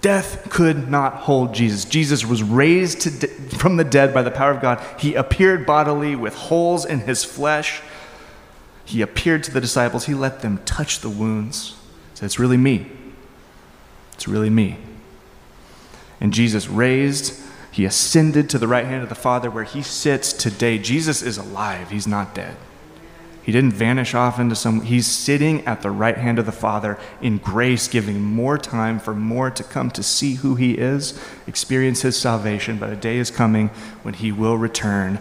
Death 0.00 0.48
could 0.48 0.90
not 0.90 1.14
hold 1.14 1.54
Jesus. 1.54 1.84
Jesus 1.84 2.24
was 2.24 2.42
raised 2.42 3.20
de- 3.20 3.26
from 3.56 3.76
the 3.76 3.84
dead 3.84 4.14
by 4.14 4.22
the 4.22 4.30
power 4.30 4.50
of 4.50 4.62
God. 4.62 4.82
He 4.98 5.14
appeared 5.14 5.66
bodily 5.66 6.16
with 6.16 6.34
holes 6.34 6.84
in 6.84 7.00
his 7.00 7.22
flesh. 7.24 7.82
He 8.84 9.02
appeared 9.02 9.44
to 9.44 9.50
the 9.50 9.60
disciples. 9.60 10.06
He 10.06 10.14
let 10.14 10.40
them 10.40 10.58
touch 10.64 11.00
the 11.00 11.10
wounds. 11.10 11.76
He 12.12 12.18
said, 12.18 12.26
It's 12.26 12.38
really 12.38 12.56
me. 12.56 12.90
It's 14.14 14.26
really 14.26 14.50
me. 14.50 14.78
And 16.20 16.32
Jesus 16.32 16.68
raised, 16.68 17.40
he 17.70 17.84
ascended 17.84 18.50
to 18.50 18.58
the 18.58 18.68
right 18.68 18.84
hand 18.84 19.02
of 19.02 19.08
the 19.08 19.14
Father 19.14 19.50
where 19.50 19.64
he 19.64 19.82
sits 19.82 20.32
today. 20.32 20.78
Jesus 20.78 21.22
is 21.22 21.38
alive, 21.38 21.90
he's 21.90 22.06
not 22.06 22.34
dead. 22.34 22.56
He 23.50 23.52
didn't 23.52 23.72
vanish 23.72 24.14
off 24.14 24.38
into 24.38 24.54
some, 24.54 24.82
he's 24.82 25.08
sitting 25.08 25.66
at 25.66 25.82
the 25.82 25.90
right 25.90 26.16
hand 26.16 26.38
of 26.38 26.46
the 26.46 26.52
Father 26.52 26.96
in 27.20 27.38
grace, 27.38 27.88
giving 27.88 28.22
more 28.22 28.56
time 28.56 29.00
for 29.00 29.12
more 29.12 29.50
to 29.50 29.64
come 29.64 29.90
to 29.90 30.04
see 30.04 30.34
who 30.34 30.54
he 30.54 30.74
is, 30.74 31.20
experience 31.48 32.02
his 32.02 32.16
salvation. 32.16 32.78
But 32.78 32.90
a 32.90 32.94
day 32.94 33.16
is 33.16 33.28
coming 33.28 33.70
when 34.04 34.14
he 34.14 34.30
will 34.30 34.56
return. 34.56 35.18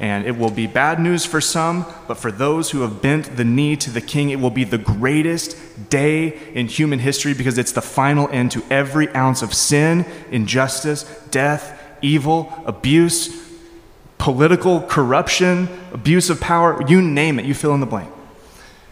And 0.00 0.26
it 0.26 0.36
will 0.36 0.50
be 0.50 0.66
bad 0.66 0.98
news 0.98 1.24
for 1.24 1.40
some, 1.40 1.86
but 2.08 2.16
for 2.16 2.32
those 2.32 2.72
who 2.72 2.80
have 2.80 3.00
bent 3.00 3.36
the 3.36 3.44
knee 3.44 3.76
to 3.76 3.92
the 3.92 4.00
king, 4.00 4.30
it 4.30 4.40
will 4.40 4.50
be 4.50 4.64
the 4.64 4.76
greatest 4.76 5.88
day 5.88 6.36
in 6.54 6.66
human 6.66 6.98
history 6.98 7.32
because 7.32 7.58
it's 7.58 7.70
the 7.70 7.80
final 7.80 8.28
end 8.30 8.50
to 8.50 8.64
every 8.70 9.08
ounce 9.14 9.40
of 9.40 9.54
sin, 9.54 10.04
injustice, 10.32 11.04
death, 11.30 11.80
evil, 12.02 12.52
abuse, 12.66 13.47
political 14.18 14.82
corruption, 14.82 15.68
abuse 15.92 16.28
of 16.28 16.40
power, 16.40 16.82
you 16.88 17.00
name 17.00 17.38
it, 17.38 17.44
you 17.44 17.54
fill 17.54 17.74
in 17.74 17.80
the 17.80 17.86
blank. 17.86 18.12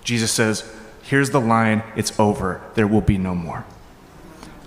Jesus 0.03 0.33
says, 0.33 0.73
Here's 1.03 1.31
the 1.31 1.41
line, 1.41 1.85
it's 1.95 2.19
over, 2.19 2.61
there 2.75 2.87
will 2.87 3.01
be 3.01 3.19
no 3.19 3.35
more. 3.35 3.65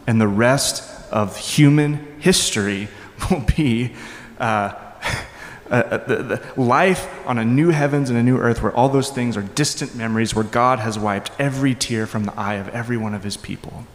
And 0.08 0.22
the 0.22 0.28
rest 0.28 0.84
of 1.12 1.38
human 1.38 2.20
history 2.20 2.88
will 3.30 3.44
be 3.58 3.94
uh, 4.40 4.74
uh, 5.70 5.74
uh, 5.74 5.98
the, 5.98 6.16
the 6.24 6.62
life 6.62 7.10
on 7.28 7.38
a 7.38 7.46
new 7.46 7.70
heavens 7.70 8.10
and 8.10 8.18
a 8.18 8.24
new 8.24 8.38
earth 8.38 8.62
where 8.62 8.74
all 8.74 8.90
those 8.90 9.10
things 9.10 9.36
are 9.36 9.42
distant 9.42 9.96
memories, 9.96 10.34
where 10.34 10.46
God 10.46 10.80
has 10.80 10.98
wiped 10.98 11.32
every 11.40 11.76
tear 11.76 12.08
from 12.08 12.26
the 12.26 12.34
eye 12.40 12.56
of 12.56 12.70
every 12.70 12.98
one 12.98 13.14
of 13.14 13.24
his 13.24 13.38
people. 13.38 13.86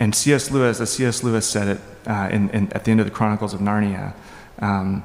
And 0.00 0.14
C.S. 0.14 0.50
Lewis, 0.50 0.80
as 0.80 0.90
C.S. 0.92 1.22
Lewis 1.22 1.46
said 1.46 1.68
it 1.68 1.80
uh, 2.06 2.28
in, 2.32 2.50
in, 2.50 2.72
at 2.72 2.84
the 2.84 2.90
end 2.90 3.00
of 3.00 3.06
the 3.06 3.12
Chronicles 3.12 3.54
of 3.54 3.60
Narnia, 3.60 4.14
um, 4.60 5.04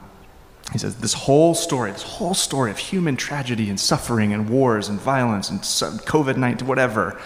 he 0.71 0.77
says, 0.77 0.95
This 0.95 1.13
whole 1.13 1.53
story, 1.53 1.91
this 1.91 2.03
whole 2.03 2.33
story 2.33 2.71
of 2.71 2.77
human 2.77 3.15
tragedy 3.15 3.69
and 3.69 3.79
suffering 3.79 4.33
and 4.33 4.49
wars 4.49 4.89
and 4.89 4.99
violence 4.99 5.49
and 5.49 5.61
COVID 5.61 6.37
19, 6.37 6.67
whatever, 6.67 7.19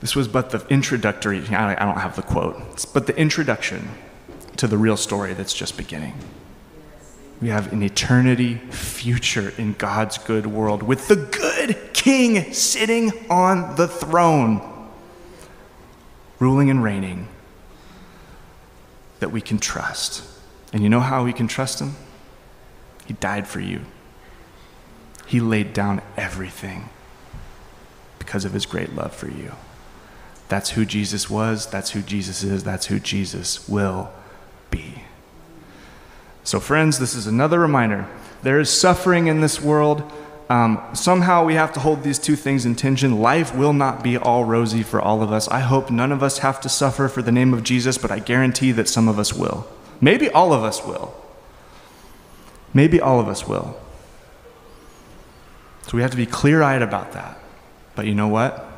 this 0.00 0.16
was 0.16 0.26
but 0.26 0.50
the 0.50 0.66
introductory, 0.68 1.38
I 1.48 1.84
don't 1.84 2.00
have 2.00 2.16
the 2.16 2.22
quote, 2.22 2.60
it's 2.72 2.84
but 2.84 3.06
the 3.06 3.16
introduction 3.16 3.88
to 4.56 4.66
the 4.66 4.76
real 4.76 4.96
story 4.96 5.34
that's 5.34 5.54
just 5.54 5.76
beginning. 5.76 6.14
We 7.40 7.48
have 7.48 7.72
an 7.72 7.82
eternity 7.82 8.54
future 8.70 9.52
in 9.58 9.72
God's 9.74 10.18
good 10.18 10.46
world 10.46 10.82
with 10.82 11.08
the 11.08 11.16
good 11.16 11.92
king 11.92 12.52
sitting 12.52 13.12
on 13.30 13.76
the 13.76 13.88
throne, 13.88 14.88
ruling 16.38 16.70
and 16.70 16.82
reigning, 16.82 17.28
that 19.20 19.30
we 19.30 19.40
can 19.40 19.58
trust. 19.58 20.31
And 20.72 20.82
you 20.82 20.88
know 20.88 21.00
how 21.00 21.24
we 21.24 21.32
can 21.32 21.48
trust 21.48 21.80
him? 21.80 21.96
He 23.06 23.14
died 23.14 23.46
for 23.46 23.60
you. 23.60 23.82
He 25.26 25.40
laid 25.40 25.72
down 25.72 26.02
everything 26.16 26.88
because 28.18 28.44
of 28.44 28.52
his 28.52 28.66
great 28.66 28.94
love 28.94 29.14
for 29.14 29.28
you. 29.28 29.52
That's 30.48 30.70
who 30.70 30.84
Jesus 30.84 31.30
was, 31.30 31.66
that's 31.66 31.90
who 31.90 32.02
Jesus 32.02 32.42
is, 32.42 32.64
that's 32.64 32.86
who 32.86 32.98
Jesus 32.98 33.68
will 33.68 34.10
be. 34.70 35.04
So, 36.44 36.60
friends, 36.60 36.98
this 36.98 37.14
is 37.14 37.26
another 37.26 37.58
reminder. 37.58 38.06
There 38.42 38.60
is 38.60 38.68
suffering 38.68 39.28
in 39.28 39.40
this 39.40 39.60
world. 39.60 40.02
Um, 40.50 40.82
somehow 40.92 41.44
we 41.44 41.54
have 41.54 41.72
to 41.74 41.80
hold 41.80 42.02
these 42.02 42.18
two 42.18 42.36
things 42.36 42.66
in 42.66 42.74
tension. 42.74 43.20
Life 43.20 43.54
will 43.54 43.72
not 43.72 44.02
be 44.02 44.18
all 44.18 44.44
rosy 44.44 44.82
for 44.82 45.00
all 45.00 45.22
of 45.22 45.32
us. 45.32 45.48
I 45.48 45.60
hope 45.60 45.90
none 45.90 46.12
of 46.12 46.22
us 46.22 46.38
have 46.38 46.60
to 46.62 46.68
suffer 46.68 47.08
for 47.08 47.22
the 47.22 47.32
name 47.32 47.54
of 47.54 47.62
Jesus, 47.62 47.96
but 47.96 48.10
I 48.10 48.18
guarantee 48.18 48.72
that 48.72 48.88
some 48.88 49.08
of 49.08 49.18
us 49.18 49.32
will. 49.32 49.66
Maybe 50.02 50.28
all 50.28 50.52
of 50.52 50.64
us 50.64 50.84
will. 50.84 51.14
Maybe 52.74 53.00
all 53.00 53.20
of 53.20 53.28
us 53.28 53.46
will. 53.46 53.80
So 55.86 55.96
we 55.96 56.02
have 56.02 56.10
to 56.10 56.16
be 56.16 56.26
clear 56.26 56.62
eyed 56.62 56.82
about 56.82 57.12
that. 57.12 57.38
But 57.94 58.06
you 58.06 58.14
know 58.14 58.26
what? 58.26 58.68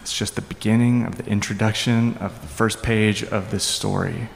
It's 0.00 0.16
just 0.16 0.36
the 0.36 0.42
beginning 0.42 1.04
of 1.04 1.16
the 1.16 1.26
introduction 1.26 2.16
of 2.18 2.40
the 2.42 2.48
first 2.48 2.82
page 2.82 3.24
of 3.24 3.50
this 3.50 3.64
story 3.64 4.28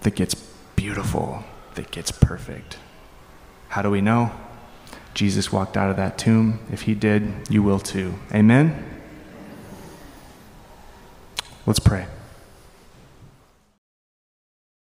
that 0.00 0.14
gets 0.16 0.34
beautiful, 0.74 1.44
that 1.74 1.90
gets 1.90 2.10
perfect. 2.10 2.78
How 3.68 3.82
do 3.82 3.90
we 3.90 4.00
know? 4.00 4.32
Jesus 5.14 5.52
walked 5.52 5.76
out 5.76 5.90
of 5.90 5.96
that 5.96 6.18
tomb. 6.18 6.60
If 6.72 6.82
he 6.82 6.94
did, 6.94 7.48
you 7.48 7.62
will 7.62 7.80
too. 7.80 8.14
Amen? 8.32 8.95
Let's 11.66 11.80
pray. 11.80 12.06